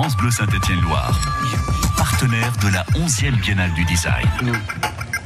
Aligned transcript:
France 0.00 0.16
Bleu 0.16 0.30
Saint-Étienne-Loire, 0.30 1.20
partenaire 1.94 2.50
de 2.62 2.68
la 2.68 2.84
11e 2.94 3.38
Biennale 3.38 3.74
du 3.74 3.84
Design. 3.84 4.26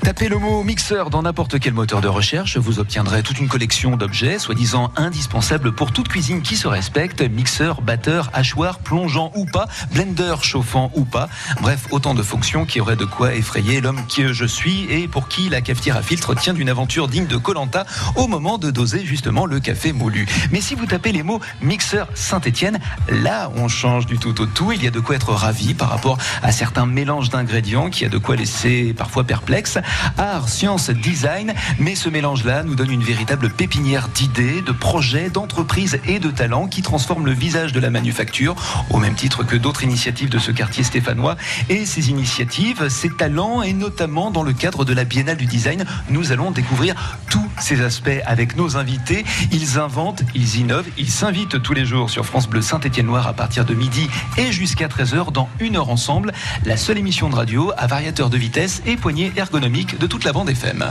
Tapez 0.04 0.28
le 0.28 0.36
mot 0.36 0.62
mixeur 0.62 1.08
dans 1.08 1.22
n'importe 1.22 1.58
quel 1.58 1.72
moteur 1.72 2.02
de 2.02 2.08
recherche, 2.08 2.58
vous 2.58 2.78
obtiendrez 2.78 3.22
toute 3.22 3.40
une 3.40 3.48
collection 3.48 3.96
d'objets 3.96 4.38
soi-disant 4.38 4.92
indispensables 4.96 5.74
pour 5.74 5.92
toute 5.92 6.08
cuisine 6.08 6.42
qui 6.42 6.56
se 6.56 6.68
respecte. 6.68 7.22
Mixeur, 7.22 7.80
batteur, 7.80 8.28
hachoir, 8.34 8.80
plongeant 8.80 9.32
ou 9.34 9.46
pas, 9.46 9.66
blender 9.92 10.34
chauffant 10.42 10.90
ou 10.94 11.06
pas. 11.06 11.30
Bref, 11.62 11.86
autant 11.90 12.12
de 12.12 12.22
fonctions 12.22 12.66
qui 12.66 12.82
auraient 12.82 12.96
de 12.96 13.06
quoi 13.06 13.34
effrayer 13.34 13.80
l'homme 13.80 14.02
que 14.14 14.34
je 14.34 14.44
suis 14.44 14.84
et 14.92 15.08
pour 15.08 15.26
qui 15.26 15.48
la 15.48 15.62
cafetière 15.62 15.96
à 15.96 16.02
filtre 16.02 16.34
tient 16.34 16.52
d'une 16.52 16.68
aventure 16.68 17.08
digne 17.08 17.26
de 17.26 17.38
Colanta 17.38 17.86
au 18.16 18.26
moment 18.26 18.58
de 18.58 18.70
doser 18.70 19.06
justement 19.06 19.46
le 19.46 19.58
café 19.58 19.94
moulu. 19.94 20.26
Mais 20.52 20.60
si 20.60 20.74
vous 20.74 20.84
tapez 20.84 21.12
les 21.12 21.22
mots 21.22 21.40
mixeur 21.62 22.08
Saint-Étienne, 22.14 22.78
là 23.08 23.50
on 23.56 23.68
change 23.68 24.04
du 24.04 24.18
tout 24.18 24.38
au 24.42 24.44
tout. 24.44 24.70
Il 24.70 24.84
y 24.84 24.86
a 24.86 24.90
de 24.90 25.00
quoi 25.00 25.16
être 25.16 25.32
ravi 25.32 25.72
par 25.72 25.88
rapport 25.88 26.18
à 26.42 26.52
certains 26.52 26.84
mélanges 26.84 27.30
d'ingrédients 27.30 27.88
qui 27.88 28.04
a 28.04 28.10
de 28.10 28.18
quoi 28.18 28.36
laisser 28.36 28.92
parfois 28.92 29.24
perplexe 29.24 29.78
art, 30.18 30.48
science, 30.48 30.90
design. 30.90 31.54
Mais 31.78 31.94
ce 31.94 32.08
mélange-là 32.08 32.62
nous 32.62 32.74
donne 32.74 32.90
une 32.90 33.02
véritable 33.02 33.50
pépinière 33.50 34.08
d'idées, 34.08 34.62
de 34.62 34.72
projets, 34.72 35.30
d'entreprises 35.30 35.98
et 36.06 36.18
de 36.18 36.30
talents 36.30 36.66
qui 36.66 36.82
transforment 36.82 37.26
le 37.26 37.32
visage 37.32 37.72
de 37.72 37.80
la 37.80 37.90
manufacture, 37.90 38.54
au 38.90 38.98
même 38.98 39.14
titre 39.14 39.44
que 39.44 39.56
d'autres 39.56 39.84
initiatives 39.84 40.28
de 40.28 40.38
ce 40.38 40.50
quartier 40.50 40.84
stéphanois. 40.84 41.36
Et 41.68 41.86
ces 41.86 42.10
initiatives, 42.10 42.88
ces 42.88 43.10
talents, 43.10 43.62
et 43.62 43.72
notamment 43.72 44.30
dans 44.30 44.42
le 44.42 44.52
cadre 44.52 44.84
de 44.84 44.92
la 44.92 45.04
Biennale 45.04 45.36
du 45.36 45.46
Design, 45.46 45.84
nous 46.08 46.32
allons 46.32 46.50
découvrir 46.50 46.94
tous 47.28 47.48
ces 47.58 47.82
aspects 47.82 48.20
avec 48.26 48.56
nos 48.56 48.76
invités. 48.76 49.24
Ils 49.52 49.78
inventent, 49.78 50.22
ils 50.34 50.56
innovent, 50.56 50.88
ils 50.96 51.10
s'invitent 51.10 51.62
tous 51.62 51.74
les 51.74 51.84
jours 51.84 52.10
sur 52.10 52.24
France 52.24 52.48
Bleu 52.48 52.62
Saint-Étienne-Noir 52.62 53.26
à 53.26 53.32
partir 53.32 53.64
de 53.64 53.74
midi 53.74 54.08
et 54.36 54.52
jusqu'à 54.52 54.88
13h 54.88 55.32
dans 55.32 55.48
une 55.60 55.76
heure 55.76 55.90
ensemble. 55.90 56.32
La 56.64 56.76
seule 56.76 56.98
émission 56.98 57.28
de 57.28 57.34
radio 57.34 57.72
à 57.76 57.86
variateur 57.86 58.30
de 58.30 58.36
vitesse 58.36 58.82
et 58.86 58.96
poignée 58.96 59.32
ergonomique 59.36 59.83
de 59.92 60.06
toute 60.06 60.24
la 60.24 60.32
bande 60.32 60.48
FM. 60.50 60.84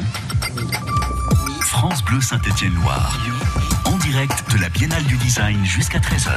France 1.62 2.04
Bleu 2.04 2.22
Saint-Étienne-Loire. 2.22 3.18
Direct 4.14 4.44
de 4.54 4.62
la 4.62 4.70
Biennale 4.70 5.04
du 5.06 5.18
Design 5.18 5.66
jusqu'à 5.66 5.98
13h. 5.98 6.30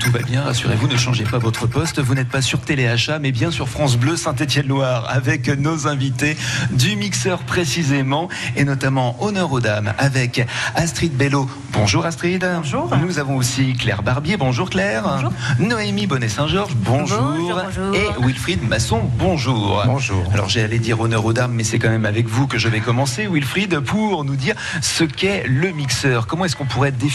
Tout 0.00 0.10
va 0.10 0.18
bien, 0.18 0.42
rassurez-vous, 0.42 0.86
ne 0.86 0.98
changez 0.98 1.24
pas 1.24 1.38
votre 1.38 1.66
poste. 1.66 1.98
Vous 1.98 2.14
n'êtes 2.14 2.28
pas 2.28 2.42
sur 2.42 2.60
Téléachat, 2.60 3.20
mais 3.20 3.32
bien 3.32 3.50
sur 3.50 3.70
France 3.70 3.96
Bleu 3.96 4.18
Saint-Étienne-Loire, 4.18 5.06
avec 5.08 5.48
nos 5.48 5.88
invités 5.88 6.36
du 6.72 6.94
mixeur 6.94 7.38
précisément, 7.44 8.28
et 8.54 8.64
notamment 8.64 9.16
honneur 9.24 9.50
aux 9.50 9.60
dames, 9.60 9.94
avec 9.96 10.46
Astrid 10.74 11.16
Bello. 11.16 11.48
Bonjour 11.72 12.04
Astrid. 12.04 12.46
Bonjour. 12.54 12.94
Nous 12.98 13.18
avons 13.18 13.36
aussi 13.36 13.72
Claire 13.72 14.02
Barbier. 14.02 14.36
Bonjour 14.36 14.68
Claire. 14.68 15.04
Bonjour. 15.04 15.32
Noémie 15.58 16.06
Bonnet-Saint-Georges. 16.06 16.74
Bonjour. 16.74 17.18
Bonjour, 17.18 17.62
bonjour. 17.64 17.94
Et 17.94 18.26
Wilfried 18.26 18.62
Masson. 18.68 19.00
Bonjour. 19.18 19.82
Bonjour. 19.86 20.22
Alors 20.34 20.50
j'allais 20.50 20.78
dire 20.78 21.00
honneur 21.00 21.24
aux 21.24 21.32
dames, 21.32 21.52
mais 21.54 21.64
c'est 21.64 21.78
quand 21.78 21.88
même 21.88 22.04
avec 22.04 22.28
vous 22.28 22.46
que 22.46 22.58
je 22.58 22.68
vais 22.68 22.80
commencer, 22.80 23.26
Wilfried, 23.26 23.80
pour 23.80 24.22
nous 24.24 24.36
dire 24.36 24.54
ce 24.82 25.04
qu'est 25.04 25.44
le 25.46 25.70
mixeur. 25.70 26.26
Comment 26.26 26.44
est-ce 26.44 26.56
qu'on 26.56 26.66
pourrait 26.66 26.92
définir 26.92 27.05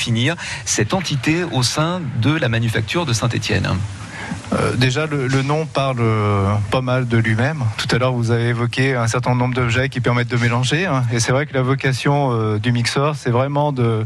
cette 0.65 0.93
entité 0.93 1.43
au 1.43 1.63
sein 1.63 2.01
de 2.21 2.31
la 2.31 2.49
manufacture 2.49 3.05
de 3.05 3.13
Saint-Étienne 3.13 3.67
Euh, 4.53 4.75
déjà, 4.75 5.05
le, 5.05 5.41
nom 5.43 5.65
parle 5.65 5.99
euh, 6.01 6.53
pas 6.71 6.81
mal 6.81 7.07
de 7.07 7.17
lui-même. 7.17 7.63
Tout 7.77 7.87
à 7.95 7.97
l'heure, 7.99 8.11
vous 8.11 8.31
avez 8.31 8.49
évoqué 8.49 8.95
un 8.95 9.07
certain 9.07 9.33
nombre 9.33 9.55
d'objets 9.55 9.87
qui 9.87 10.01
permettent 10.01 10.27
de 10.27 10.37
mélanger. 10.37 10.85
hein. 10.85 11.03
et 11.13 11.19
c'est 11.21 11.31
vrai 11.31 11.45
que 11.45 11.53
la 11.53 11.61
vocation 11.61 12.31
euh, 12.33 12.59
du 12.59 12.71
mixeur, 12.73 13.15
c'est 13.15 13.31
vraiment 13.31 13.71
de 13.71 14.05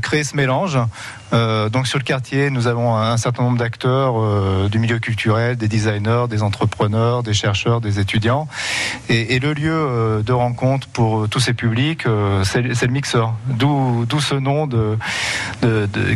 créer 0.00 0.22
ce 0.22 0.36
mélange. 0.36 0.78
Euh, 1.32 1.68
donc 1.68 1.86
sur 1.86 1.98
le 1.98 2.04
quartier, 2.04 2.50
nous 2.50 2.66
avons 2.66 2.96
un, 2.96 3.16
certain 3.16 3.42
nombre 3.42 3.58
d'acteurs 3.58 4.14
euh, 4.18 4.68
du 4.68 4.78
milieu 4.78 4.98
culturel, 4.98 5.56
des 5.56 5.68
designers, 5.68 6.24
des 6.28 6.42
entrepreneurs, 6.42 7.22
des 7.22 7.34
chercheurs, 7.34 7.80
des 7.80 8.00
étudiants. 8.00 8.48
Et, 9.08 9.38
le 9.40 9.54
lieu 9.54 9.72
euh, 9.72 10.22
de 10.22 10.32
rencontre 10.32 10.86
pour 10.88 11.28
tous 11.28 11.40
ces 11.40 11.54
publics, 11.54 12.04
c'est 12.44 12.62
le 12.62 12.92
mixeur. 12.92 13.34
D'où 13.46 14.06
ce 14.20 14.34
nom 14.34 14.68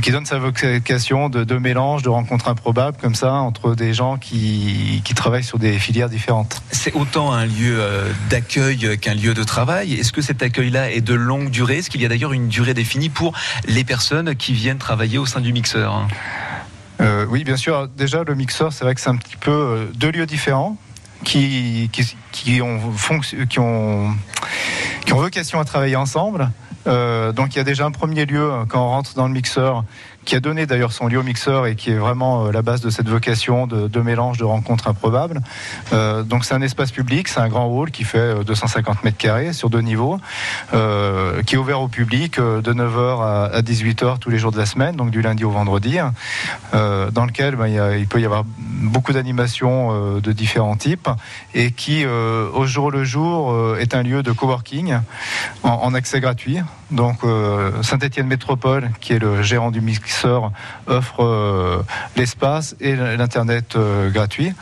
qui 0.03 0.11
donne 0.11 0.27
sa 0.27 0.39
vocation 0.39 1.29
de, 1.29 1.59
mélange, 1.59 2.03
de 2.03 2.11
rencontres 2.11 2.49
improbables 2.49 2.99
comme 3.01 3.15
ça 3.15 3.33
entre 3.33 3.75
des 3.75 3.95
gens 3.95 4.17
qui, 4.19 5.03
travaillent 5.15 5.45
sur 5.45 5.59
des 5.59 5.79
filières 5.79 6.09
différentes. 6.09 6.61
C'est 6.73 6.93
autant 6.95 7.33
un 7.33 7.47
lieu 7.47 7.79
d'accueil 8.29 8.99
qu'un 8.99 9.15
lieu 9.15 9.33
de 9.33 9.45
travail. 9.45 9.95
Est-ce 9.95 10.13
que 10.13 10.23
cet 10.23 10.43
accueil-là 10.43 10.91
est 10.91 11.01
de 11.01 11.15
longue 11.15 11.51
durée? 11.51 11.79
Est-ce 11.79 11.89
qu'il 11.89 12.03
y 12.03 12.05
a 12.05 12.09
d'ailleurs 12.09 12.33
une 12.33 12.49
durée 12.49 12.75
définie 12.75 13.09
pour 13.09 13.33
les 13.67 13.85
personnes 13.85 14.35
qui 14.35 14.53
viennent 14.53 14.79
travailler 14.79 15.04
au 15.19 15.27
sein 15.27 15.41
du 15.41 15.53
mixeur 15.53 16.07
Euh, 17.01 17.27
oui, 17.29 17.45
bien 17.45 17.57
sûr. 17.57 17.89
Déjà, 17.89 18.23
le 18.25 18.35
mixeur, 18.35 18.73
c'est 18.73 18.85
vrai 18.85 18.95
que 18.95 19.01
c'est 19.01 19.11
un 19.11 19.17
petit 19.17 19.37
peu 19.37 19.51
euh, 19.51 19.87
deux 19.95 20.11
lieux 20.11 20.27
différents 20.27 20.77
qui, 21.25 21.91
qui, 22.33 22.63
ont, 22.63 22.81
qui, 23.49 23.59
ont, 23.59 24.15
qui 25.05 25.13
ont 25.13 25.17
vocation 25.17 25.59
à 25.59 25.65
travailler 25.65 25.97
ensemble. 25.97 26.51
Euh, 26.87 27.33
donc 27.33 27.55
il 27.55 27.59
y 27.59 27.61
a 27.61 27.65
déjà 27.65 27.87
un 27.87 27.91
premier 27.91 28.27
lieu 28.27 28.51
quand 28.69 28.85
on 28.85 28.91
rentre 28.91 29.15
dans 29.15 29.27
le 29.27 29.33
mixeur 29.33 29.85
qui 30.25 30.37
a 30.37 30.41
donné 30.41 30.67
d'ailleurs 30.67 30.93
son 30.93 31.07
lieu 31.07 31.19
au 31.19 31.23
mixeur 31.23 31.67
et 31.67 31.77
qui 31.77 31.91
est 31.91 31.97
vraiment 31.97 32.47
euh, 32.47 32.53
la 32.53 32.63
base 32.63 32.81
de 32.81 32.91
cette 32.91 33.09
vocation 33.09 33.67
de, 33.67 34.01
mélange 34.01 34.39
de 34.39 34.45
rencontres 34.45 34.89
improbables. 34.89 35.41
Euh, 35.93 36.23
donc 36.23 36.45
c'est 36.45 36.55
un 36.55 36.63
espace 36.63 36.93
public, 36.93 37.29
c'est 37.29 37.41
un 37.41 37.49
grand 37.49 37.67
hall 37.67 37.91
qui 37.91 38.05
fait 38.05 38.19
euh, 38.19 38.45
250 38.45 39.05
mètres 39.05 39.17
carrés 39.17 39.53
sur 39.53 39.71
deux 39.71 39.81
niveaux, 39.81 40.19
euh, 40.73 41.43
qui 41.43 41.55
est 41.55 41.59
ouvert 41.59 41.81
au 41.81 41.89
public 41.89 42.39
euh, 42.39 42.61
de 42.61 42.73
9h 42.73 43.23
à, 43.23 43.45
à 43.45 43.63
18h 43.63 44.19
tous 44.19 44.31
les 44.31 44.39
jours 44.39 44.53
de 44.53 44.59
la 44.59 44.67
semaine, 44.67 44.97
donc 44.97 45.11
du 45.11 45.23
lundi 45.23 45.45
au 45.45 45.51
vendredi, 45.51 45.99
euh, 46.75 47.11
dans 47.11 47.25
lequel 47.25 47.57
ben, 47.57 47.67
il, 47.67 48.07
peut 48.07 48.21
y 48.21 48.25
avoir 48.25 48.45
beaucoup 48.47 49.13
d'animations 49.13 49.89
euh, 49.91 50.21
de 50.21 50.33
différents 50.33 50.77
types 50.77 51.09
et 51.55 51.71
qui 51.71 52.05
euh, 52.05 52.49
au 52.53 52.67
jour 52.67 52.91
le 52.91 53.05
jour 53.05 53.53
euh, 53.53 53.79
est 53.81 53.95
un 53.95 54.03
lieu 54.03 54.23
de 54.23 54.33
coworking 54.33 54.99
en, 55.63 55.95
accès 55.95 56.21
gratuit. 56.21 56.59
Donc 56.91 57.25
euh, 57.25 57.83
Saint-Étienne 57.83 58.27
Métropole, 58.27 58.91
qui 59.01 59.13
est 59.13 59.19
le 59.19 59.43
gérant 59.43 59.71
du 59.71 59.81
offre 60.87 61.21
euh, 61.21 61.83
l'espace 62.17 62.77
et 62.81 62.95
l'internet 62.95 63.77
euh, 63.77 64.11
gratuit 64.11 64.53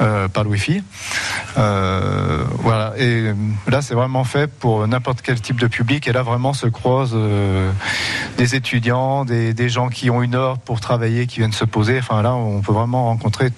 euh, 0.00 0.28
par 0.28 0.44
le 0.44 0.50
Wi-Fi. 0.50 0.82
Euh, 1.56 2.44
voilà. 2.58 2.94
Et 2.96 3.28
euh, 3.28 3.34
là, 3.66 3.82
c'est 3.82 3.94
vraiment 3.94 4.24
fait 4.24 4.46
pour 4.46 4.86
n'importe 4.86 5.22
quel 5.22 5.40
type 5.40 5.58
de 5.60 5.66
public. 5.66 6.06
Et 6.08 6.12
là, 6.12 6.22
vraiment 6.22 6.52
se 6.52 6.66
croisent 6.66 7.12
euh, 7.14 7.70
des 8.36 8.54
étudiants, 8.54 9.24
des, 9.24 9.54
des 9.54 9.68
gens 9.68 9.88
qui 9.88 10.10
ont 10.10 10.22
une 10.22 10.34
heure 10.34 10.58
pour 10.58 10.80
travailler, 10.80 11.26
qui 11.26 11.38
viennent 11.40 11.52
se 11.52 11.64
poser. 11.64 11.98
Enfin, 11.98 12.22
là, 12.22 12.34
on 12.34 12.60
peut 12.60 12.72
vraiment 12.72 13.06
rencontrer 13.06 13.50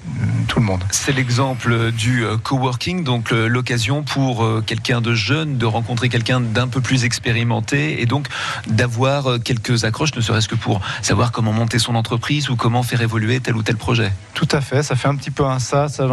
tout 0.49 0.61
le 0.61 0.65
monde. 0.65 0.83
C'est 0.91 1.13
l'exemple 1.13 1.93
du 1.93 2.25
coworking, 2.43 3.05
donc 3.05 3.31
l'occasion 3.31 4.03
pour 4.03 4.47
quelqu'un 4.67 5.01
de 5.01 5.15
jeune 5.15 5.59
de 5.59 5.67
rencontrer 5.67 6.09
quelqu'un 6.09 6.41
d'un 6.41 6.69
peu 6.69 6.81
plus 6.81 7.05
expérimenté 7.05 8.01
et 8.01 8.07
donc 8.07 8.27
d'avoir 8.67 9.41
quelques 9.43 9.85
accroches, 9.85 10.15
ne 10.17 10.21
serait-ce 10.21 10.49
que 10.49 10.55
pour 10.55 10.81
savoir 11.03 11.33
comment 11.33 11.53
monter 11.53 11.79
son 11.79 11.95
entreprise 11.95 12.51
ou 12.51 12.57
comment 12.57 12.83
faire 12.83 13.03
évoluer 13.03 13.41
tel 13.41 13.57
ou 13.57 13.63
tel 13.63 13.77
projet. 13.77 14.13
Tout 14.35 14.49
à 14.53 14.61
fait, 14.61 14.83
ça 14.83 14.97
fait 14.97 15.09
un 15.09 15.17
petit 15.17 15.31
peu 15.31 15.45
un 15.45 15.59
SaaS 15.59 15.97
à 15.99 16.07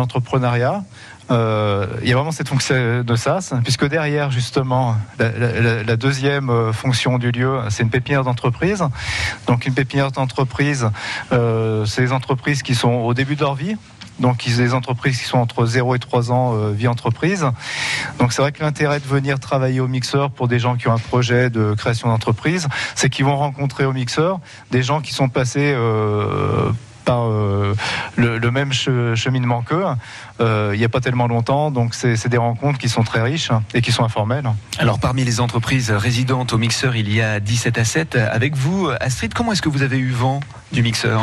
Euh, 1.30 1.88
il 2.02 2.10
y 2.10 2.14
a 2.14 2.16
vraiment 2.16 2.32
cette 2.32 2.48
fonction 2.48 3.04
de 3.04 3.16
SaaS, 3.16 3.54
puisque 3.64 3.88
derrière, 3.88 4.32
justement, 4.32 4.96
la, 5.20 5.98
deuxième 5.98 6.50
euh, 6.50 6.72
fonction 6.72 7.18
du 7.18 7.32
lieu, 7.32 7.60
c'est 7.70 7.84
une 7.84 7.90
pépinière 7.90 8.24
d'entreprise. 8.24 8.84
Donc, 9.48 9.66
une 9.66 9.74
pépinière 9.74 10.12
d'entreprise, 10.12 10.90
euh, 11.32 11.86
c'est 11.86 12.02
les 12.02 12.14
entreprises 12.14 12.64
qui 12.64 12.76
sont 12.76 12.94
au 12.94 13.14
début 13.14 13.36
de 13.36 13.42
leur 13.42 13.56
vie. 13.56 13.76
Donc, 14.20 14.46
des 14.46 14.74
entreprises 14.74 15.20
qui 15.20 15.26
sont 15.26 15.38
entre 15.38 15.68
0 15.68 15.94
et 15.94 16.00
3 16.00 16.32
ans 16.32 16.70
vie 16.72 16.88
entreprise. 16.88 17.46
Donc, 18.18 18.34
c'est 18.34 18.42
vrai 18.42 18.52
que 18.52 18.64
l'intérêt 18.64 19.00
de 19.00 19.06
venir 19.06 19.40
travailler 19.40 19.80
au 19.80 19.88
mixeur 19.88 20.32
pour 20.32 20.48
des 20.48 20.58
gens 20.58 20.76
qui 20.76 20.88
ont 20.88 20.94
un 20.94 20.98
projet 20.98 21.52
de 21.52 21.76
création 21.76 22.08
d'entreprise, 22.08 22.68
c'est 22.96 23.12
qu'ils 23.12 23.26
vont 23.26 23.38
rencontrer 23.38 23.86
au 23.86 23.94
mixeur 23.94 24.40
des 24.72 24.82
gens 24.82 25.02
qui 25.02 25.14
sont 25.14 25.30
passés 25.30 25.76
par 27.08 27.24
euh, 27.26 27.74
le, 28.18 28.38
le 28.38 28.52
même 28.52 28.72
che- 28.74 29.16
cheminement 29.16 29.62
qu'eux, 29.64 29.86
euh, 30.42 30.72
il 30.74 30.80
n'y 30.80 30.86
a 30.86 30.90
pas 30.90 31.00
tellement 31.00 31.28
longtemps. 31.28 31.72
Donc, 31.72 31.96
c'est 31.96 32.16
c'est 32.18 32.30
des 32.30 32.38
rencontres 32.50 32.78
qui 32.78 32.90
sont 32.90 33.04
très 33.04 33.22
riches 33.22 33.50
et 33.74 33.82
qui 33.82 33.92
sont 33.92 34.04
informelles. 34.04 34.50
Alors 34.78 35.00
parmi 35.00 35.24
les 35.24 35.40
entreprises 35.40 35.90
résidentes 35.92 36.52
au 36.54 36.58
mixeur, 36.58 36.96
il 36.96 37.10
y 37.12 37.22
a 37.22 37.40
17 37.40 37.78
à 37.78 37.86
7. 37.86 38.16
Avec 38.16 38.56
vous, 38.56 38.90
Astrid, 39.00 39.34
comment 39.34 39.54
est-ce 39.54 39.62
que 39.62 39.70
vous 39.70 39.84
avez 39.84 39.98
eu 39.98 40.12
vent? 40.12 40.42
Du 40.72 40.84
mixeur 40.84 41.22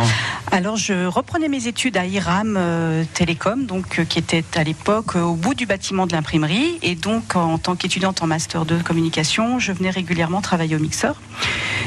Alors, 0.52 0.76
je 0.76 1.06
reprenais 1.06 1.48
mes 1.48 1.66
études 1.66 1.96
à 1.96 2.06
IRAM 2.06 2.56
euh, 2.56 3.04
Télécom, 3.14 3.66
donc, 3.66 3.98
euh, 3.98 4.04
qui 4.04 4.18
était 4.18 4.44
à 4.54 4.64
l'époque 4.64 5.16
euh, 5.16 5.22
au 5.22 5.34
bout 5.34 5.54
du 5.54 5.66
bâtiment 5.66 6.06
de 6.06 6.12
l'imprimerie. 6.12 6.78
Et 6.82 6.94
donc, 6.94 7.36
en 7.36 7.58
tant 7.58 7.76
qu'étudiante 7.76 8.22
en 8.22 8.26
Master 8.26 8.64
2 8.64 8.78
communication, 8.78 9.58
je 9.58 9.72
venais 9.72 9.90
régulièrement 9.90 10.40
travailler 10.40 10.76
au 10.76 10.78
mixeur. 10.78 11.20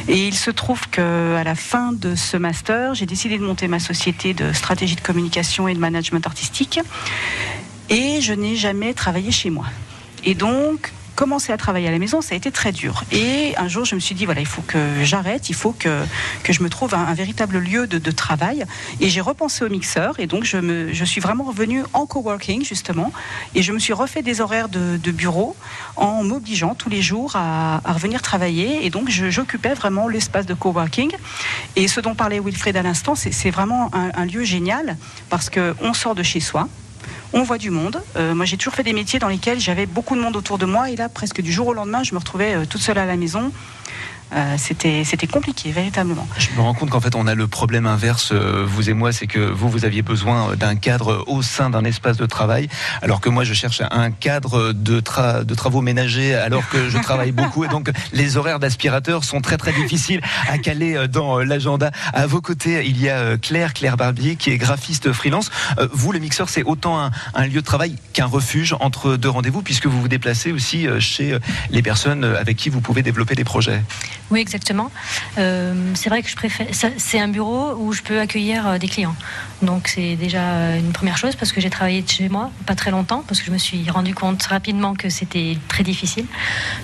Et 0.08 0.28
il 0.28 0.36
se 0.36 0.52
trouve 0.52 0.88
qu'à 0.90 1.44
la 1.44 1.56
fin 1.56 1.94
de 1.94 2.16
ce 2.16 2.38
master, 2.38 2.94
j'ai 2.94 3.06
décidé 3.06 3.38
de 3.38 3.44
monter 3.44 3.68
ma 3.68 3.80
société 3.80 4.34
de 4.34 4.54
stratégie 4.54 4.96
de 4.96 5.02
communication 5.02 5.68
et 5.68 5.74
de 5.74 5.80
management 5.80 6.26
artistique. 6.26 6.80
Et 7.90 8.22
je 8.22 8.34
n'ai 8.34 8.56
jamais 8.56 8.94
travaillé 8.94 9.32
chez 9.32 9.50
moi. 9.50 9.66
Et 10.24 10.36
donc, 10.36 10.92
commencer 11.18 11.52
à 11.52 11.58
travailler 11.58 11.88
à 11.88 11.92
la 11.92 11.98
maison, 11.98 12.22
ça 12.22 12.36
a 12.36 12.38
été 12.38 12.52
très 12.52 12.72
dur. 12.72 13.04
Et 13.12 13.56
un 13.58 13.68
jour, 13.68 13.84
je 13.86 13.96
me 13.96 14.00
suis 14.00 14.14
dit, 14.14 14.26
voilà, 14.26 14.40
il 14.40 14.46
faut 14.46 14.62
que 14.62 14.78
j'arrête, 15.04 15.50
il 15.50 15.56
faut 15.56 15.72
que, 15.72 16.04
que 16.44 16.54
je 16.54 16.62
me 16.62 16.70
trouve 16.70 16.94
un, 16.94 17.14
véritable 17.16 17.58
lieu 17.58 17.88
de, 17.88 18.12
travail. 18.12 18.66
Et 19.02 19.10
j'ai 19.10 19.20
repensé 19.20 19.66
au 19.66 19.70
mixeur. 19.70 20.20
Et 20.20 20.28
donc, 20.28 20.44
je, 20.44 20.58
me, 20.58 20.94
je 20.94 21.04
suis 21.04 21.20
vraiment 21.20 21.46
revenue 21.46 21.84
en 21.94 22.06
coworking, 22.06 22.64
justement. 22.64 23.12
Et 23.56 23.64
je 23.64 23.74
me 23.74 23.80
suis 23.80 23.94
refait 23.94 24.22
des 24.22 24.42
horaires 24.42 24.70
de, 24.70 25.12
bureau 25.12 25.56
en 25.96 26.24
m'obligeant 26.24 26.76
tous 26.76 26.90
les 26.90 27.02
jours 27.02 27.36
à, 27.36 27.82
revenir 27.86 28.22
travailler. 28.22 28.86
Et 28.86 28.92
donc, 28.92 29.10
j'occupais 29.10 29.74
vraiment 29.74 30.08
l'espace 30.08 30.46
de 30.46 30.54
coworking. 30.54 31.12
Et 31.76 31.88
ce 31.88 32.00
dont 32.00 32.14
parlait 32.14 32.40
Wilfred 32.40 32.78
à 32.78 32.84
l'instant, 32.84 33.16
c'est 33.16 33.50
vraiment 33.50 33.90
un, 33.94 34.12
un 34.14 34.26
lieu 34.26 34.44
génial 34.44 34.98
parce 35.32 35.50
qu'on 35.50 35.94
sort 35.94 36.14
de 36.14 36.24
chez 36.24 36.40
soi 36.40 36.70
on 37.34 37.44
voit 37.44 37.58
du 37.58 37.70
monde. 37.70 38.02
Euh, 38.16 38.34
moi, 38.34 38.46
j'ai 38.46 38.58
toujours 38.58 38.74
fait 38.74 38.84
des 38.84 38.94
métiers 38.94 39.20
dans 39.20 39.28
lesquels 39.28 39.60
j'avais 39.60 39.86
beaucoup 39.86 40.16
de 40.16 40.22
monde 40.22 40.36
autour 40.36 40.58
de 40.58 40.66
moi, 40.66 40.90
et 40.90 40.96
là, 40.96 41.10
presque 41.10 41.42
du 41.42 41.52
jour 41.52 41.68
au 41.68 41.74
lendemain, 41.74 42.04
je 42.04 42.14
me 42.14 42.20
retrouvais 42.20 42.56
euh, 42.56 42.66
toute 42.66 42.82
seule 42.82 42.98
à 42.98 43.06
la 43.06 43.18
maison. 43.18 43.52
Euh, 44.34 44.56
c'était 44.58 45.04
c'était 45.06 45.28
compliqué 45.28 45.72
véritablement. 45.72 46.28
Je 46.38 46.50
me 46.58 46.62
rends 46.62 46.74
compte 46.74 46.90
qu'en 46.90 47.00
fait 47.00 47.16
on 47.16 47.28
a 47.28 47.36
le 47.36 47.48
problème 47.48 47.86
inverse 47.86 48.32
euh, 48.34 48.66
vous 48.68 48.90
et 48.90 48.94
moi 48.94 49.14
c'est 49.14 49.28
que 49.28 49.40
vous 49.40 49.70
vous 49.70 49.86
aviez 49.86 50.02
besoin 50.02 50.56
d'un 50.58 50.76
cadre 50.76 51.24
au 51.28 51.42
sein 51.42 51.70
d'un 51.70 51.86
espace 51.86 52.18
de 52.18 52.26
travail 52.26 52.68
alors 53.02 53.22
que 53.22 53.30
moi 53.30 53.46
je 53.46 53.54
cherche 53.54 53.82
un 53.90 54.12
cadre 54.12 54.74
de, 54.74 55.00
de 55.00 55.56
travaux 55.56 55.80
ménagers 55.80 56.36
alors 56.36 56.68
que 56.68 56.90
je 56.90 56.98
travaille 56.98 57.32
beaucoup 57.44 57.64
et 57.64 57.70
donc 57.70 57.90
les 58.12 58.36
horaires 58.36 58.60
d'aspirateur 58.60 59.24
sont 59.24 59.40
très 59.40 59.56
très 59.56 59.72
difficiles 59.72 60.22
à 60.50 60.58
caler 60.58 60.96
euh, 60.96 61.08
dans 61.08 61.40
l'agenda. 61.40 61.92
À 62.14 62.28
vos 62.28 62.42
côtés 62.42 62.86
il 62.86 63.02
y 63.02 63.10
a 63.10 63.38
Claire 63.38 63.74
Claire 63.74 63.96
Barbier 63.96 64.36
qui 64.36 64.52
est 64.52 64.58
graphiste 64.58 65.14
freelance. 65.14 65.52
Vous 65.94 66.12
le 66.12 66.20
mixeur 66.20 66.50
c'est 66.50 66.64
autant 66.64 67.00
un, 67.00 67.12
un, 67.34 67.48
lieu 67.48 67.62
de 67.62 67.66
travail 67.66 67.96
qu'un 68.12 68.26
refuge 68.26 68.76
entre 68.82 69.16
deux 69.16 69.30
rendez-vous 69.30 69.62
puisque 69.62 69.86
vous 69.86 70.02
vous 70.02 70.10
déplacez 70.10 70.52
aussi 70.52 70.86
chez 71.00 71.38
les 71.72 71.82
personnes 71.82 72.26
avec 72.26 72.58
qui 72.58 72.70
vous 72.70 72.82
pouvez 72.82 73.04
développer 73.04 73.36
des 73.36 73.46
projets. 73.46 73.82
Oui, 74.30 74.42
exactement. 74.42 74.92
Euh, 75.38 75.74
c'est 75.96 76.10
vrai 76.10 76.22
que 76.22 76.30
je 76.30 76.36
préfère. 76.36 76.68
C'est 76.72 77.20
un 77.20 77.30
bureau 77.30 77.76
où 77.78 77.94
je 77.94 78.02
peux 78.02 78.20
accueillir 78.20 78.68
euh, 78.68 78.78
des 78.78 78.88
clients. 78.88 79.16
Donc 79.62 79.88
c'est 79.88 80.16
déjà 80.16 80.76
une 80.76 80.92
première 80.92 81.18
chose 81.18 81.36
parce 81.36 81.52
que 81.52 81.62
j'ai 81.62 81.70
travaillé 81.70 82.02
de 82.02 82.10
chez 82.10 82.28
moi 82.28 82.52
pas 82.66 82.76
très 82.76 82.92
longtemps 82.92 83.24
parce 83.28 83.40
que 83.40 83.46
je 83.46 83.52
me 83.52 83.58
suis 83.58 83.90
rendu 83.90 84.14
compte 84.14 84.44
rapidement 84.44 84.96
que 84.96 85.10
c'était 85.10 85.58
très 85.70 85.84
difficile. 85.84 86.26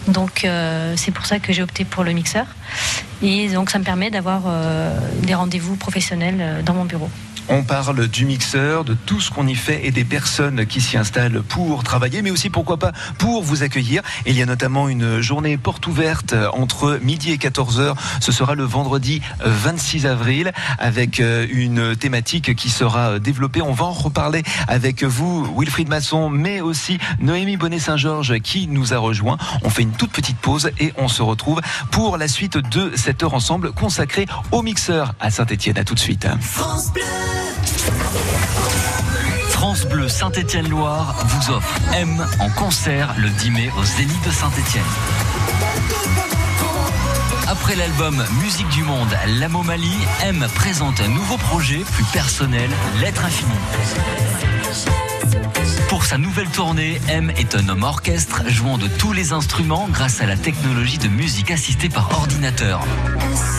Donc 0.08 0.46
euh, 0.46 0.94
c'est 0.96 1.12
pour 1.12 1.26
ça 1.26 1.40
que 1.40 1.52
j'ai 1.52 1.64
opté 1.64 1.84
pour 1.84 2.04
le 2.04 2.14
mixeur. 2.14 2.46
Et 3.22 3.50
donc 3.50 3.70
ça 3.70 3.80
me 3.80 3.84
permet 3.84 4.10
d'avoir 4.10 4.44
des 5.22 5.34
rendez-vous 5.34 5.76
professionnels 5.76 6.64
dans 6.66 6.74
mon 6.74 6.86
bureau. 6.86 7.10
On 7.50 7.64
parle 7.64 8.08
du 8.08 8.26
mixeur, 8.26 8.86
de 8.86 8.94
tout 8.94 9.20
ce 9.20 9.30
qu'on 9.30 9.48
y 9.48 9.56
fait 9.56 9.86
et 9.86 9.92
des 9.92 10.06
personnes 10.06 10.66
qui 10.66 10.80
s'y 10.80 10.98
installent 10.98 11.42
pour 11.42 11.84
travailler, 11.84 12.22
mais 12.22 12.32
aussi 12.32 12.50
pourquoi 12.50 12.78
pas 12.78 12.92
pour 13.18 13.44
vous 13.44 13.64
accueillir. 13.64 14.02
il 14.26 14.38
y 14.38 14.42
a 14.42 14.46
notamment 14.46 14.88
une 14.88 15.20
journée 15.20 15.58
porte 15.58 15.86
ouverte 15.88 16.34
entre 16.54 17.00
midi 17.02 17.32
et 17.32 17.38
14h. 17.38 17.96
Ce 18.22 18.32
sera 18.32 18.56
le 18.56 18.64
vendredi 18.64 19.22
26 19.44 20.06
avril 20.06 20.52
avec 20.80 21.20
euh, 21.20 21.46
une 21.50 21.96
thématique 21.96 22.56
qui 22.56 22.70
sera 22.70 23.20
développée. 23.20 23.62
On 23.62 23.74
va 23.74 23.86
en 23.86 23.92
reparler 23.92 24.44
avec 24.68 25.04
vous, 25.04 25.46
Wilfried 25.58 25.90
Masson, 25.90 26.30
mais 26.30 26.62
aussi 26.62 26.98
Noémie 27.20 27.58
Bonnet-Saint-Georges 27.58 28.40
qui 28.40 28.68
nous 28.68 28.94
a 28.94 28.98
rejoint. 28.98 29.38
On 29.64 29.70
fait 29.70 29.84
une 29.84 29.92
toute 29.92 30.12
petite 30.12 30.38
pause 30.38 30.72
et 30.80 30.94
on 30.98 31.08
se 31.08 31.22
retrouve 31.22 31.62
pour 31.92 32.18
la 32.18 32.28
suite 32.28 32.58
de 32.58 32.92
cette 32.96 33.24
heure 33.24 33.34
ensemble 33.34 33.72
consacrée 33.74 34.26
au 34.52 34.62
mixeur 34.62 35.14
à 35.20 35.30
Saint-Etienne. 35.30 35.78
À 35.78 35.84
tout 35.84 35.96
de 35.96 36.00
suite. 36.00 36.28
Saint-Étienne-Loire 40.24 41.16
vous 41.26 41.52
offre 41.52 41.76
M 41.94 42.26
en 42.40 42.50
concert 42.52 43.14
le 43.18 43.30
10 43.30 43.52
mai 43.52 43.70
au 43.78 43.84
Zénith 43.84 44.26
de 44.26 44.32
Saint-Étienne. 44.32 44.84
Après 47.48 47.76
l'album 47.76 48.24
Musique 48.42 48.70
du 48.70 48.84
Monde, 48.84 49.10
L'Amomalie, 49.40 49.98
M 50.24 50.48
présente 50.56 51.02
un 51.02 51.08
nouveau 51.08 51.38
projet 51.38 51.84
plus 51.92 52.06
personnel, 52.06 52.70
L'être 53.02 53.26
infini. 53.26 53.52
Pour 55.90 56.06
sa 56.06 56.18
nouvelle 56.18 56.50
tournée, 56.50 57.02
M 57.10 57.32
est 57.36 57.56
un 57.56 57.68
homme 57.68 57.84
orchestre 57.84 58.44
jouant 58.48 58.78
de 58.78 58.88
tous 58.88 59.14
les 59.14 59.34
instruments 59.34 59.90
grâce 59.92 60.22
à 60.22 60.26
la 60.26 60.38
technologie 60.38 61.00
de 61.00 61.10
musique 61.10 61.52
assistée 61.52 61.90
par 61.90 62.10
ordinateur. 62.12 62.82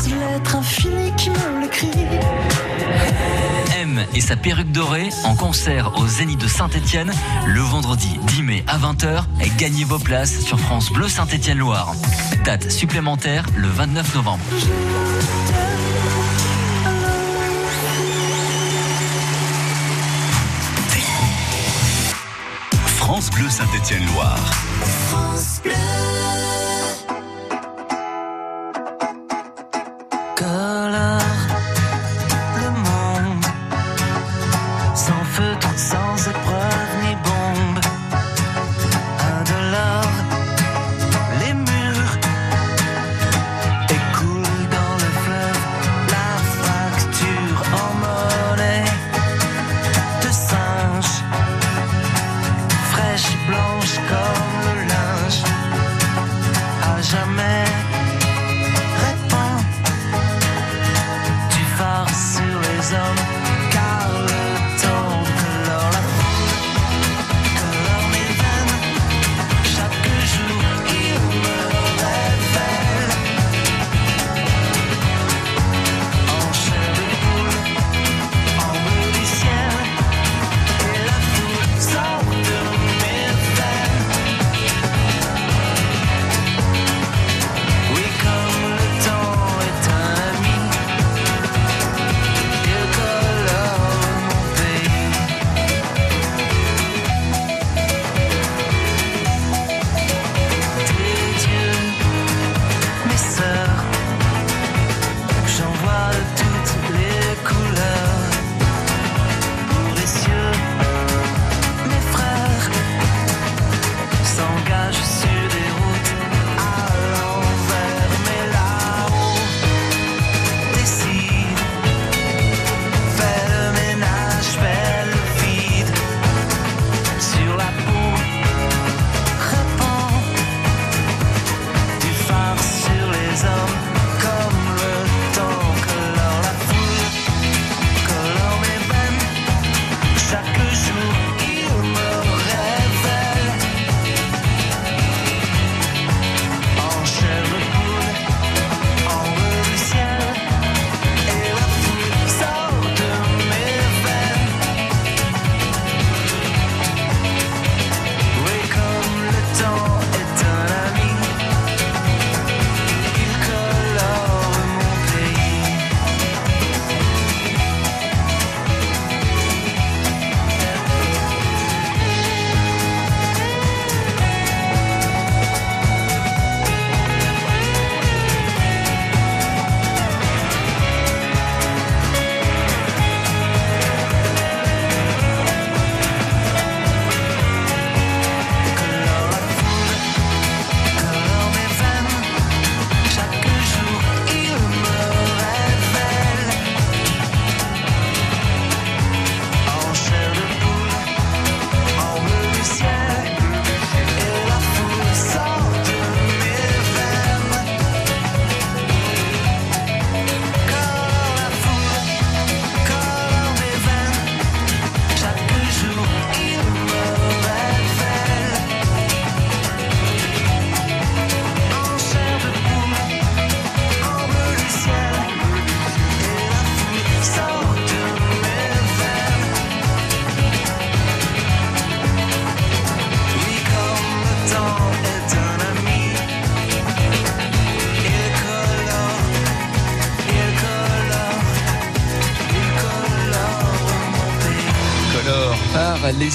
L'être 0.06 0.56
infini 0.56 1.12
qui 1.16 1.30
et 4.14 4.20
sa 4.20 4.36
perruque 4.36 4.72
dorée 4.72 5.10
en 5.24 5.34
concert 5.34 5.92
au 5.98 6.06
Zénith 6.06 6.40
de 6.40 6.48
Saint-Étienne 6.48 7.12
le 7.46 7.60
vendredi 7.60 8.18
10 8.28 8.42
mai 8.42 8.64
à 8.66 8.78
20h 8.78 9.24
et 9.42 9.50
gagnez 9.58 9.84
vos 9.84 9.98
places 9.98 10.40
sur 10.40 10.58
France 10.58 10.90
Bleu 10.90 11.08
Saint-Étienne-Loire. 11.08 11.92
Date 12.44 12.70
supplémentaire 12.70 13.44
le 13.56 13.68
29 13.68 14.14
novembre. 14.14 14.44
France 22.96 23.30
Bleu 23.30 23.50
Saint-Étienne-Loire. 23.50 24.38
France 25.08 25.60
Bleu. 25.62 26.13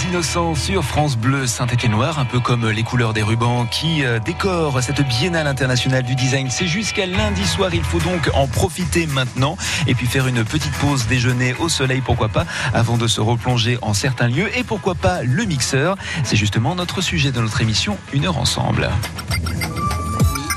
Innocents 0.09 0.55
sur 0.55 0.83
France 0.83 1.17
Bleu 1.17 1.45
Saint-Étienne-Noir, 1.45 2.17
un 2.17 2.25
peu 2.25 2.39
comme 2.39 2.67
les 2.67 2.81
couleurs 2.81 3.13
des 3.13 3.21
rubans 3.21 3.67
qui 3.67 4.03
euh, 4.03 4.17
décorent 4.17 4.81
cette 4.81 5.07
biennale 5.07 5.45
internationale 5.45 6.01
du 6.01 6.15
design. 6.15 6.49
C'est 6.49 6.65
jusqu'à 6.65 7.05
lundi 7.05 7.45
soir, 7.45 7.75
il 7.75 7.83
faut 7.83 7.99
donc 7.99 8.27
en 8.33 8.47
profiter 8.47 9.05
maintenant 9.05 9.55
et 9.85 9.93
puis 9.93 10.07
faire 10.07 10.25
une 10.25 10.43
petite 10.43 10.73
pause 10.77 11.05
déjeuner 11.05 11.53
au 11.59 11.69
soleil, 11.69 12.01
pourquoi 12.01 12.29
pas, 12.29 12.45
avant 12.73 12.97
de 12.97 13.05
se 13.05 13.21
replonger 13.21 13.77
en 13.83 13.93
certains 13.93 14.29
lieux 14.29 14.49
et 14.57 14.63
pourquoi 14.63 14.95
pas 14.95 15.21
le 15.21 15.45
mixeur. 15.45 15.95
C'est 16.23 16.37
justement 16.37 16.73
notre 16.73 17.01
sujet 17.01 17.31
de 17.31 17.39
notre 17.39 17.61
émission, 17.61 17.95
une 18.11 18.25
heure 18.25 18.39
ensemble. 18.39 18.89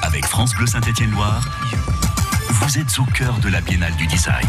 Avec 0.02 0.24
France 0.24 0.54
Bleu 0.54 0.66
Saint-Étienne-Loire, 0.66 1.42
vous 2.62 2.78
êtes 2.78 2.98
au 3.00 3.04
cœur 3.04 3.38
de 3.40 3.48
la 3.48 3.60
biennale 3.60 3.94
du 3.96 4.06
design. 4.06 4.46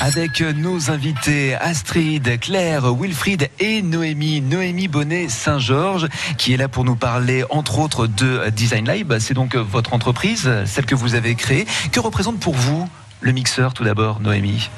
Avec 0.00 0.42
nos 0.42 0.90
invités 0.90 1.54
Astrid, 1.54 2.38
Claire, 2.38 2.92
Wilfried 2.94 3.48
et 3.60 3.80
Noémie. 3.80 4.42
Noémie 4.42 4.88
Bonnet-Saint-Georges 4.88 6.08
qui 6.36 6.52
est 6.52 6.58
là 6.58 6.68
pour 6.68 6.84
nous 6.84 6.96
parler 6.96 7.44
entre 7.48 7.78
autres 7.78 8.06
de 8.06 8.50
Design 8.50 8.86
Lab. 8.86 9.18
C'est 9.20 9.32
donc 9.32 9.56
votre 9.56 9.94
entreprise, 9.94 10.50
celle 10.66 10.84
que 10.84 10.94
vous 10.94 11.14
avez 11.14 11.34
créée. 11.34 11.66
Que 11.92 12.00
représente 12.00 12.38
pour 12.40 12.54
vous 12.54 12.88
le 13.24 13.32
mixeur, 13.32 13.72
tout 13.72 13.84
d'abord, 13.84 14.20
Noémie 14.20 14.68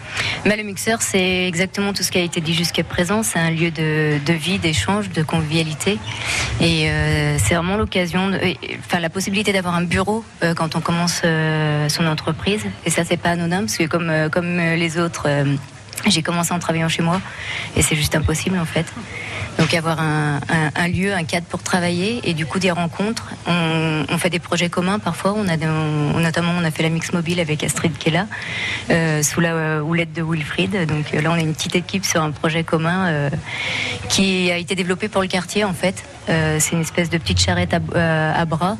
bah, 0.44 0.54
Le 0.56 0.62
mixeur, 0.62 1.02
c'est 1.02 1.48
exactement 1.48 1.92
tout 1.92 2.04
ce 2.04 2.12
qui 2.12 2.18
a 2.18 2.20
été 2.20 2.40
dit 2.40 2.54
jusqu'à 2.54 2.84
présent. 2.84 3.24
C'est 3.24 3.40
un 3.40 3.50
lieu 3.50 3.72
de, 3.72 4.32
vie, 4.32 4.60
d'échange, 4.60 5.10
de 5.10 5.24
convivialité. 5.24 5.98
Et 6.60 6.88
euh, 6.88 7.38
c'est 7.38 7.56
vraiment 7.56 7.76
l'occasion, 7.76 8.30
enfin 8.78 9.00
la 9.00 9.10
possibilité 9.10 9.52
d'avoir 9.52 9.74
un 9.74 9.82
bureau 9.82 10.24
euh, 10.44 10.54
quand 10.54 10.76
on 10.76 10.80
commence 10.80 11.22
euh, 11.24 11.88
son 11.88 12.06
entreprise. 12.06 12.64
Et 12.84 12.90
ça, 12.90 13.04
c'est 13.04 13.16
pas 13.16 13.30
anodin, 13.30 13.60
parce 13.60 13.76
que 13.76 13.84
comme, 13.84 14.12
comme 14.30 14.58
les 14.58 14.96
autres, 14.96 15.26
j'ai 16.06 16.22
commencé 16.22 16.52
en 16.52 16.60
travaillant 16.60 16.88
chez 16.88 17.02
moi. 17.02 17.20
Et 17.74 17.82
c'est 17.82 17.96
juste 17.96 18.14
impossible, 18.14 18.58
en 18.58 18.64
fait. 18.64 18.86
Donc 19.58 19.72
avoir 19.72 19.98
un, 20.00 20.88
lieu, 20.88 21.14
un 21.14 21.25
cadre 21.25 21.46
pour 21.46 21.62
travailler 21.62 22.20
et 22.25 22.34
du 22.34 22.46
coup 22.46 22.58
des 22.58 22.70
rencontres. 22.70 23.30
On, 23.46 24.18
fait 24.18 24.30
des 24.30 24.38
projets 24.38 24.68
communs 24.68 24.98
parfois. 24.98 25.34
On 25.36 25.48
a 25.48 25.56
notamment 25.56 26.52
on 26.58 26.64
a 26.64 26.70
fait 26.70 26.82
la 26.82 26.88
mix 26.88 27.12
mobile 27.12 27.40
avec 27.40 27.62
Astrid 27.62 27.96
qui 27.98 28.08
est 28.08 28.18
euh, 28.90 29.22
sous 29.22 29.40
la 29.40 29.82
houlette 29.82 30.12
de 30.12 30.22
Wilfried. 30.22 30.86
Donc 30.86 31.12
là 31.12 31.30
on 31.30 31.34
a 31.34 31.40
une 31.40 31.54
petite 31.54 31.76
équipe 31.76 32.04
sur 32.04 32.22
un 32.22 32.30
projet 32.30 32.64
commun 32.64 33.06
euh, 33.06 33.30
qui 34.08 34.50
a 34.50 34.56
été 34.56 34.75
développé 34.75 35.08
pour 35.08 35.22
le 35.22 35.28
quartier 35.28 35.64
en 35.64 35.75
fait. 35.75 36.04
Euh, 36.28 36.58
c'est 36.60 36.72
une 36.72 36.82
espèce 36.82 37.10
de 37.10 37.18
petite 37.18 37.40
charrette 37.40 37.75
à, 37.75 38.44
bras. 38.44 38.76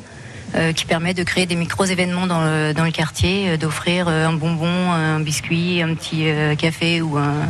qui 0.75 0.85
permet 0.85 1.13
de 1.13 1.23
créer 1.23 1.45
des 1.45 1.55
micros-événements 1.55 2.25
dans 2.25 2.41
le, 2.43 2.73
dans 2.73 2.85
le 2.85 2.91
quartier, 2.91 3.57
d'offrir 3.57 4.07
un 4.07 4.33
bonbon, 4.33 4.91
un 4.91 5.19
biscuit, 5.19 5.81
un 5.81 5.93
petit 5.93 6.27
café 6.57 7.01
ou 7.01 7.17
un, 7.17 7.47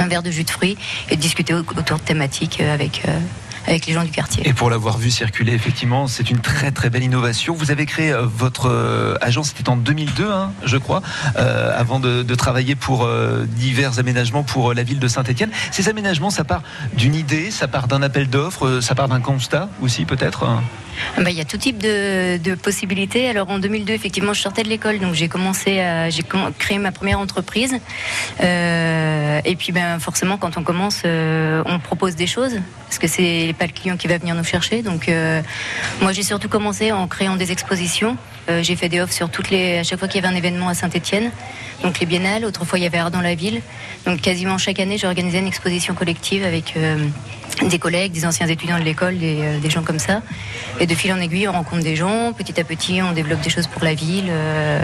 un 0.00 0.08
verre 0.08 0.22
de 0.22 0.30
jus 0.30 0.44
de 0.44 0.50
fruits 0.50 0.76
et 1.10 1.16
discuter 1.16 1.54
autour 1.54 1.98
de 1.98 2.02
thématiques 2.02 2.60
euh, 2.60 2.74
avec 2.74 3.02
euh, 3.06 3.18
avec 3.66 3.86
les 3.86 3.92
gens 3.92 4.02
du 4.02 4.10
quartier. 4.10 4.48
Et 4.48 4.54
pour 4.54 4.70
l'avoir 4.70 4.96
vu 4.96 5.10
circuler, 5.10 5.52
effectivement, 5.52 6.06
c'est 6.06 6.30
une 6.30 6.40
très 6.40 6.70
très 6.70 6.88
belle 6.88 7.04
innovation. 7.04 7.54
Vous 7.54 7.70
avez 7.70 7.84
créé 7.84 8.10
euh, 8.10 8.22
votre 8.22 9.18
agence, 9.20 9.52
c'était 9.54 9.68
en 9.68 9.76
2002, 9.76 10.32
hein, 10.32 10.50
je 10.64 10.78
crois, 10.78 11.02
avant 11.36 12.00
de, 12.00 12.34
travailler 12.34 12.74
pour 12.74 13.06
divers 13.46 13.98
aménagements 13.98 14.42
pour 14.42 14.72
la 14.72 14.82
ville 14.82 14.98
de 14.98 15.08
Saint-Etienne. 15.08 15.50
Ces 15.72 15.90
aménagements, 15.90 16.30
ça 16.30 16.42
part 16.42 16.62
d'une 16.94 17.14
idée, 17.14 17.50
ça 17.50 17.68
part 17.68 17.86
d'un 17.86 18.02
appel 18.02 18.30
d'offres, 18.30 18.80
ça 18.80 18.94
part 18.94 19.08
d'un 19.08 19.20
constat 19.20 19.68
aussi 19.82 20.06
peut-être 20.06 20.46
hein 21.16 21.22
bah, 21.22 21.30
il 21.30 21.36
y 21.36 21.40
a 21.40 21.44
tout 21.44 21.56
type 21.56 21.78
de, 21.78 22.54
possibilités. 22.54 23.28
Alors 23.28 23.50
en 23.50 23.58
2002, 23.58 23.92
effectivement, 23.92 24.32
je 24.32 24.40
sortais 24.40 24.62
de 24.62 24.68
l'école, 24.68 24.98
donc 24.98 25.14
j'ai 25.14 25.28
commencé 25.28 25.80
à 25.80 26.10
j'ai 26.10 26.22
créé 26.58 26.78
ma 26.78 26.92
première 26.92 27.18
entreprise. 27.18 27.76
Euh, 28.42 29.40
et 29.44 29.56
puis, 29.56 29.72
ben 29.72 29.98
forcément, 29.98 30.36
quand 30.36 30.56
on 30.56 30.62
commence, 30.62 31.02
euh, 31.04 31.62
on 31.66 31.78
propose 31.78 32.16
des 32.16 32.26
choses 32.26 32.60
parce 32.86 32.98
que 32.98 33.06
c'est 33.06 33.54
pas 33.58 33.66
le 33.66 33.72
client 33.72 33.96
qui 33.96 34.08
va 34.08 34.18
venir 34.18 34.34
nous 34.34 34.44
chercher. 34.44 34.82
Donc, 34.82 35.08
euh, 35.08 35.42
moi, 36.00 36.12
j'ai 36.12 36.22
surtout 36.22 36.48
commencé 36.48 36.92
en 36.92 37.06
créant 37.06 37.36
des 37.36 37.52
expositions. 37.52 38.16
j'ai 38.62 38.74
fait 38.74 38.88
des 38.88 39.00
offres 39.00 39.12
sur 39.12 39.30
toutes 39.30 39.50
les 39.50 39.78
à 39.78 39.84
chaque 39.84 40.00
fois 40.00 40.08
qu'il 40.08 40.20
y 40.20 40.24
avait 40.24 40.34
un 40.34 40.36
événement 40.36 40.68
à 40.68 40.74
Saint-Étienne, 40.74 41.30
donc 41.84 42.00
les 42.00 42.06
biennales. 42.06 42.44
Autrefois, 42.44 42.80
il 42.80 42.82
y 42.82 42.86
avait 42.86 42.98
Art 42.98 43.12
dans 43.12 43.20
la 43.20 43.36
ville. 43.36 43.62
Donc, 44.06 44.20
quasiment 44.20 44.58
chaque 44.58 44.80
année, 44.80 44.98
j'ai 44.98 45.06
organisé 45.06 45.38
une 45.38 45.46
exposition 45.46 45.94
collective 45.94 46.44
avec 46.44 46.74
des 47.68 47.78
collègues, 47.78 48.12
des 48.12 48.26
anciens 48.26 48.46
étudiants 48.46 48.78
de 48.78 48.84
l'école, 48.84 49.18
des, 49.18 49.58
des, 49.60 49.70
gens 49.70 49.82
comme 49.82 49.98
ça. 49.98 50.22
Et 50.78 50.86
de 50.86 50.94
fil 50.94 51.12
en 51.12 51.18
aiguille, 51.18 51.48
on 51.48 51.52
rencontre 51.52 51.82
des 51.82 51.96
gens. 51.96 52.32
Petit 52.32 52.58
à 52.60 52.64
petit, 52.64 53.00
on 53.02 53.12
développe 53.12 53.40
des 53.40 53.50
choses 53.50 53.66
pour 53.66 53.84
la 53.84 53.94
ville, 53.94 54.28
euh, 54.28 54.82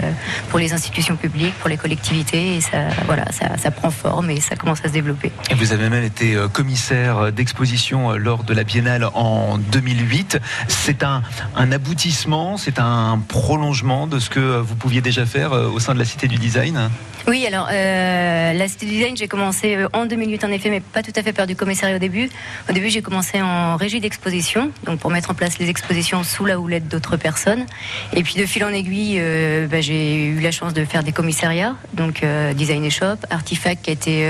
pour 0.49 0.59
les 0.59 0.73
institutions 0.73 1.15
publiques, 1.15 1.53
pour 1.55 1.69
les 1.69 1.77
collectivités. 1.77 2.57
Et 2.57 2.61
ça, 2.61 2.87
voilà, 3.05 3.31
ça, 3.31 3.57
ça, 3.57 3.71
prend 3.71 3.89
forme 3.89 4.29
et 4.29 4.39
ça 4.39 4.55
commence 4.55 4.79
à 4.83 4.87
se 4.87 4.93
développer. 4.93 5.31
Et 5.49 5.55
vous 5.55 5.73
avez 5.73 5.89
même 5.89 6.03
été 6.03 6.35
euh, 6.35 6.47
commissaire 6.47 7.31
d'exposition 7.31 8.11
euh, 8.11 8.17
lors 8.17 8.43
de 8.43 8.53
la 8.53 8.63
Biennale 8.63 9.09
en 9.13 9.57
2008. 9.57 10.39
C'est 10.67 11.03
un, 11.03 11.23
un 11.55 11.71
aboutissement, 11.71 12.57
c'est 12.57 12.79
un 12.79 13.19
prolongement 13.27 14.07
de 14.07 14.19
ce 14.19 14.29
que 14.29 14.59
vous 14.59 14.75
pouviez 14.75 15.01
déjà 15.01 15.25
faire 15.25 15.51
au 15.51 15.79
sein 15.79 15.93
de 15.93 15.99
la 15.99 16.05
Cité 16.05 16.27
du 16.27 16.37
Design? 16.37 16.89
Oui, 17.27 17.45
alors 17.45 17.67
euh, 17.69 18.53
la 18.53 18.67
Cité 18.69 18.85
du 18.85 18.93
Design, 18.93 19.17
j'ai 19.17 19.27
commencé 19.27 19.75
euh, 19.75 19.89
en 19.91 20.05
2008 20.05 20.45
en 20.45 20.51
effet, 20.51 20.69
mais 20.69 20.79
pas 20.79 21.03
tout 21.03 21.11
à 21.13 21.21
fait 21.21 21.33
par 21.33 21.45
du 21.45 21.57
commissariat 21.57 21.97
au 21.97 21.99
début. 21.99 22.29
Au 22.69 22.73
début, 22.73 22.89
j'ai 22.89 23.01
commencé 23.01 23.41
en 23.41 23.77
régie 23.77 24.01
d'exposition, 24.01 24.71
donc 24.83 24.99
pour 24.99 25.09
mettre 25.09 25.31
en 25.31 25.33
place 25.33 25.57
les 25.57 25.69
expositions 25.69 26.23
sous 26.23 26.45
la 26.45 26.59
houlette 26.59 26.87
d'autres 26.89 27.15
personnes. 27.15 27.65
Et 28.13 28.23
puis 28.23 28.35
de 28.35 28.45
fil 28.45 28.63
en 28.65 28.69
aiguille, 28.69 29.17
euh, 29.19 29.67
bah, 29.67 29.79
j'ai 29.79 30.25
eu 30.25 30.39
la 30.41 30.51
chance 30.51 30.73
de 30.73 30.83
faire 30.83 31.03
des 31.03 31.13
commissariats, 31.13 31.75
donc 31.93 32.25
Design 32.55 32.83
et 32.83 32.89
Shop, 32.89 33.17
Artifact, 33.29 33.83
qui 33.83 33.89
a 33.89 33.93
été 33.93 34.23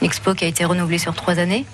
une 0.00 0.06
expo 0.06 0.34
qui 0.34 0.44
a 0.44 0.48
été 0.48 0.64
renouvelée 0.64 0.98
sur 0.98 1.14
trois 1.14 1.38
années. 1.38 1.66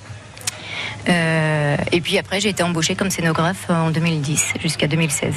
et 1.06 2.00
puis 2.00 2.18
après, 2.18 2.40
j'ai 2.40 2.48
été 2.48 2.62
embauchée 2.62 2.96
comme 2.96 3.10
scénographe 3.10 3.70
en 3.70 3.90
2010 3.90 4.54
jusqu'à 4.60 4.88
2016. 4.88 5.34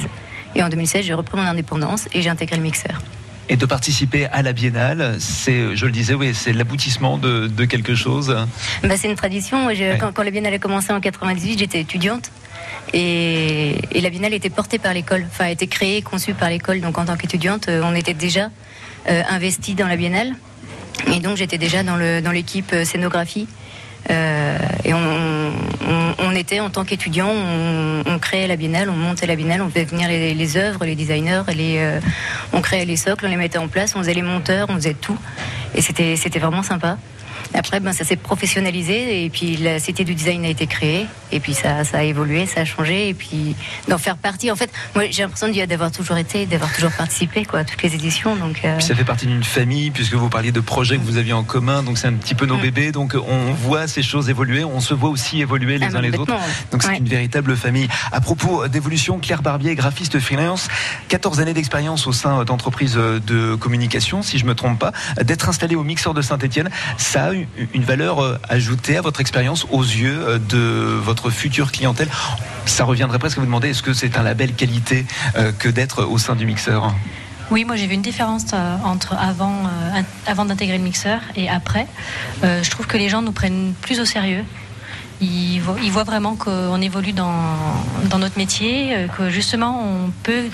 Et 0.56 0.62
en 0.62 0.68
2016, 0.68 1.04
j'ai 1.04 1.14
repris 1.14 1.36
mon 1.36 1.46
indépendance 1.46 2.08
et 2.12 2.22
j'ai 2.22 2.30
intégré 2.30 2.56
le 2.56 2.62
mixeur. 2.62 3.02
Et 3.48 3.56
de 3.56 3.66
participer 3.66 4.26
à 4.26 4.42
la 4.42 4.52
biennale, 4.52 5.16
c'est, 5.20 5.76
je 5.76 5.86
le 5.86 5.92
disais, 5.92 6.14
oui, 6.14 6.34
c'est 6.34 6.52
l'aboutissement 6.52 7.16
de, 7.16 7.64
quelque 7.64 7.94
chose. 7.94 8.36
Bah, 8.82 8.96
c'est 8.96 9.08
une 9.08 9.16
tradition. 9.16 9.68
quand, 10.00 10.22
la 10.22 10.30
biennale 10.30 10.54
a 10.54 10.58
commencé 10.58 10.92
en 10.92 11.00
98, 11.00 11.58
j'étais 11.60 11.80
étudiante. 11.80 12.30
Et, 12.92 13.76
la 13.94 14.10
biennale 14.10 14.34
était 14.34 14.50
portée 14.50 14.78
par 14.78 14.94
l'école, 14.94 15.26
enfin, 15.28 15.46
a 15.46 15.50
été 15.50 15.66
créée, 15.66 16.02
conçue 16.02 16.34
par 16.34 16.50
l'école. 16.50 16.80
Donc, 16.80 16.98
en 16.98 17.04
tant 17.04 17.16
qu'étudiante, 17.16 17.68
euh, 17.68 17.82
on 17.84 17.94
était 17.94 18.14
déjà 18.14 18.50
euh, 19.08 19.22
investi 19.28 19.74
dans 19.74 19.88
la 19.88 19.96
biennale. 19.96 20.34
Et 21.14 21.20
donc, 21.20 21.36
j'étais 21.36 21.58
déjà 21.58 21.82
dans 21.82 22.32
l'équipe 22.32 22.72
euh, 22.72 22.84
scénographie. 22.84 23.46
Et 24.08 24.92
on, 24.94 26.30
était 26.36 26.60
en 26.60 26.70
tant 26.70 26.84
qu'étudiant, 26.84 27.30
on, 27.30 28.18
créait 28.18 28.46
la 28.46 28.56
biennale, 28.56 28.90
on 28.90 28.96
montait 28.96 29.26
la 29.26 29.36
biennale, 29.36 29.62
on 29.62 29.70
faisait 29.70 29.84
venir 29.84 30.08
les, 30.08 30.56
œuvres, 30.56 30.84
les 30.84 30.94
designers, 30.94 31.42
les, 31.54 31.98
on 32.52 32.60
créait 32.60 32.84
les 32.84 32.96
socles, 32.96 33.26
on 33.26 33.30
les 33.30 33.36
mettait 33.36 33.58
en 33.58 33.68
place, 33.68 33.96
on 33.96 34.00
faisait 34.00 34.14
les 34.14 34.22
monteurs, 34.22 34.68
on 34.68 34.74
faisait 34.74 34.94
tout. 34.94 35.18
Et 35.74 35.80
c'était 35.80 36.38
vraiment 36.38 36.62
sympa. 36.62 36.98
Après, 37.54 37.80
ben, 37.80 37.92
ça 37.92 38.04
s'est 38.04 38.16
professionnalisé 38.16 39.24
et 39.24 39.30
puis 39.30 39.56
la 39.56 39.78
Cité 39.78 40.04
du 40.04 40.14
Design 40.14 40.44
a 40.44 40.48
été 40.48 40.66
créée 40.66 41.06
et 41.32 41.40
puis 41.40 41.54
ça, 41.54 41.84
ça 41.84 41.98
a 41.98 42.02
évolué, 42.02 42.46
ça 42.46 42.60
a 42.60 42.64
changé 42.64 43.08
et 43.08 43.14
puis 43.14 43.56
d'en 43.88 43.98
faire 43.98 44.16
partie. 44.16 44.50
En 44.50 44.56
fait, 44.56 44.70
moi 44.94 45.04
j'ai 45.10 45.22
l'impression 45.22 45.48
d'avoir 45.66 45.90
toujours 45.90 46.16
été, 46.16 46.46
d'avoir 46.46 46.72
toujours 46.72 46.92
participé 46.92 47.44
quoi, 47.44 47.60
à 47.60 47.64
toutes 47.64 47.82
les 47.82 47.94
éditions. 47.94 48.36
Donc, 48.36 48.60
euh. 48.64 48.80
ça 48.80 48.94
fait 48.94 49.04
partie 49.04 49.26
d'une 49.26 49.44
famille 49.44 49.90
puisque 49.90 50.14
vous 50.14 50.28
parliez 50.28 50.52
de 50.52 50.60
projets 50.60 50.96
que 50.96 51.02
vous 51.02 51.16
aviez 51.16 51.32
en 51.32 51.44
commun, 51.44 51.82
donc 51.82 51.98
c'est 51.98 52.08
un 52.08 52.14
petit 52.14 52.34
peu 52.34 52.46
nos 52.46 52.56
mm. 52.56 52.62
bébés. 52.62 52.92
Donc 52.92 53.14
on 53.14 53.52
voit 53.52 53.86
ces 53.88 54.02
choses 54.02 54.28
évoluer, 54.28 54.64
on 54.64 54.80
se 54.80 54.94
voit 54.94 55.10
aussi 55.10 55.40
évoluer 55.40 55.78
les 55.78 55.94
ah, 55.94 55.98
uns 55.98 56.00
les 56.00 56.16
autres. 56.16 56.34
Donc 56.72 56.82
c'est 56.82 56.96
une 56.96 57.08
véritable 57.08 57.56
famille. 57.56 57.88
À 58.12 58.20
propos 58.20 58.68
d'évolution, 58.68 59.18
Claire 59.18 59.42
Barbier, 59.42 59.74
graphiste 59.74 60.18
freelance, 60.18 60.68
14 61.08 61.40
années 61.40 61.54
d'expérience 61.54 62.06
au 62.06 62.12
sein 62.12 62.44
d'entreprises 62.44 62.94
de 62.94 63.54
communication, 63.54 64.22
si 64.22 64.38
je 64.38 64.46
me 64.46 64.54
trompe 64.54 64.78
pas, 64.78 64.92
d'être 65.22 65.48
installé 65.48 65.74
au 65.74 65.84
mixeur 65.84 66.14
de 66.14 66.22
Saint-Etienne, 66.22 66.70
ça 66.96 67.26
a 67.26 67.32
une 67.74 67.84
valeur 67.84 68.22
euh, 68.22 68.38
ajoutée 68.48 68.96
à 68.96 69.00
votre 69.00 69.20
expérience 69.20 69.66
aux 69.70 69.82
yeux 69.82 70.18
euh, 70.20 70.38
de 70.38 70.98
votre 70.98 71.30
future 71.30 71.72
clientèle? 71.72 72.08
Ça 72.66 72.84
reviendrait 72.84 73.18
presque 73.18 73.38
à 73.38 73.40
vous 73.40 73.46
demander 73.46 73.70
est-ce 73.70 73.82
que 73.82 73.92
c'est 73.92 74.16
un 74.16 74.22
label 74.22 74.54
qualité 74.54 75.06
euh, 75.36 75.52
que 75.52 75.68
d'être 75.68 76.04
au 76.04 76.18
sein 76.18 76.36
du 76.36 76.46
mixeur? 76.46 76.94
Oui, 77.50 77.64
moi 77.64 77.76
j'ai 77.76 77.86
vu 77.86 77.94
une 77.94 78.02
différence 78.02 78.46
entre 78.84 79.14
avant, 79.14 79.70
avant 80.26 80.44
d'intégrer 80.44 80.78
le 80.78 80.82
mixeur 80.82 81.20
et 81.36 81.48
après. 81.48 81.86
je 82.42 82.68
trouve 82.70 82.88
que 82.88 82.96
les 82.96 83.08
gens 83.08 83.22
nous 83.22 83.30
prennent 83.30 83.72
plus 83.82 84.00
au 84.00 84.04
sérieux. 84.04 84.42
Ils 85.20 85.62
ils 85.84 85.92
voient 85.92 86.02
vraiment 86.02 86.34
qu'on 86.34 86.80
évolue 86.80 87.12
dans, 87.12 87.40
dans, 88.10 88.18
notre 88.18 88.36
métier, 88.36 89.06
que 89.16 89.30
justement 89.30 89.80
on 89.80 90.10
peut 90.24 90.46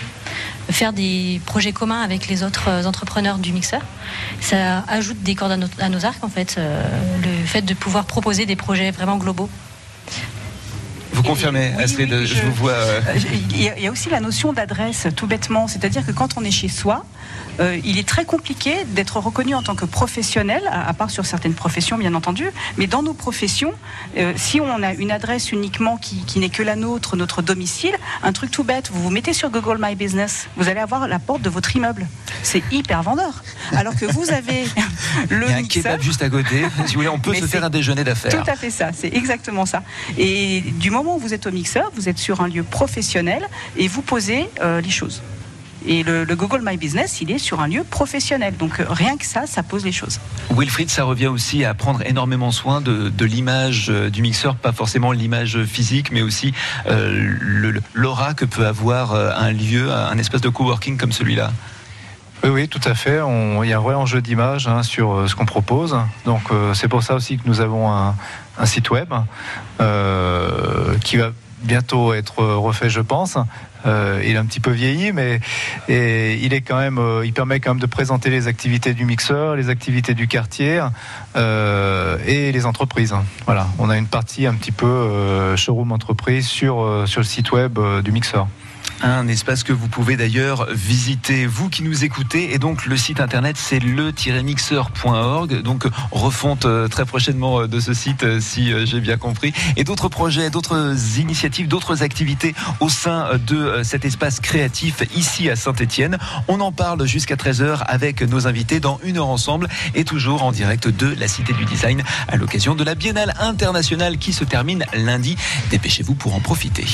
faire 0.70 0.92
des 0.92 1.40
projets 1.46 1.72
communs 1.72 2.00
avec 2.00 2.28
les 2.28 2.42
autres 2.42 2.68
euh, 2.68 2.84
entrepreneurs 2.84 3.38
du 3.38 3.52
mixeur. 3.52 3.82
Ça 4.40 4.84
ajoute 4.88 5.22
des 5.22 5.34
cordes 5.34 5.52
à 5.78 5.88
nos, 5.88 6.04
arcs, 6.04 6.22
en 6.22 6.28
fait, 6.28 6.56
euh, 6.58 6.82
le 7.22 7.46
fait 7.46 7.62
de 7.62 7.74
pouvoir 7.74 8.04
proposer 8.04 8.46
des 8.46 8.56
projets 8.56 8.90
vraiment 8.90 9.16
globaux. 9.16 9.48
Vous 11.12 11.22
confirmez, 11.22 11.72
Astrid, 11.78 12.24
je, 12.24 12.42
vous 12.42 12.52
vois. 12.52 12.72
Euh, 12.72 13.00
il 13.50 13.62
y 13.62 13.86
a 13.86 13.90
aussi 13.90 14.08
la 14.08 14.20
notion 14.20 14.52
d'adresse, 14.52 15.06
tout 15.14 15.26
bêtement. 15.26 15.68
C'est-à-dire 15.68 16.04
que 16.04 16.12
quand 16.12 16.36
on 16.36 16.44
est 16.44 16.50
chez 16.50 16.68
soi, 16.68 17.04
euh, 17.60 17.78
il 17.84 17.98
est 17.98 18.08
très 18.08 18.24
compliqué 18.24 18.84
d'être 18.88 19.18
reconnu 19.18 19.54
en 19.54 19.62
tant 19.62 19.74
que 19.74 19.84
professionnel, 19.84 20.62
à, 20.70 20.92
part 20.94 21.10
sur 21.10 21.26
certaines 21.26 21.54
professions 21.54 21.98
bien 21.98 22.14
entendu, 22.14 22.46
mais 22.78 22.86
dans 22.86 23.02
nos 23.02 23.12
professions, 23.12 23.74
euh, 24.16 24.32
si 24.36 24.60
on 24.60 24.82
a 24.82 24.94
une 24.94 25.10
adresse 25.10 25.52
uniquement 25.52 25.98
qui, 25.98 26.38
n'est 26.38 26.48
que 26.48 26.62
la 26.62 26.76
nôtre, 26.76 27.16
notre 27.16 27.42
domicile, 27.42 27.94
un 28.22 28.32
truc 28.32 28.50
tout 28.50 28.64
bête, 28.64 28.90
vous 28.92 29.02
vous 29.02 29.10
mettez 29.10 29.32
sur 29.32 29.50
Google 29.50 29.78
My 29.80 29.94
Business, 29.94 30.48
vous 30.56 30.68
allez 30.68 30.80
avoir 30.80 31.06
la 31.08 31.18
porte 31.18 31.42
de 31.42 31.50
votre 31.50 31.76
immeuble. 31.76 32.06
C'est 32.42 32.62
hyper 32.72 33.02
vendeur. 33.02 33.42
Alors 33.72 33.94
que 33.94 34.06
vous 34.06 34.30
avez 34.30 34.64
le 35.28 35.46
Il 35.46 35.50
y 35.50 35.54
a 35.54 35.56
un 35.58 35.64
kebab 35.64 36.00
juste 36.00 36.22
à 36.22 36.30
côté. 36.30 36.64
Si 36.86 36.94
vous 36.94 37.00
voulez, 37.00 37.08
on 37.08 37.18
peut 37.18 37.34
se 37.34 37.46
faire 37.46 37.64
un 37.64 37.70
déjeuner 37.70 38.04
d'affaires. 38.04 38.42
Tout 38.42 38.50
à 38.50 38.56
fait 38.56 38.70
ça, 38.70 38.90
c'est 38.92 39.14
exactement 39.14 39.66
ça. 39.66 39.82
Et 40.18 40.62
du 40.62 40.90
moment 40.90 41.01
où 41.06 41.18
vous 41.18 41.34
êtes 41.34 41.46
au 41.46 41.50
mixeur, 41.50 41.90
vous 41.94 42.08
êtes 42.08 42.18
sur 42.18 42.40
un 42.40 42.48
lieu 42.48 42.62
professionnel 42.62 43.48
et 43.76 43.88
vous 43.88 44.02
posez 44.02 44.48
euh, 44.60 44.80
les 44.80 44.90
choses. 44.90 45.22
Et 45.86 46.02
le, 46.02 46.24
Google 46.36 46.60
My 46.64 46.76
Business, 46.76 47.20
il 47.20 47.30
est 47.30 47.38
sur 47.38 47.60
un 47.60 47.66
lieu 47.66 47.84
professionnel. 47.84 48.54
Donc 48.56 48.80
euh, 48.80 48.86
rien 48.88 49.16
que 49.16 49.26
ça, 49.26 49.46
ça 49.46 49.62
pose 49.62 49.84
les 49.84 49.92
choses. 49.92 50.20
Wilfried, 50.50 50.90
ça 50.90 51.04
revient 51.04 51.26
aussi 51.26 51.64
à 51.64 51.74
prendre 51.74 52.02
énormément 52.06 52.52
soin 52.52 52.80
de, 52.80 53.24
l'image 53.24 53.86
euh, 53.88 54.10
du 54.10 54.22
mixeur, 54.22 54.56
pas 54.56 54.72
forcément 54.72 55.12
l'image 55.12 55.64
physique, 55.64 56.12
mais 56.12 56.22
aussi 56.22 56.52
euh, 56.86 57.34
l'aura 57.94 58.34
que 58.34 58.44
peut 58.44 58.66
avoir 58.66 59.14
un 59.14 59.52
lieu, 59.52 59.92
un 59.92 60.18
espace 60.18 60.40
de 60.40 60.48
coworking 60.48 60.96
comme 60.96 61.12
celui-là. 61.12 61.52
Oui, 62.44 62.50
oui, 62.50 62.68
tout 62.68 62.80
à 62.84 62.94
fait. 62.94 63.20
il 63.62 63.68
y 63.68 63.72
a 63.72 63.78
un 63.78 63.80
vrai 63.80 63.94
enjeu 63.94 64.20
d'image 64.20 64.66
hein, 64.66 64.82
sur 64.82 65.28
ce 65.28 65.36
qu'on 65.36 65.46
propose. 65.46 65.96
Donc 66.24 66.42
c'est 66.74 66.88
pour 66.88 67.02
ça 67.02 67.14
aussi 67.14 67.38
que 67.38 67.42
nous 67.46 67.60
avons 67.60 67.92
un, 67.92 68.16
site 68.64 68.90
web 68.90 69.12
qui 71.04 71.16
va 71.16 71.30
bientôt 71.62 72.12
être 72.12 72.42
refait, 72.42 72.90
je 72.90 73.00
pense. 73.00 73.38
Euh, 73.86 74.22
il 74.24 74.32
est 74.32 74.38
un 74.38 74.44
petit 74.44 74.60
peu 74.60 74.70
vieilli, 74.70 75.12
mais 75.12 75.40
il 75.88 76.52
est 76.52 76.60
quand 76.60 76.78
même, 76.78 76.98
euh, 76.98 77.26
il 77.26 77.32
permet 77.32 77.60
quand 77.60 77.70
même 77.70 77.80
de 77.80 77.86
présenter 77.86 78.30
les 78.30 78.46
activités 78.46 78.94
du 78.94 79.04
mixeur, 79.04 79.56
les 79.56 79.68
activités 79.68 80.14
du 80.14 80.28
quartier 80.28 80.80
euh, 81.36 82.18
et 82.26 82.52
les 82.52 82.66
entreprises. 82.66 83.14
Voilà, 83.46 83.66
on 83.78 83.90
a 83.90 83.96
une 83.96 84.06
partie 84.06 84.46
un 84.46 84.54
petit 84.54 84.72
peu 84.72 85.56
showroom 85.56 85.92
entreprise 85.92 86.46
sur 86.46 87.04
sur 87.06 87.20
le 87.20 87.26
site 87.26 87.52
web 87.52 87.78
du 88.04 88.12
mixeur 88.12 88.48
un 89.02 89.28
espace 89.28 89.64
que 89.64 89.72
vous 89.72 89.88
pouvez 89.88 90.16
d'ailleurs 90.16 90.68
visiter, 90.72 91.46
vous 91.46 91.68
qui 91.68 91.82
nous 91.82 92.04
écoutez. 92.04 92.54
Et 92.54 92.58
donc 92.58 92.86
le 92.86 92.96
site 92.96 93.20
internet 93.20 93.56
c'est 93.58 93.78
le-mixeur.org. 93.78 95.62
Donc 95.62 95.84
refonte 96.10 96.64
euh, 96.64 96.88
très 96.88 97.04
prochainement 97.04 97.60
euh, 97.60 97.66
de 97.66 97.80
ce 97.80 97.94
site 97.94 98.22
euh, 98.22 98.40
si 98.40 98.72
j'ai 98.86 99.00
bien 99.00 99.16
compris. 99.16 99.52
Et 99.76 99.84
d'autres 99.84 100.08
projets, 100.08 100.50
d'autres 100.50 100.94
initiatives, 101.18 101.68
d'autres 101.68 102.02
activités 102.02 102.54
au 102.80 102.88
sein 102.88 103.28
de 103.46 103.82
cet 103.82 104.04
espace 104.04 104.40
créatif 104.40 105.02
ici 105.16 105.50
à 105.50 105.56
Saint-Étienne. 105.56 106.18
On 106.48 106.60
en 106.60 106.72
parle 106.72 107.06
jusqu'à 107.06 107.34
13h 107.34 107.82
avec 107.86 108.22
nos 108.22 108.46
invités 108.46 108.80
dans 108.80 109.00
une 109.04 109.18
heure 109.18 109.28
ensemble 109.28 109.68
et 109.94 110.04
toujours 110.04 110.42
en 110.42 110.52
direct 110.52 110.88
de 110.88 111.14
la 111.18 111.28
Cité 111.28 111.52
du 111.52 111.64
Design 111.64 112.02
à 112.28 112.36
l'occasion 112.36 112.74
de 112.74 112.84
la 112.84 112.94
Biennale 112.94 113.34
internationale 113.40 114.18
qui 114.18 114.32
se 114.32 114.44
termine 114.44 114.84
lundi. 114.94 115.36
Dépêchez-vous 115.70 116.14
pour 116.14 116.34
en 116.34 116.40
profiter. 116.40 116.86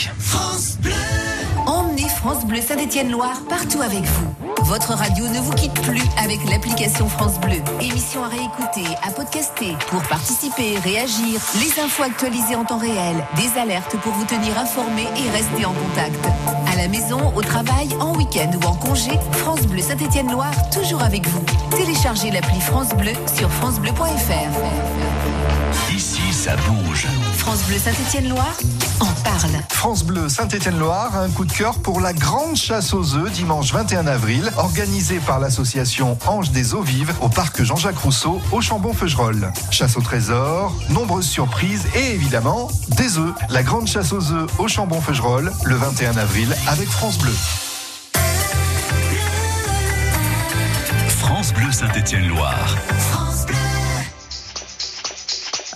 France 2.29 2.45
Bleu 2.45 2.61
Saint-Étienne-Loire 2.61 3.41
partout 3.49 3.81
avec 3.81 4.05
vous. 4.05 4.27
Votre 4.65 4.93
radio 4.93 5.27
ne 5.29 5.41
vous 5.41 5.53
quitte 5.53 5.73
plus 5.81 6.03
avec 6.23 6.39
l'application 6.51 7.09
France 7.09 7.41
Bleu. 7.41 7.57
Émission 7.81 8.23
à 8.23 8.29
réécouter, 8.29 8.85
à 9.03 9.11
podcaster. 9.11 9.75
Pour 9.87 10.03
participer, 10.03 10.77
réagir, 10.79 11.41
les 11.59 11.83
infos 11.83 12.03
actualisées 12.03 12.55
en 12.55 12.67
temps 12.67 12.77
réel, 12.77 13.17
des 13.37 13.59
alertes 13.59 13.97
pour 14.03 14.13
vous 14.13 14.27
tenir 14.27 14.59
informé 14.59 15.05
et 15.05 15.31
rester 15.31 15.65
en 15.65 15.73
contact. 15.73 16.23
À 16.71 16.77
la 16.77 16.89
maison, 16.89 17.33
au 17.35 17.41
travail, 17.41 17.89
en 17.99 18.15
week-end 18.15 18.51
ou 18.63 18.67
en 18.67 18.75
congé, 18.75 19.13
France 19.33 19.63
Bleu 19.63 19.81
Saint-Étienne-Loire 19.81 20.69
toujours 20.69 21.03
avec 21.03 21.27
vous. 21.29 21.43
Téléchargez 21.79 22.31
l'appli 22.31 22.61
France 22.61 22.91
Bleu 22.91 23.13
sur 23.39 23.51
francebleu.fr. 23.51 25.18
Ici, 25.95 26.33
ça 26.33 26.55
bouge. 26.57 27.07
France 27.37 27.63
Bleu 27.65 27.79
Saint-Étienne-Loire 27.79 28.57
en 29.01 29.13
parle. 29.25 29.51
France 29.69 30.05
Bleu 30.05 30.29
Saint-Étienne-Loire, 30.29 31.17
un 31.17 31.29
coup 31.29 31.45
de 31.45 31.53
cœur 31.53 31.79
pour 31.79 32.01
la 32.01 32.13
grande 32.13 32.57
chasse 32.57 32.93
aux 32.95 33.17
œufs 33.17 33.31
dimanche 33.33 33.73
21 33.73 34.07
avril, 34.07 34.51
organisée 34.57 35.19
par 35.19 35.41
l'association 35.41 36.19
Ange 36.27 36.51
des 36.51 36.75
eaux 36.75 36.83
vives 36.83 37.13
au 37.21 37.29
parc 37.29 37.63
Jean-Jacques 37.63 37.99
Rousseau 37.99 38.41
au 38.53 38.61
Chambon-Feugerolles. 38.61 39.53
Chasse 39.71 39.97
au 39.97 40.01
trésor, 40.01 40.75
nombreuses 40.91 41.29
surprises 41.29 41.85
et 41.95 42.15
évidemment 42.15 42.69
des 42.97 43.19
œufs. 43.19 43.35
La 43.51 43.63
grande 43.63 43.87
chasse 43.87 44.13
aux 44.13 44.33
œufs 44.33 44.51
au 44.59 44.69
Chambon-Feugerolles 44.69 45.53
le 45.65 45.75
21 45.75 46.17
avril 46.17 46.55
avec 46.69 46.89
France 46.89 47.19
Bleu. 47.19 47.35
France 51.19 51.53
Bleu 51.53 51.73
Saint-Étienne-Loire. 51.73 52.77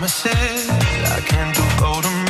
Promises. 0.00 0.70
I 0.70 1.20
can't 1.20 1.54
do 1.54 1.62
golden 1.78 2.29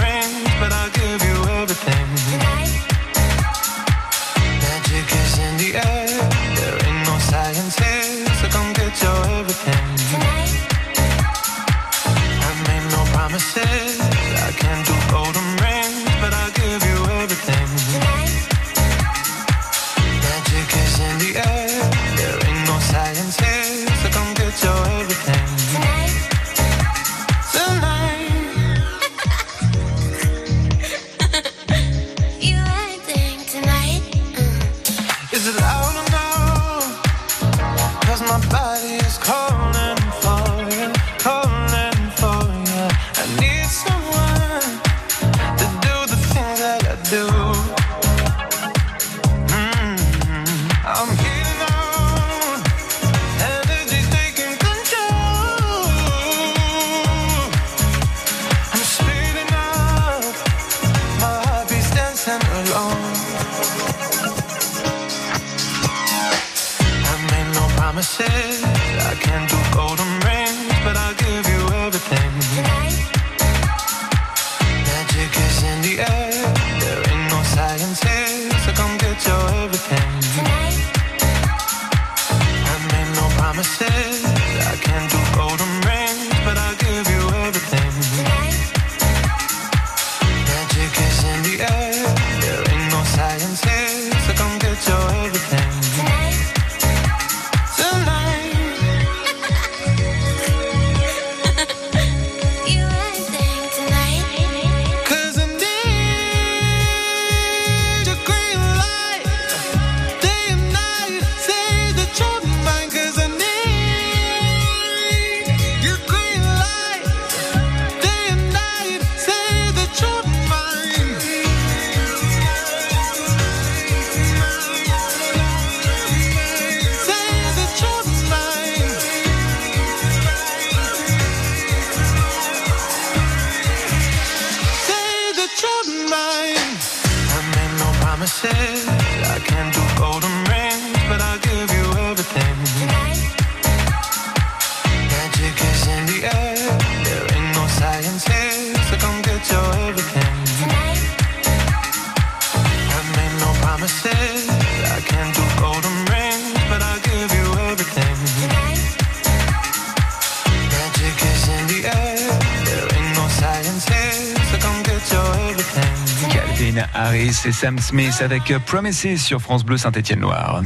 Sam 167.53 167.79
Smith 167.79 168.21
avec 168.21 168.53
Promises 168.67 169.23
sur 169.23 169.41
France 169.41 169.65
Bleu 169.65 169.77
Saint-Étienne-Loire. 169.77 170.63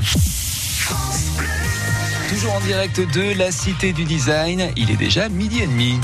Toujours 2.29 2.55
en 2.55 2.61
direct 2.61 3.01
de 3.01 3.39
la 3.39 3.53
Cité 3.53 3.93
du 3.93 4.05
Design, 4.05 4.71
il 4.77 4.91
est 4.91 4.97
déjà 4.97 5.29
midi 5.29 5.61
et 5.61 5.67
demi. 5.67 5.99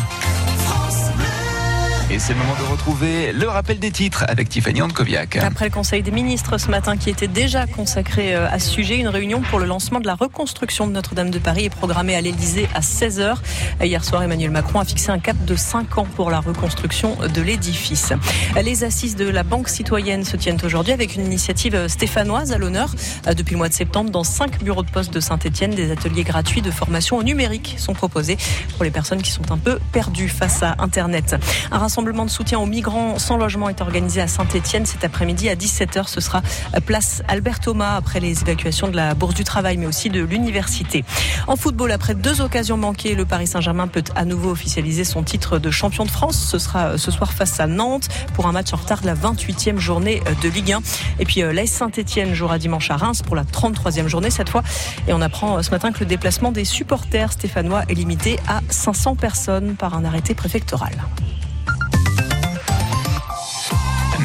Et 2.12 2.18
c'est 2.18 2.32
le 2.32 2.40
moment 2.40 2.56
de 2.58 2.64
retrouver 2.64 3.32
le 3.32 3.48
rappel 3.48 3.78
des 3.78 3.92
titres 3.92 4.24
avec 4.26 4.48
Tiffany 4.48 4.82
Ankoviak. 4.82 5.36
Après 5.36 5.66
le 5.66 5.70
Conseil 5.70 6.02
des 6.02 6.10
ministres 6.10 6.58
ce 6.58 6.68
matin 6.68 6.96
qui 6.96 7.08
était 7.08 7.28
déjà 7.28 7.68
consacré 7.68 8.34
euh, 8.34 8.50
à 8.50 8.58
ce 8.58 8.68
sujet, 8.68 8.96
une 8.96 9.06
réunion 9.06 9.42
pour 9.42 9.60
le 9.60 9.66
lancement 9.66 10.00
de 10.00 10.08
la 10.08 10.16
reconstruction 10.16 10.88
de 10.88 10.92
Notre-Dame 10.92 11.30
de 11.30 11.38
Paris 11.38 11.66
est 11.66 11.70
programmée 11.70 12.16
à 12.16 12.20
l'Elysée 12.20 12.68
à 12.74 12.80
16h. 12.80 13.36
Hier 13.80 14.04
soir, 14.04 14.24
Emmanuel 14.24 14.50
Macron 14.50 14.80
a 14.80 14.84
fixé 14.84 15.12
un 15.12 15.20
cap 15.20 15.36
de 15.44 15.54
5 15.54 15.98
ans 15.98 16.06
pour 16.16 16.32
la 16.32 16.40
reconstruction 16.40 17.16
de 17.32 17.42
l'édifice. 17.42 18.12
Les 18.60 18.82
assises 18.82 19.14
de 19.14 19.28
la 19.28 19.44
Banque 19.44 19.68
citoyenne 19.68 20.24
se 20.24 20.36
tiennent 20.36 20.58
aujourd'hui 20.64 20.92
avec 20.92 21.14
une 21.14 21.24
initiative 21.24 21.86
stéphanoise 21.86 22.50
à 22.50 22.58
l'honneur. 22.58 22.92
Euh, 23.28 23.34
depuis 23.34 23.52
le 23.52 23.58
mois 23.58 23.68
de 23.68 23.74
septembre, 23.74 24.10
dans 24.10 24.24
5 24.24 24.64
bureaux 24.64 24.82
de 24.82 24.90
poste 24.90 25.14
de 25.14 25.20
Saint-Etienne, 25.20 25.76
des 25.76 25.92
ateliers 25.92 26.24
gratuits 26.24 26.60
de 26.60 26.72
formation 26.72 27.18
au 27.18 27.22
numérique 27.22 27.76
sont 27.78 27.94
proposés 27.94 28.36
pour 28.74 28.82
les 28.82 28.90
personnes 28.90 29.22
qui 29.22 29.30
sont 29.30 29.52
un 29.52 29.58
peu 29.58 29.78
perdues 29.92 30.28
face 30.28 30.64
à 30.64 30.74
Internet. 30.80 31.36
De 32.02 32.30
soutien 32.30 32.58
aux 32.58 32.66
migrants 32.66 33.18
sans 33.18 33.36
logement 33.36 33.68
est 33.68 33.80
organisé 33.82 34.20
à 34.20 34.26
Saint-Etienne 34.26 34.86
cet 34.86 35.04
après-midi 35.04 35.48
à 35.48 35.54
17h. 35.54 36.08
Ce 36.08 36.20
sera 36.20 36.40
place 36.86 37.22
Albert 37.28 37.60
Thomas 37.60 37.94
après 37.94 38.20
les 38.20 38.40
évacuations 38.40 38.88
de 38.88 38.96
la 38.96 39.14
Bourse 39.14 39.34
du 39.34 39.44
Travail 39.44 39.76
mais 39.76 39.86
aussi 39.86 40.08
de 40.08 40.22
l'université. 40.22 41.04
En 41.46 41.56
football, 41.56 41.92
après 41.92 42.14
deux 42.14 42.40
occasions 42.40 42.78
manquées, 42.78 43.14
le 43.14 43.26
Paris 43.26 43.46
Saint-Germain 43.46 43.86
peut 43.86 44.02
à 44.16 44.24
nouveau 44.24 44.50
officialiser 44.50 45.04
son 45.04 45.22
titre 45.22 45.58
de 45.58 45.70
champion 45.70 46.04
de 46.04 46.10
France. 46.10 46.38
Ce 46.38 46.58
sera 46.58 46.96
ce 46.96 47.10
soir 47.10 47.32
face 47.32 47.60
à 47.60 47.66
Nantes 47.66 48.08
pour 48.34 48.46
un 48.46 48.52
match 48.52 48.72
en 48.72 48.76
retard 48.76 49.02
de 49.02 49.06
la 49.06 49.14
28e 49.14 49.78
journée 49.78 50.22
de 50.42 50.48
Ligue 50.48 50.72
1. 50.72 50.80
Et 51.18 51.26
puis 51.26 51.42
l'AS 51.42 51.66
Saint-Etienne 51.66 52.34
jouera 52.34 52.58
dimanche 52.58 52.90
à 52.90 52.96
Reims 52.96 53.22
pour 53.22 53.36
la 53.36 53.44
33e 53.44 54.08
journée 54.08 54.30
cette 54.30 54.48
fois. 54.48 54.62
Et 55.06 55.12
on 55.12 55.20
apprend 55.20 55.62
ce 55.62 55.70
matin 55.70 55.92
que 55.92 56.00
le 56.00 56.06
déplacement 56.06 56.50
des 56.50 56.64
supporters 56.64 57.32
stéphanois 57.32 57.82
est 57.88 57.94
limité 57.94 58.38
à 58.48 58.60
500 58.70 59.16
personnes 59.16 59.74
par 59.76 59.94
un 59.94 60.04
arrêté 60.04 60.34
préfectoral. 60.34 60.92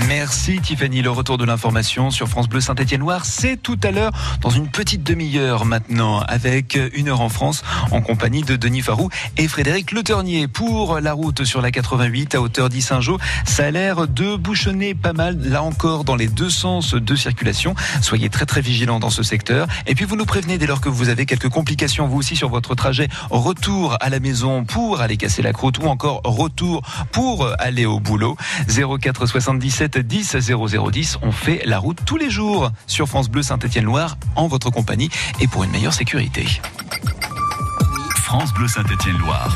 Merci 0.08 0.60
Tiffany. 0.60 1.02
Le 1.02 1.10
retour 1.10 1.38
de 1.38 1.46
l'information 1.46 2.12
sur 2.12 2.28
France 2.28 2.50
Bleu 2.50 2.60
Saint-Étienne-Loire, 2.60 3.26
c'est 3.26 3.56
tout 3.56 3.80
à 3.82 3.92
l'heure 3.92 4.12
dans 4.42 4.50
une 4.50 4.68
petite 4.68 5.04
demi-heure 5.04 5.66
maintenant 5.66 6.20
avec 6.20 6.78
une 6.94 7.08
heure 7.08 7.22
en 7.22 7.30
France 7.30 7.64
en 7.92 8.02
compagnie 8.02 8.44
de 8.44 8.56
Denis 8.56 8.82
Farou 8.82 9.10
et 9.38 9.48
Frédéric 9.48 9.92
Le 9.92 10.04
Ternier 10.04 10.48
pour 10.48 11.00
la 11.00 11.14
route 11.14 11.46
sur 11.46 11.62
la 11.62 11.72
88 11.72 12.36
à 12.36 12.42
hauteur 12.42 12.70
d'Issingeau. 12.70 13.18
Ça 13.46 13.66
a 13.66 13.72
l'air 13.72 14.08
de 14.08 14.36
bouchonner 14.36 14.96
pas 14.96 15.14
mal 15.14 15.40
là 15.42 15.64
encore 15.64 16.04
dans 16.04 16.16
les 16.16 16.28
deux 16.28 16.50
sens 16.50 16.94
de 16.94 17.16
circulation. 17.16 17.74
Soyez 18.02 18.30
très 18.30 18.46
très 18.46 18.62
vigilants 18.62 19.00
dans 19.00 19.10
ce 19.10 19.24
secteur 19.24 19.68
et 19.88 19.96
puis 19.96 20.06
vous 20.06 20.18
nous 20.18 20.26
prévenez 20.26 20.58
dès 20.58 20.68
lors 20.68 20.82
que 20.82 20.90
vous 20.90 21.10
avez 21.10 21.26
quelques 21.26 21.50
complications 21.50 22.08
vous 22.08 22.18
aussi 22.18 22.36
sur 22.36 22.50
votre 22.50 22.76
trajet 22.76 23.08
retour 23.30 23.98
à 24.02 24.10
la 24.10 24.20
maison 24.20 24.66
pour 24.66 25.02
aller 25.02 25.18
casser 25.18 25.42
la 25.42 25.54
croûte 25.54 25.80
ou 25.80 25.88
encore 25.88 26.22
retour 26.24 26.82
pour 27.12 27.50
aller 27.60 27.86
au 27.86 28.00
boulot 28.00 28.36
04 28.68 29.26
77 29.86 30.00
10 30.00 30.38
0010. 30.82 31.18
On 31.22 31.32
fait 31.32 31.62
la 31.66 31.80
route 31.80 32.00
tous 32.06 32.18
les 32.18 32.30
jours 32.30 32.72
sur 32.88 33.08
France 33.08 33.30
Bleu 33.30 33.44
Saint-Étienne-Loire 33.44 34.18
en 34.36 34.48
votre 34.48 34.70
compagnie 34.70 35.10
et 35.40 35.48
pour 35.48 35.64
une 35.64 35.72
meilleure 35.72 35.94
sécurité. 35.94 36.46
France 38.16 38.54
Bleu 38.54 38.68
Saint-Étienne-Loire 38.68 39.56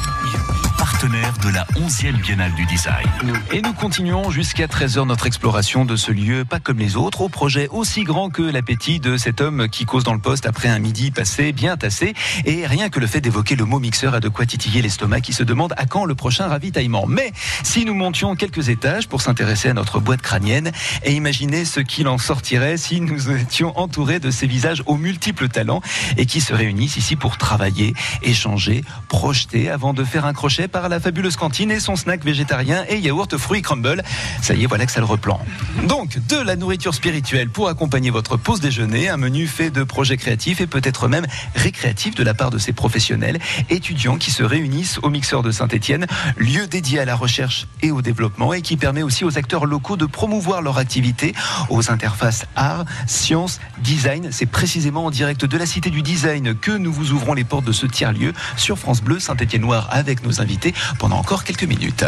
partenaire 0.99 1.33
de 1.41 1.49
la 1.49 1.65
11e 1.81 2.19
Biennale 2.19 2.53
du 2.55 2.65
Design. 2.65 3.07
Et 3.53 3.61
nous 3.61 3.71
continuons 3.71 4.31
jusqu'à 4.31 4.65
13h 4.65 5.07
notre 5.07 5.27
exploration 5.27 5.85
de 5.85 5.95
ce 5.95 6.11
lieu 6.11 6.43
pas 6.43 6.59
comme 6.59 6.77
les 6.77 6.97
autres, 6.97 7.21
au 7.21 7.29
projet 7.29 7.69
aussi 7.69 8.03
grand 8.03 8.29
que 8.29 8.41
l'appétit 8.41 8.99
de 8.99 9.15
cet 9.15 9.39
homme 9.39 9.69
qui 9.69 9.85
cause 9.85 10.03
dans 10.03 10.13
le 10.13 10.19
poste 10.19 10.45
après 10.45 10.67
un 10.67 10.79
midi 10.79 11.11
passé 11.11 11.53
bien 11.53 11.77
tassé. 11.77 12.15
Et 12.43 12.67
rien 12.67 12.89
que 12.89 12.99
le 12.99 13.07
fait 13.07 13.21
d'évoquer 13.21 13.55
le 13.55 13.63
mot 13.63 13.79
mixeur 13.79 14.13
a 14.13 14.19
de 14.19 14.27
quoi 14.27 14.45
titiller 14.45 14.81
l'estomac 14.81 15.21
qui 15.21 15.31
se 15.31 15.43
demande 15.43 15.73
à 15.77 15.85
quand 15.85 16.03
le 16.03 16.15
prochain 16.15 16.47
ravitaillement. 16.47 17.05
Mais 17.07 17.31
si 17.63 17.85
nous 17.85 17.93
montions 17.93 18.35
quelques 18.35 18.67
étages 18.67 19.07
pour 19.07 19.21
s'intéresser 19.21 19.69
à 19.69 19.73
notre 19.73 20.01
boîte 20.01 20.21
crânienne 20.21 20.73
et 21.05 21.13
imaginer 21.13 21.63
ce 21.63 21.79
qu'il 21.79 22.09
en 22.09 22.17
sortirait 22.17 22.75
si 22.75 22.99
nous 22.99 23.31
étions 23.31 23.77
entourés 23.79 24.19
de 24.19 24.31
ces 24.31 24.47
visages 24.47 24.83
aux 24.85 24.97
multiples 24.97 25.47
talents 25.47 25.81
et 26.17 26.25
qui 26.25 26.41
se 26.41 26.53
réunissent 26.53 26.97
ici 26.97 27.15
pour 27.15 27.37
travailler, 27.37 27.93
échanger, 28.21 28.83
projeter 29.07 29.69
avant 29.69 29.93
de 29.93 30.03
faire 30.03 30.25
un 30.25 30.33
crochet 30.33 30.67
par 30.67 30.88
la 30.89 30.99
fabuleuse 30.99 31.35
cantine 31.35 31.71
et 31.71 31.79
son 31.79 31.95
snack 31.95 32.23
végétarien 32.23 32.83
et 32.89 32.97
yaourt 32.97 33.37
fruits 33.37 33.61
crumble. 33.61 34.03
Ça 34.41 34.53
y 34.53 34.63
est, 34.63 34.67
voilà 34.67 34.85
que 34.85 34.91
ça 34.91 34.99
le 34.99 35.05
replante. 35.05 35.41
Donc, 35.87 36.17
de 36.27 36.37
la 36.37 36.55
nourriture 36.55 36.93
spirituelle 36.93 37.49
pour 37.49 37.69
accompagner 37.69 38.09
votre 38.09 38.37
pause 38.37 38.59
déjeuner, 38.59 39.09
un 39.09 39.17
menu 39.17 39.47
fait 39.47 39.69
de 39.69 39.83
projets 39.83 40.17
créatifs 40.17 40.61
et 40.61 40.67
peut-être 40.67 41.07
même 41.07 41.25
récréatifs 41.55 42.15
de 42.15 42.23
la 42.23 42.33
part 42.33 42.49
de 42.49 42.57
ces 42.57 42.73
professionnels, 42.73 43.39
étudiants 43.69 44.17
qui 44.17 44.31
se 44.31 44.43
réunissent 44.43 44.99
au 45.03 45.09
mixeur 45.09 45.43
de 45.43 45.51
Saint-Etienne, 45.51 46.07
lieu 46.37 46.67
dédié 46.67 46.99
à 46.99 47.05
la 47.05 47.15
recherche 47.15 47.67
et 47.81 47.91
au 47.91 48.01
développement 48.01 48.53
et 48.53 48.61
qui 48.61 48.77
permet 48.77 49.03
aussi 49.03 49.23
aux 49.23 49.37
acteurs 49.37 49.65
locaux 49.65 49.97
de 49.97 50.05
promouvoir 50.05 50.61
leur 50.61 50.77
activité 50.77 51.33
aux 51.69 51.91
interfaces 51.91 52.45
art, 52.55 52.85
science, 53.07 53.59
design. 53.83 54.29
C'est 54.31 54.45
précisément 54.45 55.05
en 55.05 55.11
direct 55.11 55.45
de 55.45 55.57
la 55.57 55.65
Cité 55.65 55.89
du 55.89 56.01
Design 56.01 56.55
que 56.55 56.71
nous 56.71 56.91
vous 56.91 57.11
ouvrons 57.11 57.33
les 57.33 57.43
portes 57.43 57.65
de 57.65 57.71
ce 57.71 57.85
tiers-lieu 57.85 58.33
sur 58.57 58.77
France 58.77 59.01
Bleu 59.01 59.19
Saint-Etienne 59.19 59.61
Noir 59.61 59.87
avec 59.91 60.23
nos 60.23 60.41
invités 60.41 60.73
pendant 60.97 61.17
encore 61.17 61.43
quelques 61.43 61.63
minutes. 61.63 62.05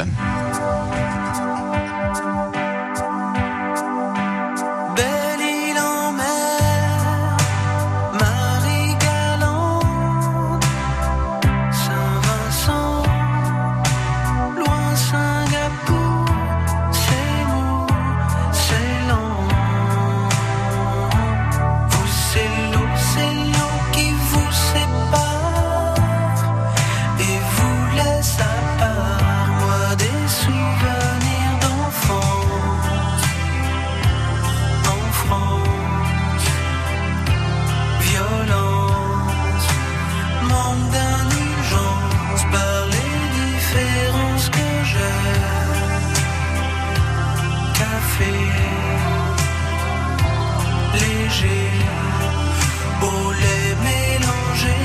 mélanger, 53.01 53.31
les 53.43 53.75
mélanger, 53.85 54.81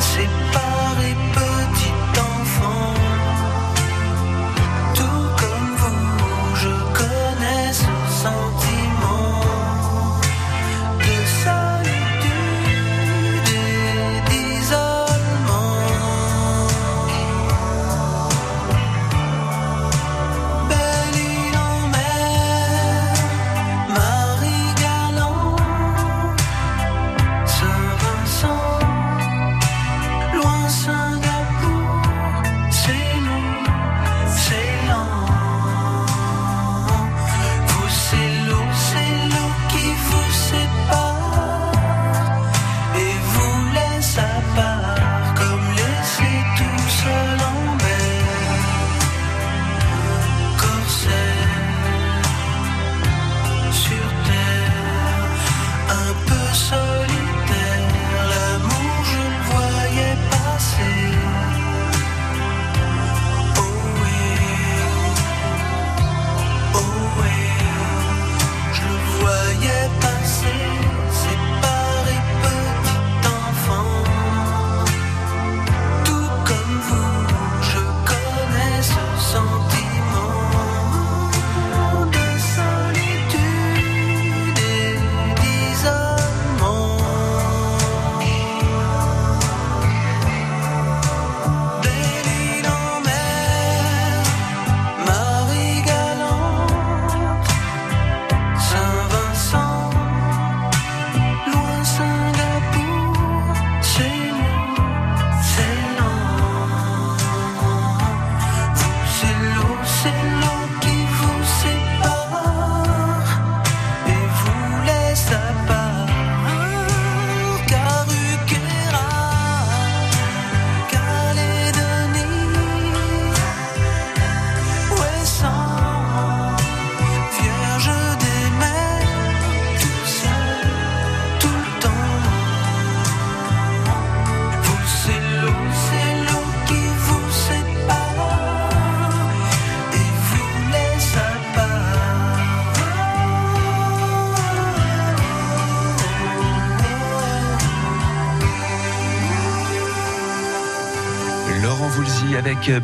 c'est 0.00 0.49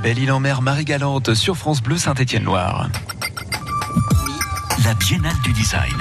avec 0.06 0.14
Belle-Île 0.14 0.30
en 0.30 0.38
mer, 0.38 0.62
Marie 0.62 0.84
Galante 0.84 1.34
sur 1.34 1.56
France 1.56 1.82
Bleu 1.82 1.98
Saint-Étienne-Loire. 1.98 2.88
La 4.84 4.94
Biennale 4.94 5.34
du 5.42 5.52
Design. 5.52 5.96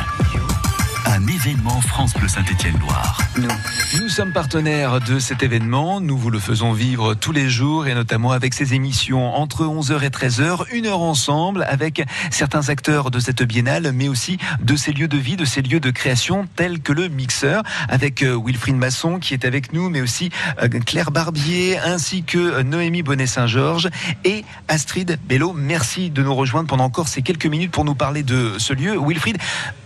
Un 1.07 1.25
événement 1.25 1.81
France 1.81 2.13
Bleu 2.13 2.27
Saint-Étienne-Loire. 2.27 3.24
Nous, 3.37 4.07
sommes 4.07 4.31
partenaires 4.31 5.01
de 5.01 5.19
cet 5.19 5.43
événement. 5.43 5.99
Nous 5.99 6.17
vous 6.17 6.29
le 6.29 6.39
faisons 6.39 6.71
vivre 6.71 7.15
tous 7.15 7.33
les 7.33 7.49
jours 7.49 7.85
et 7.85 7.93
notamment 7.93 8.31
avec 8.31 8.53
ces 8.53 8.73
émissions 8.73 9.35
entre 9.35 9.65
11h 9.65 10.03
et 10.03 10.09
13h, 10.09 10.65
une 10.71 10.85
heure 10.85 11.01
ensemble 11.01 11.65
avec 11.67 12.05
certains 12.31 12.69
acteurs 12.69 13.11
de 13.11 13.19
cette 13.19 13.43
biennale, 13.43 13.91
mais 13.93 14.07
aussi 14.07 14.37
de 14.61 14.75
ces 14.77 14.93
lieux 14.93 15.09
de 15.09 15.17
vie, 15.17 15.35
de 15.35 15.43
ces 15.43 15.61
lieux 15.61 15.81
de 15.81 15.91
création 15.91 16.47
tels 16.55 16.79
que 16.79 16.93
le 16.93 17.09
Mixeur 17.09 17.63
avec 17.89 18.23
euh, 18.23 18.39
Wilfried 18.41 18.77
Masson 18.77 19.19
qui 19.19 19.33
est 19.33 19.43
avec 19.43 19.73
nous, 19.73 19.89
mais 19.89 20.01
aussi 20.01 20.29
euh, 20.61 20.67
Claire 20.67 21.11
Barbier 21.11 21.77
ainsi 21.79 22.23
que 22.23 22.37
euh, 22.37 22.63
Noémie 22.63 23.03
Bonnet-Saint-Georges 23.03 23.89
et 24.23 24.45
Astrid 24.69 25.19
Bello. 25.27 25.51
Merci 25.53 26.09
de 26.09 26.23
nous 26.23 26.35
rejoindre 26.35 26.69
pendant 26.69 26.85
encore 26.85 27.09
ces 27.09 27.21
quelques 27.21 27.47
minutes 27.47 27.71
pour 27.71 27.83
nous 27.83 27.95
parler 27.95 28.23
de 28.23 28.53
ce 28.59 28.73
lieu. 28.73 28.97
Wilfried, 28.97 29.37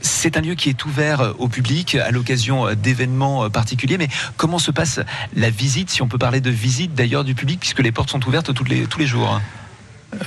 c'est 0.01 0.37
un 0.37 0.41
lieu 0.41 0.53
qui 0.53 0.69
est 0.69 0.85
ouvert 0.85 1.33
au 1.39 1.47
public 1.47 1.95
à 1.95 2.11
l'occasion 2.11 2.73
d'événements 2.75 3.38
particuliers. 3.47 3.97
Mais 3.97 4.09
comment 4.35 4.59
se 4.59 4.71
passe 4.71 4.99
la 5.35 5.49
visite, 5.49 5.89
si 5.89 6.01
on 6.01 6.09
peut 6.09 6.17
parler 6.17 6.41
de 6.41 6.49
visite 6.49 6.93
d'ailleurs 6.93 7.23
du 7.23 7.35
public, 7.35 7.61
puisque 7.61 7.79
les 7.79 7.93
portes 7.93 8.09
sont 8.09 8.27
ouvertes 8.27 8.53
toutes 8.53 8.67
les, 8.67 8.87
tous 8.87 8.99
les 8.99 9.07
jours 9.07 9.31
hein? 9.33 9.41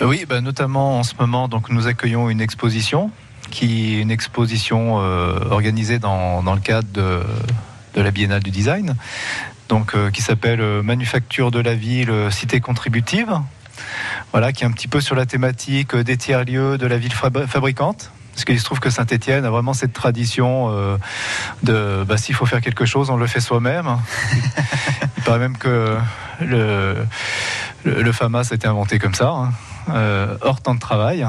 Euh, 0.01 0.07
Oui, 0.07 0.25
bah, 0.29 0.41
notamment 0.41 1.01
en 1.01 1.03
ce 1.03 1.15
moment, 1.19 1.49
donc 1.49 1.69
nous 1.69 1.87
accueillons 1.89 2.31
une 2.31 2.41
exposition 2.41 3.11
qui 3.51 3.97
est 3.97 4.01
une 4.01 4.11
exposition 4.13 5.01
euh, 5.01 5.51
organisée 5.51 5.99
dans, 5.99 6.43
dans 6.43 6.55
le 6.55 6.61
cadre 6.61 6.89
de, 6.95 7.21
de 7.95 8.01
la 8.01 8.11
Biennale 8.13 8.43
du 8.43 8.51
Design, 8.53 8.95
donc 9.69 9.95
euh, 9.95 10.11
qui 10.11 10.23
s'appelle 10.23 10.61
euh, 10.61 10.83
Manufacture 10.83 11.51
de 11.51 11.59
la 11.59 11.75
ville, 11.75 12.11
euh, 12.11 12.31
cité 12.31 12.61
contributive. 12.61 13.33
Voilà, 14.31 14.53
qui 14.53 14.63
est 14.63 14.67
un 14.67 14.71
petit 14.71 14.89
peu 14.89 15.01
sur 15.01 15.17
la 15.17 15.27
thématique 15.27 15.95
euh, 15.95 16.05
des 16.05 16.17
tiers-lieux 16.17 16.79
de 16.79 16.87
la 16.87 16.97
ville 16.97 17.13
fabri- 17.13 17.47
fabricante. 17.49 18.11
Parce 18.33 18.45
qu'il 18.45 18.59
se 18.59 18.65
trouve 18.65 18.81
que 18.81 18.91
Saint-Étienne 18.91 19.45
a 19.45 19.51
vraiment 19.51 19.75
cette 19.75 19.93
tradition 19.93 20.69
euh, 20.71 20.97
de 21.63 22.05
bah, 22.07 22.17
s'il 22.17 22.35
faut 22.35 22.47
faire 22.47 22.61
quelque 22.61 22.85
chose, 22.85 23.11
on 23.11 23.17
le 23.17 23.27
fait 23.27 23.41
soi-même. 23.41 23.97
Il 25.19 25.23
paraît 25.23 25.39
même 25.39 25.57
que 25.59 25.97
le, 26.41 26.97
le, 27.85 28.03
le 28.03 28.13
FAMAS 28.13 28.49
a 28.51 28.55
été 28.55 28.67
inventé 28.67 28.99
comme 28.99 29.15
ça. 29.15 29.29
hein, 29.29 29.51
euh, 29.89 30.37
hors 30.43 30.61
temps 30.61 30.75
de 30.75 30.81
travail. 30.81 31.27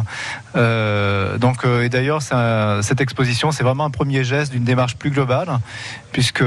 Euh, 0.56 1.38
donc, 1.38 1.66
euh, 1.66 1.84
et 1.84 1.90
d'ailleurs, 1.90 2.22
cette 2.22 3.02
exposition, 3.02 3.52
c'est 3.52 3.64
vraiment 3.64 3.86
un 3.86 3.90
premier 3.90 4.24
geste 4.24 4.52
d'une 4.52 4.64
démarche 4.64 4.96
plus 4.96 5.10
globale, 5.10 5.60
puisque 6.12 6.44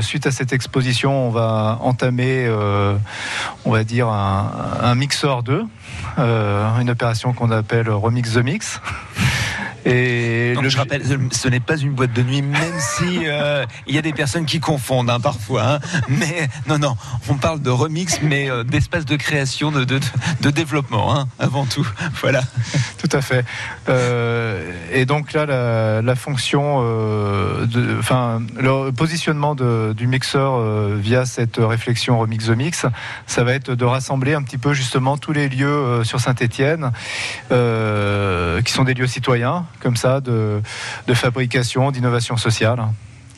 suite 0.00 0.26
à 0.26 0.30
cette 0.30 0.52
exposition, 0.52 1.28
on 1.28 1.30
va 1.30 1.78
entamer, 1.82 2.48
on 3.64 3.70
va 3.70 3.84
dire, 3.84 4.08
un, 4.08 4.50
un 4.82 4.94
mixeur 4.94 5.42
2, 5.42 5.64
euh, 6.18 6.80
une 6.80 6.90
opération 6.90 7.32
qu'on 7.32 7.50
appelle 7.50 7.90
Remix 7.90 8.32
the 8.32 8.38
Mix. 8.38 8.80
Et 9.84 10.52
Donc, 10.54 10.64
le- 10.64 10.68
je 10.70 10.76
rappelle, 10.78 11.02
ce 11.32 11.48
n'est 11.48 11.60
pas 11.60 11.76
une 11.76 11.92
boîte 11.92 12.12
de 12.12 12.22
nuit, 12.22 12.42
même 12.42 12.60
si 12.78 13.20
euh, 13.26 13.64
il 13.86 13.94
y 13.94 13.98
a 13.98 14.02
des 14.02 14.12
personnes 14.12 14.44
qui 14.46 14.60
confondent 14.60 15.10
hein, 15.10 15.18
parfois. 15.20 15.62
hein. 15.74 15.78
mais 16.08 16.48
non, 16.68 16.78
non, 16.78 16.96
on 17.28 17.34
parle 17.34 17.60
de 17.60 17.70
remix, 17.70 18.20
mais 18.22 18.48
euh, 18.50 18.62
d'espace 18.64 19.04
de 19.04 19.16
création, 19.16 19.72
de, 19.72 19.84
de, 19.84 19.98
de 20.40 20.50
développement, 20.50 21.14
hein, 21.16 21.26
avant 21.38 21.66
tout. 21.66 21.86
Voilà. 22.20 22.42
Tout 22.98 23.08
à 23.12 23.20
fait. 23.20 23.44
Euh, 23.88 24.70
et 24.92 25.06
donc 25.06 25.32
là, 25.32 25.44
la, 25.46 26.02
la 26.02 26.14
fonction, 26.14 26.78
euh, 26.82 27.66
enfin, 27.98 28.40
le 28.60 28.90
positionnement 28.92 29.54
de- 29.56 29.92
du 29.96 30.06
mixeur 30.06 30.54
euh, 30.54 30.96
via 31.00 31.24
cette 31.26 31.56
réflexion 31.58 32.18
remix 32.20 32.46
the 32.46 32.50
mix, 32.50 32.86
ça 33.26 33.42
va 33.44 33.54
être 33.54 33.74
de 33.74 33.84
rassembler 33.84 34.34
un 34.34 34.42
petit 34.42 34.58
peu 34.58 34.72
justement 34.72 35.16
tous 35.16 35.32
les 35.32 35.48
lieux 35.48 35.66
euh, 35.66 36.04
sur 36.04 36.20
Saint-Étienne, 36.20 36.92
euh, 37.50 38.62
qui 38.62 38.72
sont 38.72 38.84
des 38.84 38.94
lieux 38.94 39.06
citoyens, 39.06 39.64
comme 39.80 39.96
ça, 39.96 40.20
de, 40.20 40.62
fabrication, 41.14 41.90
d'innovation 41.90 42.36
sociale. 42.36 42.80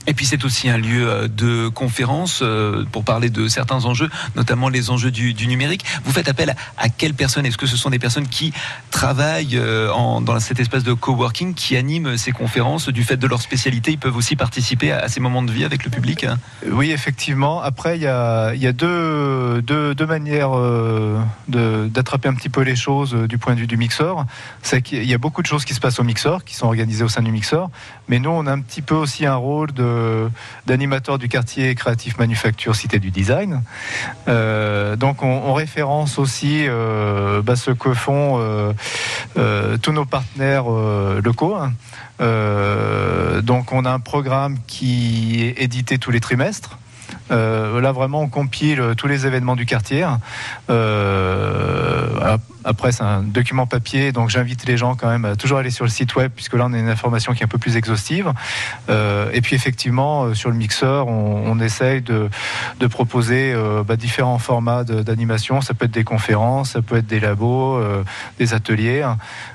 Et 0.07 0.15
puis 0.15 0.27
c'est 0.27 0.45
aussi 0.45 0.69
un 0.69 0.77
lieu 0.77 1.09
euh, 1.09 1.29
de 1.29 1.69
conférence 1.69 2.41
euh, 2.43 2.85
pour 2.91 3.05
parler 3.05 3.31
de 3.31 3.49
certains 3.49 3.85
enjeux, 3.85 4.11
notamment 4.37 4.69
les 4.69 4.91
enjeux 4.91 5.11
du, 5.11 5.35
numérique. 5.47 5.85
Vous 6.05 6.13
faites 6.13 6.29
appel 6.29 6.55
à, 6.77 6.89
quelles 6.89 7.15
personnes? 7.15 7.47
Est-ce 7.47 7.59
que 7.59 7.67
ce 7.67 7.77
sont 7.77 7.91
des 7.91 7.99
personnes 7.99 8.29
qui 8.29 8.53
travaillent 8.91 9.57
euh, 9.57 9.91
dans 10.21 10.39
cet 10.41 10.61
espace 10.61 10.85
de 10.85 10.93
coworking, 10.93 11.55
qui 11.55 11.77
animent 11.77 12.17
ces 12.17 12.33
conférences? 12.33 12.89
Du 12.89 13.05
fait 13.05 13.17
de 13.17 13.27
leur 13.27 13.41
spécialité, 13.41 13.93
ils 13.93 13.99
peuvent 13.99 14.17
aussi 14.17 14.37
participer 14.37 14.93
à, 14.93 15.09
ces 15.09 15.21
moments 15.21 15.43
de 15.43 15.51
vie 15.51 15.65
avec 15.65 15.85
le 15.85 15.91
public 15.91 16.25
hein? 16.25 16.39
Oui, 16.71 16.91
effectivement. 16.91 17.63
Après, 17.63 17.97
il 17.97 18.03
y 18.03 18.07
a, 18.07 18.73
deux, 18.73 19.63
manières 20.07 20.53
d'attraper 21.49 22.29
un 22.29 22.35
petit 22.35 22.49
peu 22.49 22.63
les 22.63 22.77
choses 22.77 23.15
du 23.15 23.39
point 23.39 23.55
de 23.55 23.61
vue 23.61 23.67
du 23.67 23.77
mixeur. 23.77 24.27
C'est 24.63 24.83
qu'il 24.83 25.05
y 25.05 25.15
a 25.15 25.19
beaucoup 25.19 25.43
de 25.43 25.47
choses 25.47 25.65
qui 25.65 25.75
se 25.75 25.81
passent 25.81 25.99
au 25.99 26.05
mixeur, 26.05 26.45
qui 26.45 26.55
sont 26.55 26.67
organisées 26.67 27.05
au 27.05 27.09
sein 27.09 27.23
du 27.23 27.33
mixeur. 27.33 27.71
Mais 28.09 28.19
nous, 28.19 28.31
on 28.31 28.47
a 28.47 28.53
un 28.53 28.61
petit 28.61 28.83
peu 28.83 28.95
aussi 28.95 29.27
un 29.27 29.37
rôle 29.37 29.73
de- 29.73 29.94
d'animateur 30.67 31.19
du 31.19 31.29
quartier 31.29 31.75
créatif 31.75 32.19
manufacture 32.19 32.75
Cité 32.75 32.99
du 32.99 33.11
Design. 33.11 33.63
Euh, 34.29 34.97
donc, 34.97 35.23
on, 35.23 35.55
référence 35.55 36.19
aussi 36.19 36.67
euh, 36.67 37.41
bah, 37.43 37.57
ce 37.57 37.71
que 37.71 37.95
font 37.95 38.39
euh, 38.39 38.73
euh, 39.37 39.77
tous 39.79 39.93
nos 39.93 40.05
partenaires 40.05 40.71
euh, 40.71 41.21
locaux. 41.23 41.55
hein. 41.55 41.73
Euh, 42.21 43.41
donc 43.43 43.73
on 43.73 43.85
a 43.85 43.91
un 43.91 44.01
programme 44.01 44.59
qui 44.67 45.43
est 45.43 45.63
édité 45.63 45.99
tous 45.99 46.11
les 46.11 46.21
trimestres. 46.21 46.79
Euh, 47.31 47.81
là 47.81 47.93
vraiment 47.93 48.21
on 48.21 48.29
compile 48.29 48.83
tous 48.97 49.07
les 49.07 49.27
événements 49.27 49.57
du 49.57 49.67
quartier. 49.67 50.05
Euh, 50.71 52.21
ap- 52.21 52.41
après 52.65 52.93
c'est 52.93 53.03
un 53.03 53.23
document 53.23 53.67
papier, 53.67 54.13
donc 54.13 54.31
j'invite 54.31 54.67
les 54.67 54.77
gens 54.77 54.95
quand 54.95 55.09
même 55.09 55.25
à 55.25 55.37
toujours 55.37 55.59
aller 55.59 55.71
sur 55.71 55.85
le 55.85 55.91
site 55.91 56.15
web 56.17 56.33
puisque 56.35 56.55
là 56.55 56.67
on 56.67 56.73
a 56.73 56.79
une 56.79 56.89
information 56.89 57.33
qui 57.33 57.41
est 57.41 57.45
un 57.45 57.49
peu 57.49 57.59
plus 57.59 57.77
exhaustive. 57.77 58.33
Euh, 58.89 59.31
et 59.33 59.41
puis 59.41 59.57
effectivement 59.57 60.25
euh, 60.25 60.35
sur 60.35 60.51
le 60.51 60.57
mixeur 60.57 61.09
on, 61.09 61.59
essaye 61.61 62.03
de, 62.03 62.29
proposer 62.89 63.53
euh, 63.55 63.83
bah, 63.83 63.97
différents 63.97 64.39
formats 64.39 64.85
d'animation. 64.85 65.61
Ça 65.61 65.73
peut 65.73 65.87
être 65.87 65.91
des 65.93 66.05
conférences, 66.05 66.73
ça 66.73 66.83
peut 66.83 66.97
être 66.97 67.07
des 67.07 67.21
labos, 67.21 67.77
euh, 67.77 68.05
des 68.39 68.53
ateliers. 68.55 69.07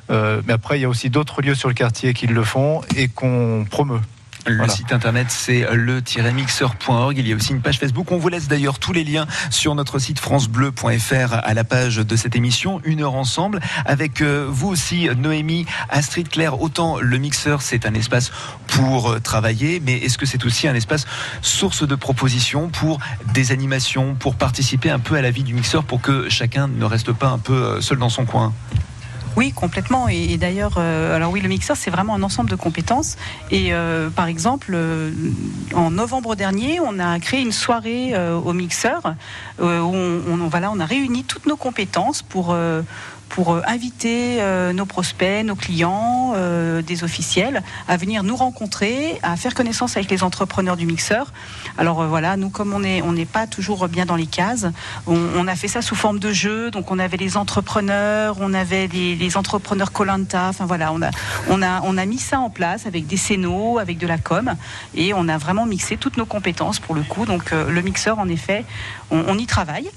Euh, 0.10 0.42
mais 0.48 0.54
après 0.54 0.80
il 0.80 0.82
y 0.82 0.86
a 0.86 0.90
aussi 0.90 1.10
d'autres 1.10 1.42
lieux 1.42 1.56
sur 1.56 1.68
le 1.68 1.76
quartier 1.76 2.14
qui 2.14 2.26
le 2.26 2.44
font 2.44 2.82
et 2.96 3.08
qu'on 3.10 3.66
promeut. 3.70 4.02
Le 4.50 4.58
Voilà. 4.58 4.74
site 4.74 4.92
internet 4.92 5.28
c'est 5.30 5.66
le-mixeur.org. 5.72 7.18
Il 7.18 7.28
y 7.28 7.34
a 7.34 7.36
aussi 7.36 7.52
une 7.52 7.62
page 7.62 7.78
Facebook. 7.80 8.12
On 8.12 8.18
vous 8.18 8.30
laisse 8.30 8.48
d'ailleurs 8.48 8.80
tous 8.80 8.94
les 8.94 9.04
liens 9.04 9.28
sur 9.52 9.76
notre 9.76 10.00
site 10.00 10.20
francebleu.fr 10.20 11.34
à 11.34 11.54
la 11.54 11.64
page 11.64 11.98
de 11.98 12.16
cette 12.16 12.36
émission. 12.36 12.82
Une 12.84 13.02
heure 13.04 13.14
ensemble 13.16 13.60
avec 13.86 14.22
euh, 14.22 14.48
vous 14.50 14.68
aussi, 14.70 15.08
Noémie, 15.18 15.66
Astrid 15.90 16.30
Claire. 16.30 16.62
Autant 16.62 17.00
le 17.00 17.18
mixeur 17.18 17.62
c'est 17.62 17.86
un 17.86 17.94
espace 17.94 18.32
pour 18.68 19.12
euh, 19.12 19.20
travailler, 19.20 19.82
mais 19.86 19.94
est-ce 19.98 20.18
que 20.18 20.26
c'est 20.26 20.44
aussi 20.46 20.68
un 20.68 20.76
espace 20.76 21.06
source 21.42 21.88
de 21.88 21.96
propositions 21.96 22.70
pour 22.70 23.00
des 23.34 23.52
animations, 23.52 24.16
pour 24.16 24.36
participer 24.36 24.90
un 24.90 25.00
peu 25.00 25.16
à 25.16 25.22
la 25.22 25.32
vie 25.32 25.44
du 25.44 25.54
mixeur, 25.54 25.84
pour 25.84 26.02
que 26.02 26.28
chacun 26.30 26.68
ne 26.68 26.86
reste 26.86 27.12
pas 27.14 27.28
un 27.28 27.38
peu 27.40 27.54
euh, 27.54 27.82
seul 27.82 28.00
dans 28.00 28.10
son 28.10 28.26
coin? 28.26 28.54
Oui, 29.36 29.54
complètement. 29.54 30.08
Et, 30.10 30.38
d'ailleurs, 30.38 30.76
euh, 30.78 31.16
alors 31.16 31.32
oui, 31.32 31.40
le 31.40 31.48
mixeur, 31.48 31.78
c'est 31.78 31.92
vraiment 31.92 32.16
un 32.16 32.24
ensemble 32.24 32.50
de 32.50 32.56
compétences. 32.56 33.16
Et 33.52 33.74
euh, 33.74 34.10
par 34.10 34.28
exemple, 34.28 34.72
euh, 34.74 35.12
en 35.74 35.92
novembre 35.92 36.36
dernier, 36.36 36.80
on 36.82 37.00
a 37.00 37.20
créé 37.20 37.42
une 37.42 37.52
soirée 37.54 38.14
au 38.18 38.54
mixeur 38.54 39.02
où 39.60 39.64
on, 39.66 40.22
on- 40.28 40.50
on 40.52 40.80
a 40.80 40.86
réuni 40.86 41.24
toutes 41.24 41.46
nos 41.46 41.56
compétences 41.58 42.22
pour. 42.22 42.56
Pour 43.30 43.54
euh, 43.54 43.62
inviter 43.66 44.42
euh, 44.42 44.74
nos 44.74 44.86
prospects, 44.86 45.46
nos 45.46 45.56
clients, 45.56 46.34
euh, 46.36 46.82
des 46.82 47.04
officiels 47.04 47.64
à 47.88 47.96
venir 47.96 48.24
nous 48.24 48.36
rencontrer, 48.36 49.20
à 49.24 49.38
faire 49.38 49.54
connaissance 49.54 49.96
avec 49.96 50.12
les 50.12 50.24
entrepreneurs 50.24 50.76
du 50.76 50.86
mixeur. 50.86 51.32
Alors 51.78 52.06
voilà, 52.08 52.36
nous 52.36 52.50
comme 52.50 52.74
on 52.74 52.84
est 52.84 53.02
on 53.02 53.14
n'est 53.14 53.26
pas 53.26 53.48
toujours 53.48 53.88
bien 53.88 54.06
dans 54.06 54.16
les 54.16 54.26
cases, 54.26 54.66
on, 55.08 55.48
a 55.48 55.56
fait 55.56 55.68
ça 55.68 55.82
sous 55.82 55.96
forme 55.96 56.20
de 56.20 56.32
jeu. 56.32 56.72
Donc 56.72 56.92
on 56.92 57.00
avait 57.00 57.18
les 57.18 57.38
entrepreneurs, 57.38 58.38
on 58.42 58.54
avait 58.54 58.88
les, 58.88 59.38
entrepreneurs 59.38 59.92
Colanta. 59.92 60.48
Enfin 60.50 60.66
voilà, 60.66 60.92
on 60.92 61.02
a 61.02 61.12
on 61.50 61.62
a 61.62 61.82
on 61.84 61.98
a 61.98 62.06
mis 62.06 62.18
ça 62.18 62.40
en 62.40 62.50
place 62.50 62.86
avec 62.86 63.08
des 63.08 63.18
scénos, 63.18 63.80
avec 63.80 63.98
de 63.98 64.08
la 64.08 64.18
com, 64.18 64.54
et 64.96 65.14
on 65.14 65.28
a 65.28 65.38
vraiment 65.38 65.66
mixé 65.66 65.98
toutes 65.98 66.18
nos 66.18 66.26
compétences 66.26 66.80
pour 66.80 66.96
le 66.96 67.04
coup. 67.04 67.26
Donc 67.26 67.52
le 67.52 67.82
mixeur, 67.82 68.20
en 68.20 68.28
effet, 68.28 68.66
on 69.12 69.38
y 69.38 69.46
travaille. 69.46 69.90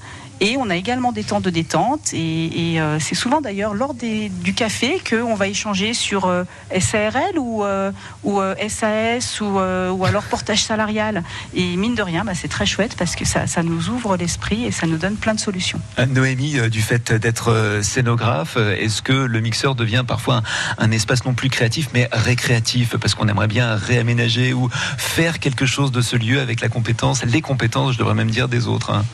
Et 0.45 0.57
on 0.57 0.71
a 0.71 0.75
également 0.75 1.13
des 1.13 1.23
temps 1.23 1.41
de 1.41 1.51
détente. 1.51 2.13
Et, 2.15 2.81
euh, 2.81 2.99
c'est 2.99 3.15
souvent 3.15 3.41
d'ailleurs 3.41 3.75
lors 3.75 3.95
du 3.95 4.55
café 4.55 5.01
qu'on 5.09 5.37
va 5.37 5.47
échanger 5.47 5.95
sur 5.95 6.25
euh, 6.25 6.43
SARL 6.81 7.39
ou, 7.39 7.63
euh, 7.63 7.93
ou 8.25 8.41
SAS 8.69 9.41
ou, 9.41 9.59
alors 10.05 10.25
portage 10.25 10.65
salarial. 10.65 11.23
Et 11.55 11.77
mine 11.77 11.95
de 11.95 12.03
rien, 12.03 12.25
bah, 12.25 12.33
c'est 12.35 12.49
très 12.49 12.67
chouette 12.67 12.97
parce 12.99 13.15
que 13.15 13.25
ça, 13.25 13.47
nous 13.63 13.89
ouvre 13.91 14.17
l'esprit 14.17 14.65
et 14.65 14.73
ça 14.73 14.89
nous 14.89 14.97
donne 14.97 15.15
plein 15.15 15.35
de 15.35 15.39
solutions. 15.39 15.81
Noémie, 16.09 16.57
du 16.71 16.83
fait 16.83 17.13
d'être 17.13 17.79
scénographe, 17.83 18.57
est-ce 18.57 19.01
que 19.01 19.13
le 19.13 19.41
mixeur 19.41 19.77
devient 19.77 20.03
parfois 20.05 20.43
un, 20.79 20.87
un 20.87 20.91
espace 20.91 21.25
non 21.25 21.35
plus 21.35 21.51
créatif 21.51 21.91
mais 21.95 22.09
récréatif? 22.11 22.97
Parce 22.97 23.15
qu'on 23.15 23.29
aimerait 23.29 23.47
bien 23.47 23.77
réaménager 23.77 24.53
ou 24.55 24.69
faire 24.99 25.39
quelque 25.39 25.67
chose 25.67 25.93
de 25.93 26.01
ce 26.01 26.17
lieu 26.17 26.41
avec 26.41 26.61
la 26.61 26.69
compétence, 26.69 27.25
les 27.25 27.43
compétences, 27.43 27.93
je 27.93 27.99
devrais 27.99 28.15
même 28.15 28.31
dire, 28.31 28.49
des 28.49 28.67
autres. 28.67 28.91
hein. 28.91 29.05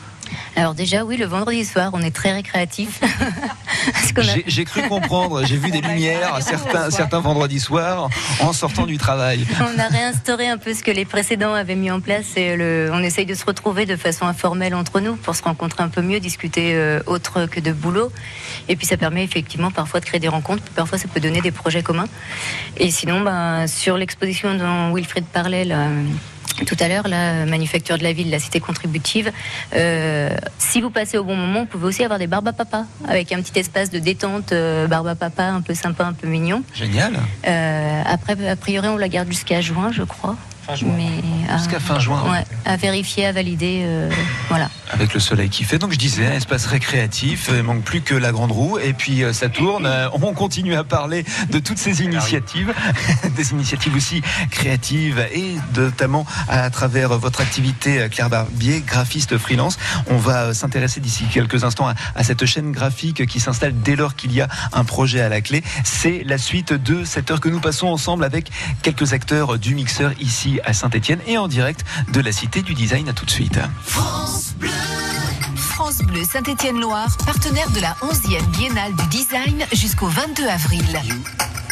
Alors 0.55 0.73
déjà, 0.73 1.03
oui, 1.05 1.17
le 1.17 1.25
vendredi 1.25 1.65
soir, 1.65 1.91
on 1.93 2.01
est 2.01 2.15
très 2.15 2.33
récréatif. 2.33 2.99
J'ai 4.47 4.65
cru 4.65 4.81
comprendre, 4.87 5.45
j'ai 5.45 5.55
vu 5.57 5.71
des 5.71 5.81
lumières 5.81 6.39
certains, 6.41 6.91
certains 6.91 7.19
vendredis 7.19 7.59
soirs 7.59 8.09
en 8.41 8.53
sortant 8.53 8.85
du 8.85 8.97
travail. 8.97 9.45
On 9.61 9.79
a 9.79 9.87
réinstauré 9.87 10.47
un 10.47 10.57
peu 10.57 10.73
ce 10.73 10.83
que 10.83 10.91
les 10.91 11.05
précédents 11.05 11.53
avaient 11.53 11.75
mis 11.75 11.89
en 11.89 12.01
place 12.01 12.35
et 12.35 12.55
le, 12.55 12.89
on 12.93 13.01
essaye 13.01 13.25
de 13.25 13.33
se 13.33 13.45
retrouver 13.45 13.85
de 13.85 13.95
façon 13.95 14.25
informelle 14.25 14.75
entre 14.75 14.99
nous 14.99 15.15
pour 15.15 15.35
se 15.35 15.43
rencontrer 15.43 15.83
un 15.83 15.89
peu 15.89 16.01
mieux, 16.01 16.19
discuter 16.19 16.73
euh, 16.75 16.99
autre 17.05 17.45
que 17.45 17.59
de 17.59 17.71
boulot. 17.71 18.11
Et 18.67 18.75
puis 18.75 18.85
ça 18.85 18.97
permet 18.97 19.23
effectivement 19.23 19.71
parfois 19.71 19.99
de 19.99 20.05
créer 20.05 20.19
des 20.19 20.27
rencontres, 20.27 20.63
parfois 20.75 20.97
ça 20.97 21.07
peut 21.07 21.19
donner 21.19 21.41
des 21.41 21.51
projets 21.51 21.83
communs. 21.83 22.07
Et 22.77 22.91
sinon, 22.91 23.21
ben, 23.21 23.67
sur 23.67 23.97
l'exposition 23.97 24.55
dont 24.55 24.93
Wilfried 24.93 25.25
parlait, 25.25 25.65
là, 25.65 25.87
tout 26.65 26.77
à 26.79 26.87
l'heure, 26.87 27.07
la 27.07 27.45
manufacture 27.45 27.97
de 27.97 28.03
la 28.03 28.13
ville, 28.13 28.29
la 28.29 28.39
cité 28.39 28.59
contributive. 28.59 29.31
Euh, 29.75 30.29
si 30.57 30.81
vous 30.81 30.89
passez 30.89 31.17
au 31.17 31.23
bon 31.23 31.35
moment, 31.35 31.61
vous 31.61 31.65
pouvez 31.65 31.85
aussi 31.85 32.03
avoir 32.03 32.19
des 32.19 32.27
barbes 32.27 32.47
à 32.47 32.53
papa, 32.53 32.85
avec 33.07 33.31
un 33.31 33.41
petit 33.41 33.59
espace 33.59 33.89
de 33.89 33.99
détente, 33.99 34.51
euh, 34.51 34.87
barbe 34.87 35.07
à 35.07 35.15
papa, 35.15 35.45
un 35.45 35.61
peu 35.61 35.73
sympa, 35.73 36.05
un 36.05 36.13
peu 36.13 36.27
mignon. 36.27 36.63
Génial. 36.73 37.13
Euh, 37.47 38.01
après, 38.05 38.47
a 38.47 38.55
priori, 38.55 38.87
on 38.87 38.97
la 38.97 39.09
garde 39.09 39.29
jusqu'à 39.29 39.61
juin, 39.61 39.91
je 39.91 40.03
crois. 40.03 40.35
Mais 40.85 41.57
Jusqu'à 41.57 41.79
fin 41.79 41.99
juin. 41.99 42.23
Ouais, 42.29 42.43
à 42.65 42.77
vérifier, 42.77 43.25
à 43.25 43.31
valider. 43.31 43.81
Euh, 43.83 44.09
voilà. 44.49 44.69
Avec 44.91 45.13
le 45.13 45.19
soleil 45.19 45.49
qui 45.49 45.63
fait. 45.63 45.79
Donc 45.79 45.91
je 45.91 45.97
disais, 45.97 46.25
un 46.27 46.33
espace 46.33 46.65
récréatif, 46.65 47.49
il 47.53 47.63
manque 47.63 47.83
plus 47.83 48.01
que 48.01 48.13
la 48.13 48.31
grande 48.31 48.51
roue. 48.51 48.77
Et 48.77 48.93
puis 48.93 49.23
euh, 49.23 49.33
ça 49.33 49.49
tourne. 49.49 49.85
Euh, 49.85 50.09
on 50.13 50.33
continue 50.33 50.75
à 50.75 50.83
parler 50.83 51.25
de 51.49 51.59
toutes 51.59 51.77
ces 51.77 52.03
initiatives, 52.03 52.73
des 53.35 53.51
initiatives 53.51 53.95
aussi 53.95 54.21
créatives 54.51 55.25
et 55.33 55.55
notamment 55.75 56.25
à 56.47 56.69
travers 56.69 57.17
votre 57.17 57.41
activité, 57.41 58.07
Claire 58.11 58.29
Barbier, 58.29 58.83
graphiste 58.85 59.37
freelance. 59.37 59.77
On 60.07 60.17
va 60.17 60.53
s'intéresser 60.53 60.99
d'ici 60.99 61.25
quelques 61.31 61.63
instants 61.63 61.87
à, 61.87 61.95
à, 62.15 62.23
cette 62.23 62.45
chaîne 62.45 62.71
graphique 62.71 63.25
qui 63.25 63.39
s'installe 63.39 63.73
dès 63.81 63.95
lors 63.95 64.15
qu'il 64.15 64.33
y 64.33 64.41
a 64.41 64.47
un 64.73 64.83
projet 64.83 65.21
à 65.21 65.29
la 65.29 65.41
clé. 65.41 65.63
C'est 65.83 66.23
la 66.25 66.37
suite 66.37 66.73
de 66.73 67.03
cette 67.05 67.31
heure 67.31 67.39
que 67.39 67.49
nous 67.49 67.59
passons 67.59 67.87
ensemble 67.87 68.23
avec 68.23 68.51
quelques 68.83 69.13
acteurs 69.13 69.57
du 69.57 69.73
mixeur 69.73 70.11
ici 70.19 70.58
à 70.65 70.73
Saint-Etienne 70.73 71.19
et 71.27 71.37
en 71.37 71.47
direct 71.47 71.85
de 72.13 72.21
la 72.21 72.31
Cité 72.31 72.61
du 72.61 72.73
Design. 72.73 73.09
À 73.09 73.13
tout 73.13 73.25
de 73.25 73.31
suite. 73.31 73.59
France 73.83 74.53
Bleu. 74.57 74.69
France 75.55 75.99
Bleu 75.99 76.23
Saint-Etienne-Loire, 76.23 77.15
partenaire 77.25 77.69
de 77.71 77.79
la 77.79 77.95
11e 78.01 78.45
Biennale 78.57 78.93
du 78.95 79.07
Design 79.07 79.65
jusqu'au 79.73 80.07
22 80.07 80.47
avril. 80.47 80.99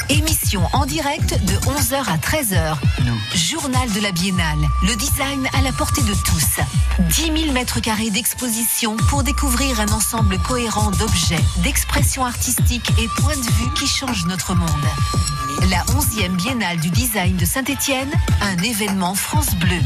Émission 0.10 0.64
en 0.72 0.86
direct 0.86 1.34
de 1.44 1.54
11h 1.54 1.96
à 2.08 2.18
13h. 2.18 2.78
Journal 3.36 3.92
de 3.92 4.00
la 4.00 4.12
Biennale. 4.12 4.60
Le 4.84 4.96
design 4.96 5.48
à 5.54 5.62
la 5.62 5.74
portée 5.74 6.02
de 6.02 6.14
tous. 6.14 6.62
10 7.10 7.42
000 7.44 7.52
mètres 7.52 7.82
carrés 7.82 8.10
d'exposition 8.10 8.96
pour 9.10 9.24
découvrir 9.24 9.82
un 9.82 9.90
ensemble 9.90 10.38
cohérent 10.40 10.92
d'objets, 10.92 11.44
d'expressions 11.58 12.24
artistiques 12.24 12.90
et 13.00 13.08
points 13.22 13.36
de 13.36 13.42
vue 13.42 13.74
qui 13.76 13.86
changent 13.86 14.26
notre 14.28 14.56
monde. 14.56 14.70
La 15.70 15.84
11e 15.94 16.36
Biennale 16.38 16.80
du 16.80 16.90
Design 16.90 17.36
de 17.36 17.46
Saint-Étienne, 17.46 18.12
un 18.42 18.58
événement 18.64 19.14
France 19.14 19.56
Bleu. 19.56 19.82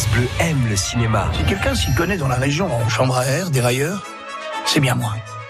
France 0.00 0.12
Bleu 0.14 0.28
aime 0.38 0.66
le 0.66 0.76
cinéma. 0.76 1.30
Si 1.36 1.44
quelqu'un 1.44 1.74
s'y 1.74 1.92
connaît 1.94 2.16
dans 2.16 2.28
la 2.28 2.36
région 2.36 2.72
en 2.74 2.88
chambre 2.88 3.18
à 3.18 3.26
air, 3.26 3.50
dérailleur, 3.50 4.02
c'est 4.64 4.80
bien 4.80 4.94
moi. 4.94 5.12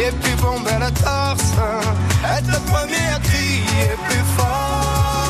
et 0.00 0.12
puis 0.22 0.34
bomber 0.36 0.78
la 0.78 0.90
torse, 0.90 1.52
être 2.36 2.46
le 2.46 2.60
premier 2.70 3.06
à 3.14 3.18
crier 3.18 3.90
plus 4.08 4.24
fort. 4.36 5.29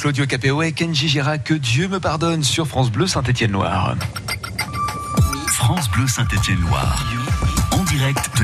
Claudio 0.00 0.24
Capéo 0.26 0.62
et 0.62 0.72
Kenji 0.72 1.10
Gira, 1.10 1.36
que 1.36 1.52
Dieu 1.52 1.86
me 1.86 2.00
pardonne 2.00 2.42
sur 2.42 2.66
France 2.66 2.90
Bleu 2.90 3.06
Saint-Étienne-Loire. 3.06 3.96
France 5.48 5.90
Bleu 5.90 6.06
Saint-Étienne-Loire. 6.06 7.04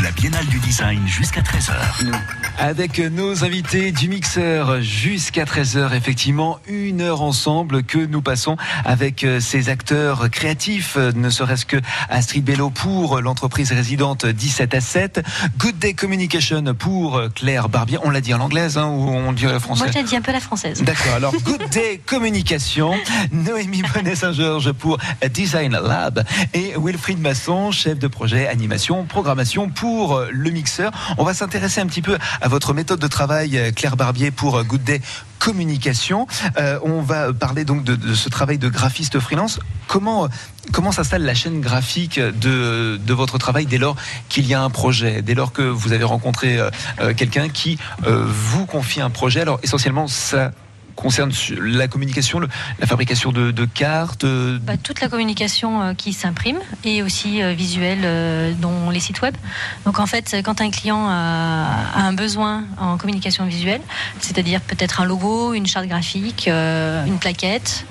La 0.06 0.12
Biennale 0.12 0.46
du 0.46 0.60
Design 0.60 1.04
jusqu'à 1.08 1.40
13h. 1.40 2.12
Avec 2.58 3.00
nos 3.00 3.42
invités 3.42 3.90
du 3.90 4.08
mixeur 4.08 4.80
jusqu'à 4.80 5.42
13h, 5.42 5.96
effectivement, 5.96 6.60
une 6.68 7.00
heure 7.00 7.22
ensemble 7.22 7.82
que 7.82 7.98
nous 7.98 8.22
passons 8.22 8.56
avec 8.84 9.24
euh, 9.24 9.40
ces 9.40 9.68
acteurs 9.68 10.30
créatifs, 10.30 10.94
euh, 10.96 11.10
ne 11.16 11.28
serait-ce 11.28 11.66
que 11.66 11.78
Astrid 12.08 12.44
Bello 12.44 12.70
pour 12.70 13.20
l'entreprise 13.20 13.72
résidente 13.72 14.26
17 14.26 14.74
à 14.74 14.80
7, 14.80 15.22
Good 15.58 15.78
Day 15.80 15.94
Communication 15.94 16.62
pour 16.78 17.20
Claire 17.34 17.68
Barbier, 17.68 17.98
on 18.04 18.10
l'a 18.10 18.20
dit 18.20 18.32
en 18.32 18.40
anglaise 18.40 18.78
hein, 18.78 18.86
ou 18.86 19.08
on 19.08 19.32
dit 19.32 19.48
en 19.48 19.58
français 19.58 19.84
Moi, 19.86 19.92
je 19.92 19.98
l'ai 19.98 20.04
dit 20.04 20.14
un 20.14 20.22
peu 20.22 20.32
la 20.32 20.40
française. 20.40 20.84
D'accord, 20.84 21.14
alors 21.16 21.32
Good 21.44 21.68
Day 21.70 22.00
Communication, 22.06 22.94
Noémie 23.32 23.82
Bonnet-Saint-Georges 23.92 24.70
pour 24.70 24.98
Design 25.34 25.72
Lab 25.72 26.24
et 26.54 26.74
Wilfried 26.78 27.18
Masson, 27.18 27.72
chef 27.72 27.98
de 27.98 28.06
projet 28.06 28.46
animation, 28.46 29.04
programmation 29.04 29.68
pour 29.68 29.95
le 30.30 30.50
mixeur. 30.50 30.92
On 31.18 31.24
va 31.24 31.34
s'intéresser 31.34 31.80
un 31.80 31.86
petit 31.86 32.02
peu 32.02 32.18
à 32.40 32.48
votre 32.48 32.74
méthode 32.74 33.00
de 33.00 33.06
travail, 33.06 33.72
Claire 33.74 33.96
Barbier, 33.96 34.30
pour 34.30 34.62
Good 34.64 34.84
Day 34.84 35.00
Communication. 35.38 36.26
Euh, 36.58 36.78
on 36.82 37.02
va 37.02 37.32
parler 37.32 37.64
donc 37.64 37.84
de, 37.84 38.14
ce 38.14 38.28
travail 38.28 38.58
de 38.58 38.68
graphiste 38.68 39.20
freelance. 39.20 39.60
Comment, 39.86 40.28
comment 40.72 40.92
s'installe 40.92 41.22
la 41.22 41.34
chaîne 41.34 41.60
graphique 41.60 42.18
de, 42.18 42.96
de 42.96 43.14
votre 43.14 43.38
travail 43.38 43.66
dès 43.66 43.78
lors 43.78 43.96
qu'il 44.28 44.46
y 44.46 44.54
a 44.54 44.62
un 44.62 44.70
projet, 44.70 45.22
dès 45.22 45.34
lors 45.34 45.52
que 45.52 45.62
vous 45.62 45.92
avez 45.92 46.04
rencontré 46.04 46.58
euh, 46.58 47.14
quelqu'un 47.14 47.48
qui 47.48 47.78
euh, 48.06 48.24
vous 48.26 48.66
confie 48.66 49.00
un 49.00 49.10
projet? 49.10 49.40
Alors 49.40 49.60
essentiellement, 49.62 50.08
ça 50.08 50.50
concerne 50.96 51.30
la 51.60 51.86
communication, 51.86 52.40
la 52.40 52.86
fabrication 52.86 53.30
de, 53.30 53.64
cartes 53.66 54.24
bah, 54.24 54.76
Toute 54.82 55.00
la 55.00 55.08
communication 55.08 55.82
euh, 55.82 55.94
qui 55.94 56.12
s'imprime 56.12 56.58
et 56.84 57.02
aussi 57.02 57.42
euh, 57.42 57.52
visuelle 57.52 58.00
euh, 58.04 58.52
dont 58.54 58.90
les 58.90 59.00
sites 59.00 59.20
web. 59.20 59.36
Donc 59.84 60.00
en 60.00 60.06
fait, 60.06 60.36
quand 60.44 60.60
un 60.60 60.70
client 60.70 61.06
a, 61.08 61.96
un 61.96 62.12
besoin 62.12 62.64
en 62.78 62.96
communication 62.96 63.44
visuelle, 63.46 63.82
c'est-à-dire 64.20 64.60
peut-être 64.60 65.00
un 65.00 65.04
logo, 65.04 65.52
une 65.52 65.66
charte 65.66 65.86
graphique, 65.86 66.48
une 66.48 67.18
plaquette, 67.20 67.84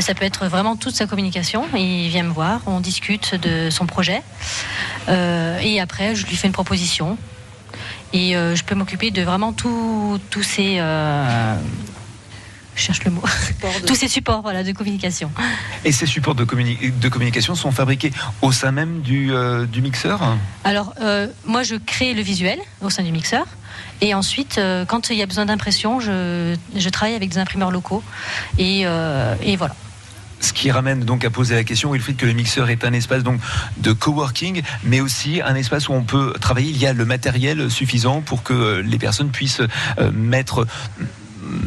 ça 0.00 0.14
peut 0.14 0.24
être 0.24 0.46
vraiment 0.46 0.76
toute 0.76 0.94
sa 0.94 1.06
communication. 1.06 1.64
Il 1.74 2.08
vient 2.08 2.22
me 2.22 2.32
voir, 2.32 2.60
on 2.66 2.80
discute 2.80 3.34
de 3.34 3.68
son 3.70 3.86
projet 3.86 4.22
et 5.08 5.80
après 5.80 6.14
je 6.14 6.26
lui 6.26 6.36
fais 6.36 6.46
une 6.46 6.52
proposition. 6.52 7.18
Et 8.14 8.32
je 8.32 8.64
peux 8.64 8.74
m'occuper 8.74 9.10
de 9.10 9.22
vraiment 9.22 9.52
tous 9.52 10.42
ces 10.42 10.80
je 12.78 12.84
cherche 12.84 13.04
le 13.04 13.10
mot, 13.10 13.22
de... 13.82 13.86
tous 13.86 13.94
ces 13.94 14.08
supports 14.08 14.42
voilà, 14.42 14.62
de 14.62 14.72
communication. 14.72 15.30
Et 15.84 15.92
ces 15.92 16.06
supports 16.06 16.34
de, 16.34 16.44
communi 16.44 16.78
de 16.80 17.08
communication 17.08 17.54
sont 17.54 17.72
fabriqués 17.72 18.12
au 18.40 18.52
sein 18.52 18.70
même 18.70 19.00
du, 19.00 19.32
euh, 19.32 19.66
du 19.66 19.82
mixeur 19.82 20.36
Alors, 20.64 20.94
euh, 21.00 21.26
moi, 21.44 21.62
je 21.62 21.74
crée 21.74 22.14
le 22.14 22.22
visuel 22.22 22.58
au 22.80 22.90
sein 22.90 23.02
du 23.02 23.12
mixeur. 23.12 23.46
Et 24.00 24.14
ensuite, 24.14 24.58
euh, 24.58 24.84
quand 24.84 25.10
il 25.10 25.16
y 25.16 25.22
a 25.22 25.26
besoin 25.26 25.46
d'impression, 25.46 25.98
je, 25.98 26.56
je, 26.76 26.88
travaille 26.88 27.16
avec 27.16 27.30
des 27.30 27.38
imprimeurs 27.38 27.72
locaux. 27.72 28.02
Et, 28.58 28.82
et 28.82 29.56
voilà. 29.56 29.74
Ce 30.40 30.52
qui 30.52 30.70
ramène 30.70 31.00
donc 31.00 31.24
à 31.24 31.30
poser 31.30 31.56
la 31.56 31.64
question, 31.64 31.90
Wilfried, 31.92 32.16
que 32.16 32.26
le 32.26 32.32
mixeur 32.32 32.70
est 32.70 32.84
un 32.84 32.92
espace 32.92 33.24
donc 33.24 33.40
de 33.78 33.90
coworking, 33.90 34.62
mais 34.84 35.00
aussi 35.00 35.42
un 35.42 35.56
espace 35.56 35.88
où 35.88 35.92
on 35.92 36.04
peut 36.04 36.32
travailler. 36.40 36.70
Il 36.70 36.78
y 36.78 36.86
a 36.86 36.92
le 36.92 37.04
matériel 37.04 37.68
suffisant 37.72 38.20
pour 38.20 38.44
que 38.44 38.80
les 38.84 38.98
personnes 38.98 39.30
puissent 39.30 39.62
mettre 40.12 40.64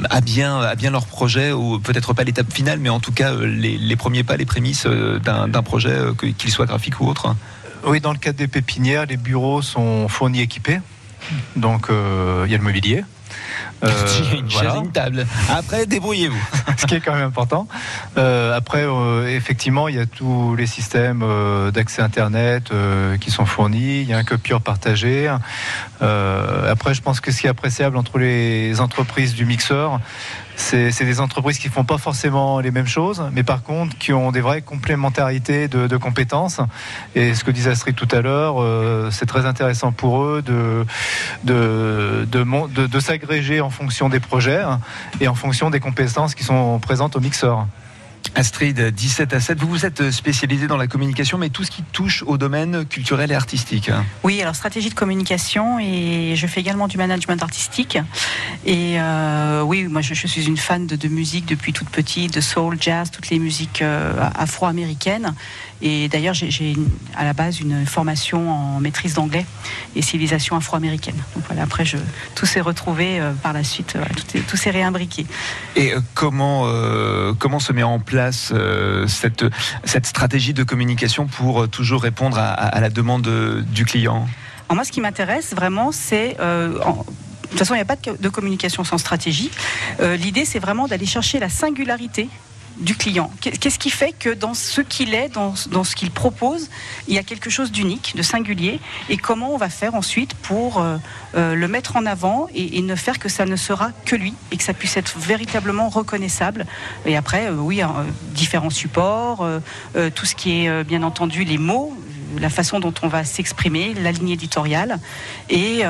à 0.09 0.21
bien, 0.21 0.59
à 0.59 0.75
bien 0.75 0.91
leur 0.91 1.05
projet, 1.05 1.51
ou 1.51 1.79
peut-être 1.79 2.13
pas 2.13 2.23
l'étape 2.23 2.51
finale, 2.53 2.79
mais 2.79 2.89
en 2.89 2.99
tout 2.99 3.11
cas 3.11 3.33
les, 3.35 3.77
les 3.77 3.95
premiers 3.95 4.23
pas, 4.23 4.37
les 4.37 4.45
prémices 4.45 4.85
d'un 4.85 5.63
projet, 5.63 5.97
qu'il 6.37 6.51
soit 6.51 6.65
graphique 6.65 6.99
ou 6.99 7.07
autre 7.07 7.35
Oui, 7.85 7.99
dans 7.99 8.11
le 8.11 8.17
cadre 8.17 8.37
des 8.37 8.47
pépinières, 8.47 9.05
les 9.05 9.17
bureaux 9.17 9.61
sont 9.61 10.07
fournis 10.07 10.41
équipés. 10.41 10.79
Donc 11.55 11.89
euh, 11.89 12.43
il 12.45 12.51
y 12.51 12.55
a 12.55 12.57
le 12.57 12.63
mobilier. 12.63 13.03
Euh, 13.83 13.89
une 14.33 14.47
voilà. 14.47 14.71
chaise, 14.71 14.79
une 14.83 14.91
table. 14.91 15.25
Après, 15.49 15.85
débrouillez-vous. 15.85 16.43
Ce 16.77 16.85
qui 16.85 16.95
est 16.95 16.99
quand 17.01 17.13
même 17.13 17.27
important. 17.27 17.67
Euh, 18.17 18.55
après, 18.55 18.83
euh, 18.83 19.27
effectivement, 19.27 19.87
il 19.87 19.95
y 19.95 19.99
a 19.99 20.05
tous 20.05 20.55
les 20.55 20.67
systèmes 20.67 21.21
euh, 21.23 21.71
d'accès 21.71 22.01
Internet 22.01 22.71
euh, 22.71 23.17
qui 23.17 23.31
sont 23.31 23.45
fournis. 23.45 24.01
Il 24.01 24.09
y 24.09 24.13
a 24.13 24.17
un 24.17 24.23
copieur 24.23 24.61
partagé. 24.61 25.33
Euh, 26.01 26.71
après, 26.71 26.93
je 26.93 27.01
pense 27.01 27.19
que 27.19 27.31
ce 27.31 27.41
qui 27.41 27.47
est 27.47 27.49
appréciable 27.49 27.97
entre 27.97 28.17
les 28.17 28.79
entreprises 28.79 29.33
du 29.33 29.45
mixeur, 29.45 29.99
c'est 30.55 31.05
des 31.05 31.19
entreprises 31.19 31.59
qui 31.59 31.69
font 31.69 31.83
pas 31.83 31.97
forcément 31.97 32.59
les 32.59 32.71
mêmes 32.71 32.87
choses, 32.87 33.23
mais 33.33 33.43
par 33.43 33.63
contre 33.63 33.97
qui 33.97 34.13
ont 34.13 34.31
des 34.31 34.41
vraies 34.41 34.61
complémentarités 34.61 35.67
de, 35.67 35.87
de 35.87 35.97
compétences. 35.97 36.59
Et 37.15 37.33
ce 37.33 37.43
que 37.43 37.51
disait 37.51 37.71
Astrid 37.71 37.95
tout 37.95 38.07
à 38.11 38.21
l'heure, 38.21 38.61
euh, 38.61 39.09
c'est 39.11 39.25
très 39.25 39.45
intéressant 39.45 39.91
pour 39.91 40.23
eux 40.23 40.41
de, 40.41 40.85
de, 41.43 42.27
de, 42.31 42.87
de 42.87 42.99
s'agréger 42.99 43.61
en 43.61 43.69
fonction 43.69 44.09
des 44.09 44.19
projets 44.19 44.63
et 45.19 45.27
en 45.27 45.35
fonction 45.35 45.69
des 45.69 45.79
compétences 45.79 46.35
qui 46.35 46.43
sont 46.43 46.79
présentes 46.79 47.15
au 47.15 47.19
mixeur. 47.19 47.67
Astrid, 48.35 48.79
17 48.79 49.33
à 49.33 49.39
7, 49.39 49.59
vous 49.59 49.67
vous 49.67 49.85
êtes 49.85 50.11
spécialisée 50.11 50.67
dans 50.67 50.77
la 50.77 50.87
communication, 50.87 51.37
mais 51.37 51.49
tout 51.49 51.63
ce 51.63 51.71
qui 51.71 51.83
touche 51.83 52.23
au 52.25 52.37
domaine 52.37 52.85
culturel 52.85 53.31
et 53.31 53.35
artistique. 53.35 53.91
Oui, 54.23 54.41
alors 54.41 54.55
stratégie 54.55 54.89
de 54.89 54.95
communication 54.95 55.79
et 55.79 56.33
je 56.35 56.47
fais 56.47 56.61
également 56.61 56.87
du 56.87 56.97
management 56.97 57.41
artistique. 57.43 57.97
Et 58.65 58.99
euh, 58.99 59.61
oui, 59.61 59.83
moi 59.83 60.01
je, 60.01 60.13
suis 60.13 60.47
une 60.47 60.57
fan 60.57 60.87
de, 60.87 60.95
de, 60.95 61.07
musique 61.07 61.45
depuis 61.45 61.73
toute 61.73 61.89
petite, 61.89 62.33
de 62.33 62.41
soul, 62.41 62.77
jazz, 62.79 63.11
toutes 63.11 63.29
les 63.29 63.39
musiques 63.39 63.81
euh, 63.81 64.13
afro-américaines. 64.35 65.33
Et 65.81 66.07
d'ailleurs, 66.09 66.33
j'ai 66.33 66.75
à 67.15 67.23
la 67.23 67.33
base 67.33 67.59
une 67.59 67.85
formation 67.85 68.49
en 68.51 68.79
maîtrise 68.79 69.15
d'anglais 69.15 69.45
et 69.95 70.01
civilisation 70.01 70.55
afro-américaine. 70.55 71.17
Donc 71.35 71.45
voilà, 71.47 71.63
après, 71.63 71.85
je, 71.85 71.97
tout 72.35 72.45
s'est 72.45 72.61
retrouvé 72.61 73.19
euh, 73.19 73.33
par 73.33 73.53
la 73.53 73.63
suite, 73.63 73.93
voilà, 73.95 74.13
tout, 74.13 74.39
tout 74.47 74.57
s'est 74.57 74.71
réimbriqué. 74.71 75.25
Et 75.75 75.93
comment, 76.13 76.67
comment 77.39 77.59
se 77.59 77.73
met 77.73 77.83
en 77.83 77.99
place 77.99 78.53
cette, 79.07 79.45
cette 79.83 80.05
stratégie 80.05 80.53
de 80.53 80.63
communication 80.63 81.27
pour 81.27 81.67
toujours 81.69 82.01
répondre 82.03 82.37
à, 82.37 82.51
à 82.51 82.79
la 82.79 82.89
demande 82.89 83.27
du 83.63 83.85
client? 83.85 84.27
Alors 84.71 84.77
moi, 84.77 84.85
ce 84.85 84.91
qui 84.93 85.01
m'intéresse 85.01 85.53
vraiment, 85.53 85.91
c'est 85.91 86.37
euh, 86.39 86.79
en, 86.85 86.93
de 86.93 87.47
toute 87.49 87.59
façon, 87.59 87.73
il 87.73 87.77
n'y 87.77 87.81
a 87.81 87.85
pas 87.85 87.97
de, 87.97 88.15
de, 88.17 88.29
communication 88.29 88.85
sans 88.85 88.97
stratégie. 88.97 89.51
Euh, 89.99 90.15
L'idée, 90.15 90.45
c'est 90.45 90.59
vraiment 90.59 90.87
d'aller 90.87 91.05
chercher 91.05 91.39
la 91.39 91.49
singularité 91.49 92.29
du 92.81 92.95
client. 92.95 93.31
Qu'est-ce 93.41 93.79
qui 93.79 93.91
fait 93.91 94.11
que 94.11 94.29
dans 94.29 94.53
ce 94.53 94.81
qu'il 94.81 95.13
est, 95.13 95.29
dans, 95.29 95.53
dans 95.71 95.83
ce 95.83 95.95
qu'il 95.95 96.09
propose, 96.09 96.69
il 97.07 97.13
y 97.13 97.19
a 97.19 97.23
quelque 97.23 97.49
chose 97.49 97.71
d'unique, 97.71 98.13
de 98.15 98.23
singulier, 98.23 98.79
et 99.09 99.17
comment 99.17 99.53
on 99.53 99.57
va 99.57 99.69
faire 99.69 99.93
ensuite 99.93 100.33
pour 100.33 100.79
euh, 100.79 100.97
euh, 101.35 101.55
le 101.55 101.67
mettre 101.67 101.95
en 101.95 102.05
avant 102.05 102.47
et, 102.53 102.81
ne 102.81 102.95
faire 102.95 103.19
que 103.19 103.29
ça 103.29 103.45
ne 103.45 103.55
sera 103.55 103.91
que 104.05 104.15
lui, 104.15 104.33
et 104.51 104.57
que 104.57 104.63
ça 104.63 104.73
puisse 104.73 104.97
être 104.97 105.17
véritablement 105.19 105.89
reconnaissable? 105.89 106.65
Et 107.05 107.15
après, 107.15 107.47
euh, 107.47 107.55
oui, 107.55 107.81
hein, 107.81 107.93
différents 108.33 108.71
supports, 108.71 109.47
tout 110.15 110.25
ce 110.25 110.35
qui 110.35 110.65
est 110.65 110.83
bien 110.83 111.03
entendu 111.03 111.43
les 111.43 111.57
mots, 111.57 111.95
la 112.39 112.49
façon 112.49 112.79
dont 112.79 112.93
on 113.03 113.07
va 113.07 113.23
s'exprimer, 113.23 113.93
la 113.93 114.11
ligne 114.11 114.29
éditoriale. 114.29 114.99
Et 115.49 115.83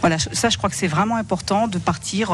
voilà, 0.00 0.18
ça, 0.18 0.48
je 0.48 0.56
crois 0.56 0.70
que 0.70 0.76
c'est 0.76 0.88
vraiment 0.88 1.16
important 1.16 1.68
de 1.68 1.78
partir 1.78 2.32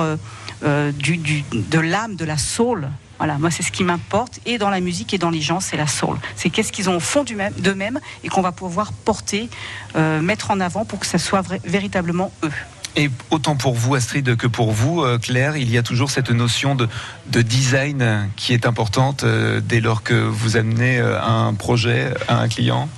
de 0.62 1.78
l'âme, 1.78 2.16
de 2.16 2.24
la 2.24 2.38
soul. 2.38 2.88
Voilà, 3.20 3.36
moi, 3.36 3.50
c'est 3.50 3.62
ce 3.62 3.70
qui 3.70 3.84
m'importe, 3.84 4.40
et 4.46 4.56
dans 4.56 4.70
la 4.70 4.80
musique 4.80 5.12
et 5.12 5.18
dans 5.18 5.28
les 5.28 5.42
gens, 5.42 5.60
c'est 5.60 5.76
la 5.76 5.86
soul. 5.86 6.16
C'est 6.36 6.48
qu'est-ce 6.48 6.72
qu'ils 6.72 6.88
ont 6.88 6.96
au 6.96 7.00
fond 7.00 7.22
d'eux-mêmes 7.22 8.00
et 8.24 8.28
qu'on 8.28 8.40
va 8.40 8.50
pouvoir 8.50 8.94
porter, 8.94 9.50
euh, 9.94 10.22
mettre 10.22 10.50
en 10.50 10.58
avant 10.58 10.86
pour 10.86 11.00
que 11.00 11.06
ça 11.06 11.18
soit 11.18 11.42
vrai, 11.42 11.60
véritablement 11.62 12.32
eux. 12.44 12.50
Et 12.96 13.10
autant 13.30 13.56
pour 13.56 13.74
vous, 13.74 13.94
Astrid, 13.94 14.36
que 14.36 14.46
pour 14.46 14.72
vous, 14.72 15.02
euh, 15.02 15.18
Claire, 15.18 15.58
il 15.58 15.70
y 15.70 15.76
a 15.76 15.82
toujours 15.82 16.10
cette 16.10 16.30
notion 16.30 16.74
de, 16.74 16.88
de 17.26 17.42
design 17.42 18.30
qui 18.36 18.54
est 18.54 18.64
importante 18.64 19.22
euh, 19.22 19.60
dès 19.62 19.82
lors 19.82 20.02
que 20.02 20.14
vous 20.14 20.56
amenez 20.56 20.98
un 20.98 21.52
projet 21.52 22.14
à 22.26 22.38
un 22.38 22.48
client? 22.48 22.88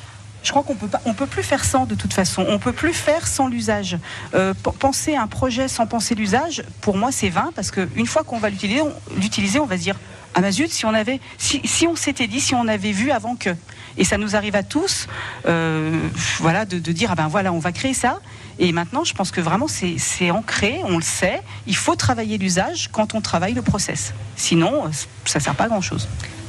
Je 0.43 0.51
crois 0.51 0.63
qu'on 0.63 0.75
peut 0.75 0.89
pas, 0.89 1.01
on 1.05 1.15
peut 1.15 1.27
plus 1.27 1.43
faire 1.43 1.65
sans 1.65 1.87
de 1.87 1.95
toute 1.95 2.13
façon. 2.13 2.45
On 2.49 2.59
peut 2.59 2.73
plus 2.73 2.93
faire 2.93 3.27
sans 3.27 3.49
l'usage. 3.49 3.97
Euh, 4.35 4.55
penser 4.81 5.15
un 5.15 5.29
projet 5.29 5.69
sans 5.69 5.87
penser 5.87 6.15
l'usage, 6.15 6.65
pour 6.81 6.97
moi, 6.97 7.13
c'est 7.13 7.29
vain 7.29 7.51
parce 7.55 7.71
qu'une 7.71 8.07
fois 8.07 8.25
qu'on 8.25 8.39
va 8.39 8.51
l'utiliser, 8.51 8.83
on, 8.83 8.93
l'utiliser, 9.17 9.61
on 9.61 9.67
va 9.67 9.77
se 9.77 9.83
dire 9.83 9.97
ah 10.35 10.41
ma 10.41 10.51
zut, 10.51 10.71
si 10.71 10.87
on 10.87 10.95
avait, 10.95 11.21
si, 11.39 11.61
si 11.65 11.87
on 11.87 11.97
s'était 11.97 12.27
dit, 12.27 12.41
si 12.41 12.55
on 12.55 12.67
avait 12.69 12.93
vu 12.93 13.11
avant 13.11 13.37
que, 13.37 13.51
et 13.99 14.05
ça 14.05 14.17
nous 14.19 14.35
arrive 14.37 14.57
à 14.57 14.63
tous, 14.63 15.07
euh, 15.47 16.01
voilà, 16.39 16.65
de, 16.65 16.79
de 16.79 16.93
dire 16.93 17.11
ah 17.13 17.15
ben 17.15 17.29
voilà, 17.29 17.53
on 17.53 17.59
va 17.59 17.73
créer 17.73 17.95
ça. 17.95 18.21
Et 18.59 18.73
maintenant, 18.73 19.05
je 19.05 19.15
pense 19.15 19.31
que 19.31 19.41
vraiment 19.41 19.67
c'est 19.69 20.31
ancré, 20.31 20.81
on 20.85 20.97
le 20.97 21.03
sait. 21.03 21.43
Il 21.67 21.77
faut 21.77 21.97
travailler 21.97 22.39
l'usage 22.39 22.89
quand 22.93 23.15
on 23.15 23.21
travaille 23.21 23.55
le 23.55 23.63
process. 23.63 24.15
Sinon, 24.37 24.87
euh, 24.87 24.89
ça 25.25 25.41
sert 25.41 25.55
pas 25.55 25.65
à 25.65 25.69
grand 25.69 25.81
chose. 25.81 26.09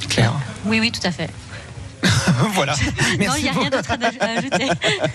Claire. 0.10 0.34
Oui, 0.66 0.80
oui, 0.80 0.92
tout 0.92 1.06
à 1.06 1.12
fait. 1.12 1.30
voilà. 2.54 2.74
non, 3.20 3.34
il 3.38 3.44
n'y 3.44 3.50
a 3.50 3.54
rien 3.54 3.70
d'autre 3.70 3.92
à 3.92 4.26
ajouter. 4.26 4.70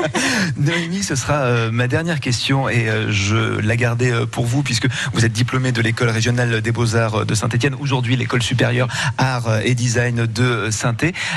Noémie, 0.56 1.02
ce 1.02 1.14
sera 1.14 1.34
euh, 1.34 1.70
ma 1.70 1.88
dernière 1.88 2.20
question 2.20 2.68
et 2.68 2.88
euh, 2.88 3.10
je 3.10 3.60
la 3.60 3.76
gardais 3.76 4.12
euh, 4.12 4.26
pour 4.26 4.46
vous 4.46 4.62
puisque 4.62 4.88
vous 5.12 5.24
êtes 5.24 5.32
diplômée 5.32 5.72
de 5.72 5.80
l'école 5.80 6.10
régionale 6.10 6.60
des 6.60 6.72
beaux-arts 6.72 7.26
de 7.26 7.34
Saint-Étienne, 7.34 7.74
aujourd'hui 7.80 8.16
l'école 8.16 8.42
supérieure 8.42 8.88
art 9.18 9.60
et 9.64 9.74
design 9.74 10.26
de 10.26 10.70
saint 10.70 10.96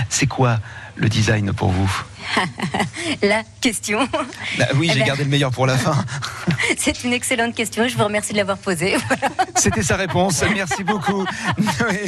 C'est 0.10 0.28
quoi 0.28 0.60
le 1.02 1.10
design 1.10 1.52
pour 1.52 1.70
vous 1.70 2.04
La 3.24 3.42
question. 3.60 4.08
Bah 4.58 4.66
Oui, 4.76 4.88
Eh 4.90 4.94
j'ai 4.94 5.00
ben- 5.00 5.08
gardé 5.08 5.24
le 5.24 5.30
meilleur 5.30 5.52
pour 5.52 5.66
la 5.66 5.78
fin. 5.78 6.06
C'est 6.78 7.04
une 7.04 7.12
excellente 7.12 7.56
question. 7.56 7.88
Je 7.88 7.98
vous 7.98 8.04
remercie 8.04 8.32
de 8.34 8.38
l'avoir 8.38 8.58
posée. 8.58 8.96
Voilà. 9.08 9.34
C'était 9.56 9.84
sa 9.84 9.96
réponse. 9.98 10.44
Merci 10.54 10.84
beaucoup. 10.84 11.26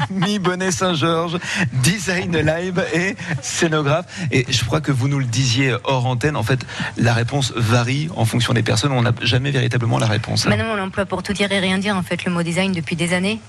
Noémie 0.10 0.40
Bonnet-Saint-Georges, 0.40 1.38
design 1.74 2.38
live 2.38 2.84
et 2.94 3.16
scénographe. 3.42 4.06
Et 4.32 4.46
je 4.48 4.64
crois 4.64 4.80
que 4.82 4.92
vous 4.92 5.08
nous 5.08 5.20
le 5.20 5.26
disiez 5.26 5.76
hors 5.84 6.06
antenne. 6.06 6.36
En 6.38 6.44
fait, 6.44 6.60
la 6.98 7.14
réponse 7.14 7.52
varie 7.56 8.10
en 8.16 8.26
fonction 8.26 8.54
des 8.54 8.64
personnes. 8.64 8.92
On 8.92 9.02
n'a 9.02 9.12
jamais 9.22 9.52
véritablement 9.52 9.98
la 10.00 10.08
réponse. 10.08 10.46
Maintenant, 10.46 10.72
on 10.72 10.76
l'emploie 10.76 11.06
pour 11.06 11.24
tout 11.24 11.34
dire 11.34 11.52
et 11.52 11.60
rien 11.60 11.78
dire, 11.80 11.96
en 11.98 12.04
fait, 12.04 12.24
le 12.26 12.32
mot 12.32 12.44
design 12.44 12.72
depuis 12.72 12.96
des 12.96 13.14
années. 13.14 13.40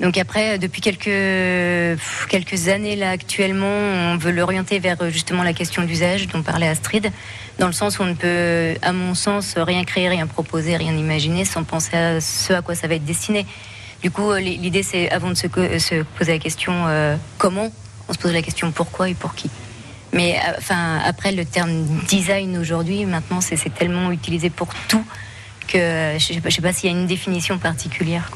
Donc 0.00 0.18
après, 0.18 0.58
depuis 0.58 0.80
quelques, 0.80 2.00
quelques 2.28 2.68
années 2.68 2.96
là 2.96 3.10
actuellement, 3.10 3.66
on 3.66 4.16
veut 4.16 4.32
l'orienter 4.32 4.78
vers 4.78 4.96
euh, 5.00 5.10
justement 5.10 5.42
la 5.42 5.52
question 5.52 5.82
d'usage 5.82 6.26
dont 6.28 6.42
parlait 6.42 6.66
Astrid, 6.66 7.12
dans 7.58 7.66
le 7.66 7.72
sens 7.72 7.98
où 7.98 8.02
on 8.02 8.06
ne 8.06 8.14
peut, 8.14 8.74
à 8.82 8.92
mon 8.92 9.14
sens, 9.14 9.54
rien 9.56 9.84
créer, 9.84 10.08
rien 10.08 10.26
proposer, 10.26 10.76
rien 10.76 10.92
imaginer 10.96 11.44
sans 11.44 11.62
penser 11.62 11.96
à 11.96 12.20
ce 12.20 12.52
à 12.52 12.62
quoi 12.62 12.74
ça 12.74 12.88
va 12.88 12.94
être 12.94 13.04
destiné. 13.04 13.46
Du 14.02 14.10
coup, 14.10 14.30
euh, 14.30 14.40
l'idée 14.40 14.82
c'est 14.82 15.10
avant 15.10 15.28
de 15.28 15.34
se, 15.34 15.46
euh, 15.46 16.04
poser 16.18 16.32
la 16.32 16.38
question 16.38 16.72
euh, 16.88 17.16
comment, 17.38 17.70
on 18.08 18.12
se 18.12 18.18
pose 18.18 18.32
la 18.32 18.42
question 18.42 18.72
pourquoi 18.72 19.08
et 19.08 19.14
pour 19.14 19.34
qui. 19.34 19.50
Mais 20.12 20.36
euh, 20.36 20.52
enfin, 20.58 20.98
après, 21.04 21.32
le 21.32 21.44
terme 21.44 21.84
design 22.06 22.58
aujourd'hui, 22.58 23.04
maintenant, 23.06 23.40
c'est 23.40 23.56
tellement 23.74 24.10
utilisé 24.10 24.50
pour 24.50 24.68
tout 24.88 25.04
que 25.68 25.78
euh, 25.78 26.18
je 26.18 26.34
je 26.34 26.50
sais 26.50 26.62
pas 26.62 26.72
s'il 26.72 26.90
y 26.90 26.94
a 26.94 26.96
une 26.96 27.06
définition 27.06 27.58
particulière. 27.58 28.30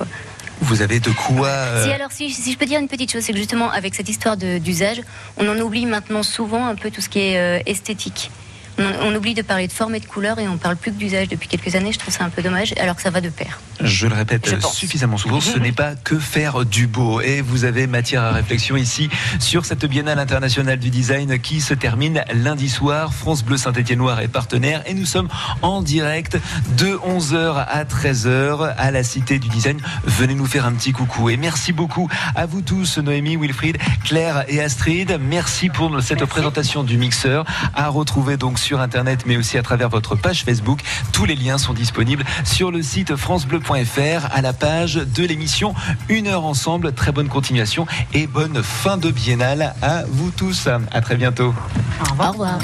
Vous 0.60 0.82
avez 0.82 1.00
de 1.00 1.10
quoi. 1.10 1.48
euh, 1.48 1.84
Si 1.84 1.90
alors, 1.92 2.10
si, 2.12 2.30
je 2.30 2.56
peux 2.56 2.66
dire 2.66 2.80
une 2.80 2.88
petite 2.88 3.12
chose, 3.12 3.22
c'est 3.22 3.32
que 3.32 3.38
justement, 3.38 3.70
avec 3.70 3.94
cette 3.94 4.08
histoire 4.08 4.36
d'usage, 4.36 5.00
on 5.36 5.48
en 5.48 5.58
oublie 5.60 5.86
maintenant 5.86 6.22
souvent 6.22 6.66
un 6.66 6.74
peu 6.74 6.90
tout 6.90 7.00
ce 7.00 7.08
qui 7.08 7.18
est 7.20 7.38
euh, 7.38 7.62
esthétique. 7.66 8.30
On, 8.78 9.08
on 9.08 9.14
oublie 9.14 9.34
de 9.34 9.42
parler 9.42 9.66
de 9.66 9.72
forme 9.72 9.94
et 9.94 10.00
de 10.00 10.06
couleur 10.06 10.38
et 10.38 10.48
on 10.48 10.58
parle 10.58 10.76
plus 10.76 10.92
que 10.92 10.96
d'usage 10.96 11.28
depuis 11.28 11.48
quelques 11.48 11.74
années. 11.74 11.92
Je 11.92 11.98
trouve 11.98 12.12
ça 12.12 12.24
un 12.24 12.30
peu 12.30 12.42
dommage, 12.42 12.74
alors 12.78 12.96
que 12.96 13.02
ça 13.02 13.10
va 13.10 13.20
de 13.20 13.28
pair. 13.28 13.60
Je 13.80 14.06
le 14.06 14.14
répète 14.14 14.48
Je 14.48 14.66
suffisamment 14.66 15.16
souvent, 15.16 15.40
ce 15.40 15.58
n'est 15.58 15.72
pas 15.72 15.94
que 15.94 16.18
faire 16.18 16.64
du 16.64 16.86
beau. 16.86 17.20
Et 17.20 17.40
vous 17.40 17.64
avez 17.64 17.86
matière 17.86 18.22
à 18.22 18.32
réflexion 18.32 18.76
ici 18.76 19.08
sur 19.38 19.64
cette 19.64 19.84
Biennale 19.86 20.18
internationale 20.18 20.78
du 20.78 20.90
design 20.90 21.38
qui 21.38 21.60
se 21.60 21.74
termine 21.74 22.24
lundi 22.34 22.68
soir. 22.68 23.14
France 23.14 23.44
Bleu 23.44 23.56
Saint-Étienne-Noir 23.56 24.20
est 24.20 24.28
partenaire 24.28 24.82
et 24.86 24.94
nous 24.94 25.06
sommes 25.06 25.28
en 25.62 25.82
direct 25.82 26.38
de 26.78 26.96
11h 26.96 27.64
à 27.68 27.84
13h 27.84 28.74
à 28.76 28.90
la 28.90 29.02
Cité 29.02 29.38
du 29.38 29.48
Design. 29.48 29.80
Venez 30.04 30.34
nous 30.34 30.46
faire 30.46 30.66
un 30.66 30.72
petit 30.72 30.92
coucou. 30.92 31.30
Et 31.30 31.36
merci 31.36 31.72
beaucoup 31.72 32.08
à 32.34 32.46
vous 32.46 32.62
tous, 32.62 32.98
Noémie, 32.98 33.36
Wilfried, 33.36 33.78
Claire 34.04 34.44
et 34.48 34.60
Astrid. 34.60 35.18
Merci 35.20 35.68
pour 35.68 36.02
cette 36.02 36.24
présentation 36.24 36.82
du 36.82 36.98
mixeur 36.98 37.44
à 37.74 37.88
retrouver 37.88 38.36
donc 38.36 38.58
sur 38.58 38.65
Internet 38.74 39.24
mais 39.26 39.36
aussi 39.36 39.58
à 39.58 39.62
travers 39.62 39.88
votre 39.88 40.16
page 40.16 40.44
Facebook. 40.44 40.80
Tous 41.12 41.24
les 41.24 41.36
liens 41.36 41.58
sont 41.58 41.72
disponibles 41.72 42.24
sur 42.44 42.70
le 42.70 42.82
site 42.82 43.16
francebleu.fr 43.16 44.26
à 44.32 44.40
la 44.40 44.52
page 44.52 44.94
de 44.94 45.24
l'émission 45.24 45.74
Une 46.08 46.26
heure 46.26 46.44
ensemble. 46.44 46.92
Très 46.92 47.12
bonne 47.12 47.28
continuation 47.28 47.86
et 48.12 48.26
bonne 48.26 48.62
fin 48.62 48.96
de 48.96 49.10
biennale 49.10 49.74
à 49.82 50.02
vous 50.08 50.30
tous. 50.30 50.68
À 50.92 51.00
très 51.00 51.16
bientôt. 51.16 51.54
Au 52.00 52.10
revoir. 52.10 52.58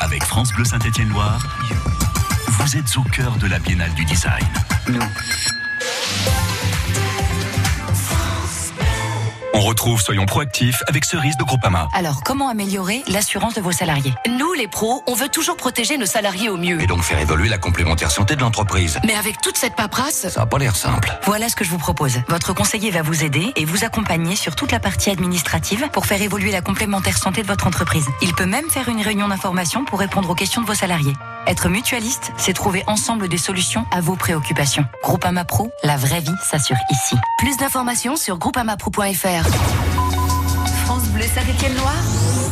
Avec 0.00 0.22
France 0.22 0.52
Bleu 0.52 0.64
Saint-Étienne-Loire, 0.64 1.44
vous 2.46 2.76
êtes 2.76 2.96
au 2.96 3.02
cœur 3.02 3.36
de 3.36 3.46
la 3.46 3.58
Biennale 3.58 3.92
du 3.94 4.04
Design. 4.04 4.46
On 9.58 9.62
retrouve 9.62 10.00
Soyons 10.00 10.24
proactifs 10.24 10.84
avec 10.86 11.04
Cerise 11.04 11.36
de 11.36 11.42
Groupama. 11.42 11.88
Alors, 11.92 12.22
comment 12.22 12.48
améliorer 12.48 13.02
l'assurance 13.08 13.54
de 13.54 13.60
vos 13.60 13.72
salariés? 13.72 14.14
Nous, 14.28 14.52
les 14.52 14.68
pros, 14.68 15.02
on 15.08 15.14
veut 15.14 15.28
toujours 15.28 15.56
protéger 15.56 15.98
nos 15.98 16.06
salariés 16.06 16.48
au 16.48 16.56
mieux. 16.56 16.80
Et 16.80 16.86
donc 16.86 17.02
faire 17.02 17.18
évoluer 17.18 17.48
la 17.48 17.58
complémentaire 17.58 18.12
santé 18.12 18.36
de 18.36 18.40
l'entreprise. 18.40 19.00
Mais 19.04 19.16
avec 19.16 19.40
toute 19.40 19.56
cette 19.56 19.74
paperasse, 19.74 20.28
Ça 20.28 20.38
n'a 20.40 20.46
pas 20.46 20.58
l'air 20.58 20.76
simple. 20.76 21.12
voilà 21.24 21.48
ce 21.48 21.56
que 21.56 21.64
je 21.64 21.70
vous 21.70 21.78
propose. 21.78 22.20
Votre 22.28 22.52
conseiller 22.54 22.92
va 22.92 23.02
vous 23.02 23.24
aider 23.24 23.52
et 23.56 23.64
vous 23.64 23.82
accompagner 23.82 24.36
sur 24.36 24.54
toute 24.54 24.70
la 24.70 24.78
partie 24.78 25.10
administrative 25.10 25.88
pour 25.92 26.06
faire 26.06 26.22
évoluer 26.22 26.52
la 26.52 26.60
complémentaire 26.60 27.18
santé 27.18 27.42
de 27.42 27.48
votre 27.48 27.66
entreprise. 27.66 28.06
Il 28.22 28.34
peut 28.34 28.46
même 28.46 28.70
faire 28.70 28.88
une 28.88 29.02
réunion 29.02 29.26
d'information 29.26 29.84
pour 29.84 29.98
répondre 29.98 30.30
aux 30.30 30.36
questions 30.36 30.62
de 30.62 30.68
vos 30.68 30.74
salariés. 30.74 31.14
Être 31.48 31.68
mutualiste, 31.68 32.30
c'est 32.36 32.52
trouver 32.52 32.84
ensemble 32.86 33.26
des 33.28 33.38
solutions 33.38 33.86
à 33.90 34.00
vos 34.02 34.14
préoccupations. 34.14 34.84
Groupama 35.02 35.44
Pro, 35.44 35.72
la 35.82 35.96
vraie 35.96 36.20
vie 36.20 36.30
s'assure 36.48 36.76
ici. 36.92 37.16
Plus 37.38 37.56
d'informations 37.56 38.14
sur 38.16 38.38
groupamapro.fr. 38.38 39.47
France 40.84 41.04
Bleu 41.08 41.24
Saint-Étienne-Loire, 41.34 42.02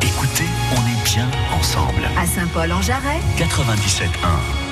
Écoutez, 0.03 0.45
on 0.73 0.81
est 0.87 1.05
bien 1.05 1.29
ensemble. 1.59 2.09
à 2.19 2.27
Saint-Paul-en-Jarret. 2.27 3.21
97.1. 3.39 4.66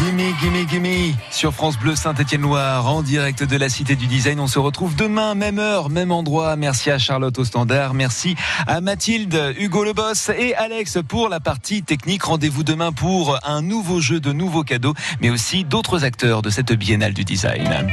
Gimme 0.00 0.34
Gimme 0.40 0.66
Gimme 0.66 1.14
sur 1.30 1.52
France 1.52 1.78
Bleu 1.78 1.94
Saint-Étienne-Loire 1.94 2.86
en 2.88 3.02
direct 3.02 3.44
de 3.44 3.56
la 3.58 3.68
Cité 3.68 3.96
du 3.96 4.06
Design. 4.06 4.40
On 4.40 4.46
se 4.46 4.58
retrouve 4.58 4.96
demain, 4.96 5.34
même 5.34 5.58
heure, 5.58 5.90
même 5.90 6.10
endroit. 6.10 6.56
Merci 6.56 6.90
à 6.90 6.96
Charlotte 6.96 7.38
au 7.38 7.44
standard. 7.44 7.92
Merci 7.92 8.34
à 8.66 8.80
Mathilde, 8.80 9.54
Hugo 9.58 9.84
le 9.84 9.92
boss 9.92 10.30
et 10.30 10.54
Alex 10.54 10.98
pour 11.06 11.28
la 11.28 11.38
partie 11.38 11.82
technique. 11.82 12.22
Rendez-vous 12.22 12.62
demain 12.62 12.92
pour 12.92 13.38
un 13.44 13.60
nouveau 13.60 14.00
jeu 14.00 14.20
de 14.20 14.32
nouveaux 14.32 14.64
cadeaux, 14.64 14.94
mais 15.20 15.28
aussi 15.28 15.64
d'autres 15.64 16.02
acteurs 16.02 16.40
de 16.40 16.48
cette 16.48 16.72
biennale 16.72 17.12
du 17.12 17.24
design. 17.24 17.86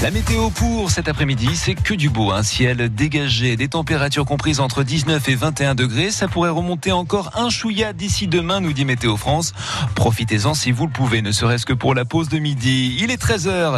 La 0.00 0.12
météo 0.12 0.50
pour 0.50 0.92
cet 0.92 1.08
après-midi, 1.08 1.48
c'est 1.56 1.74
que 1.74 1.92
du 1.92 2.08
beau. 2.08 2.30
Un 2.30 2.44
ciel 2.44 2.88
dégagé, 2.88 3.56
des 3.56 3.66
températures 3.66 4.24
comprises 4.24 4.60
entre 4.60 4.84
19 4.84 5.28
et 5.28 5.34
21 5.34 5.74
degrés. 5.74 6.12
Ça 6.12 6.28
pourrait 6.28 6.50
remonter 6.50 6.92
encore 6.92 7.32
un 7.34 7.50
chouïa 7.50 7.92
d'ici 7.92 8.28
demain, 8.28 8.60
nous 8.60 8.72
dit 8.72 8.84
Météo 8.84 9.16
France. 9.16 9.54
Profitez-en 9.96 10.54
si 10.54 10.70
vous 10.70 10.86
le 10.86 10.92
pouvez, 10.92 11.20
ne 11.20 11.32
serait-ce 11.32 11.66
que 11.66 11.72
pour 11.72 11.96
la 11.96 12.04
pause 12.04 12.28
de 12.28 12.38
midi. 12.38 12.96
Il 13.00 13.10
est 13.10 13.20
13h. 13.20 13.74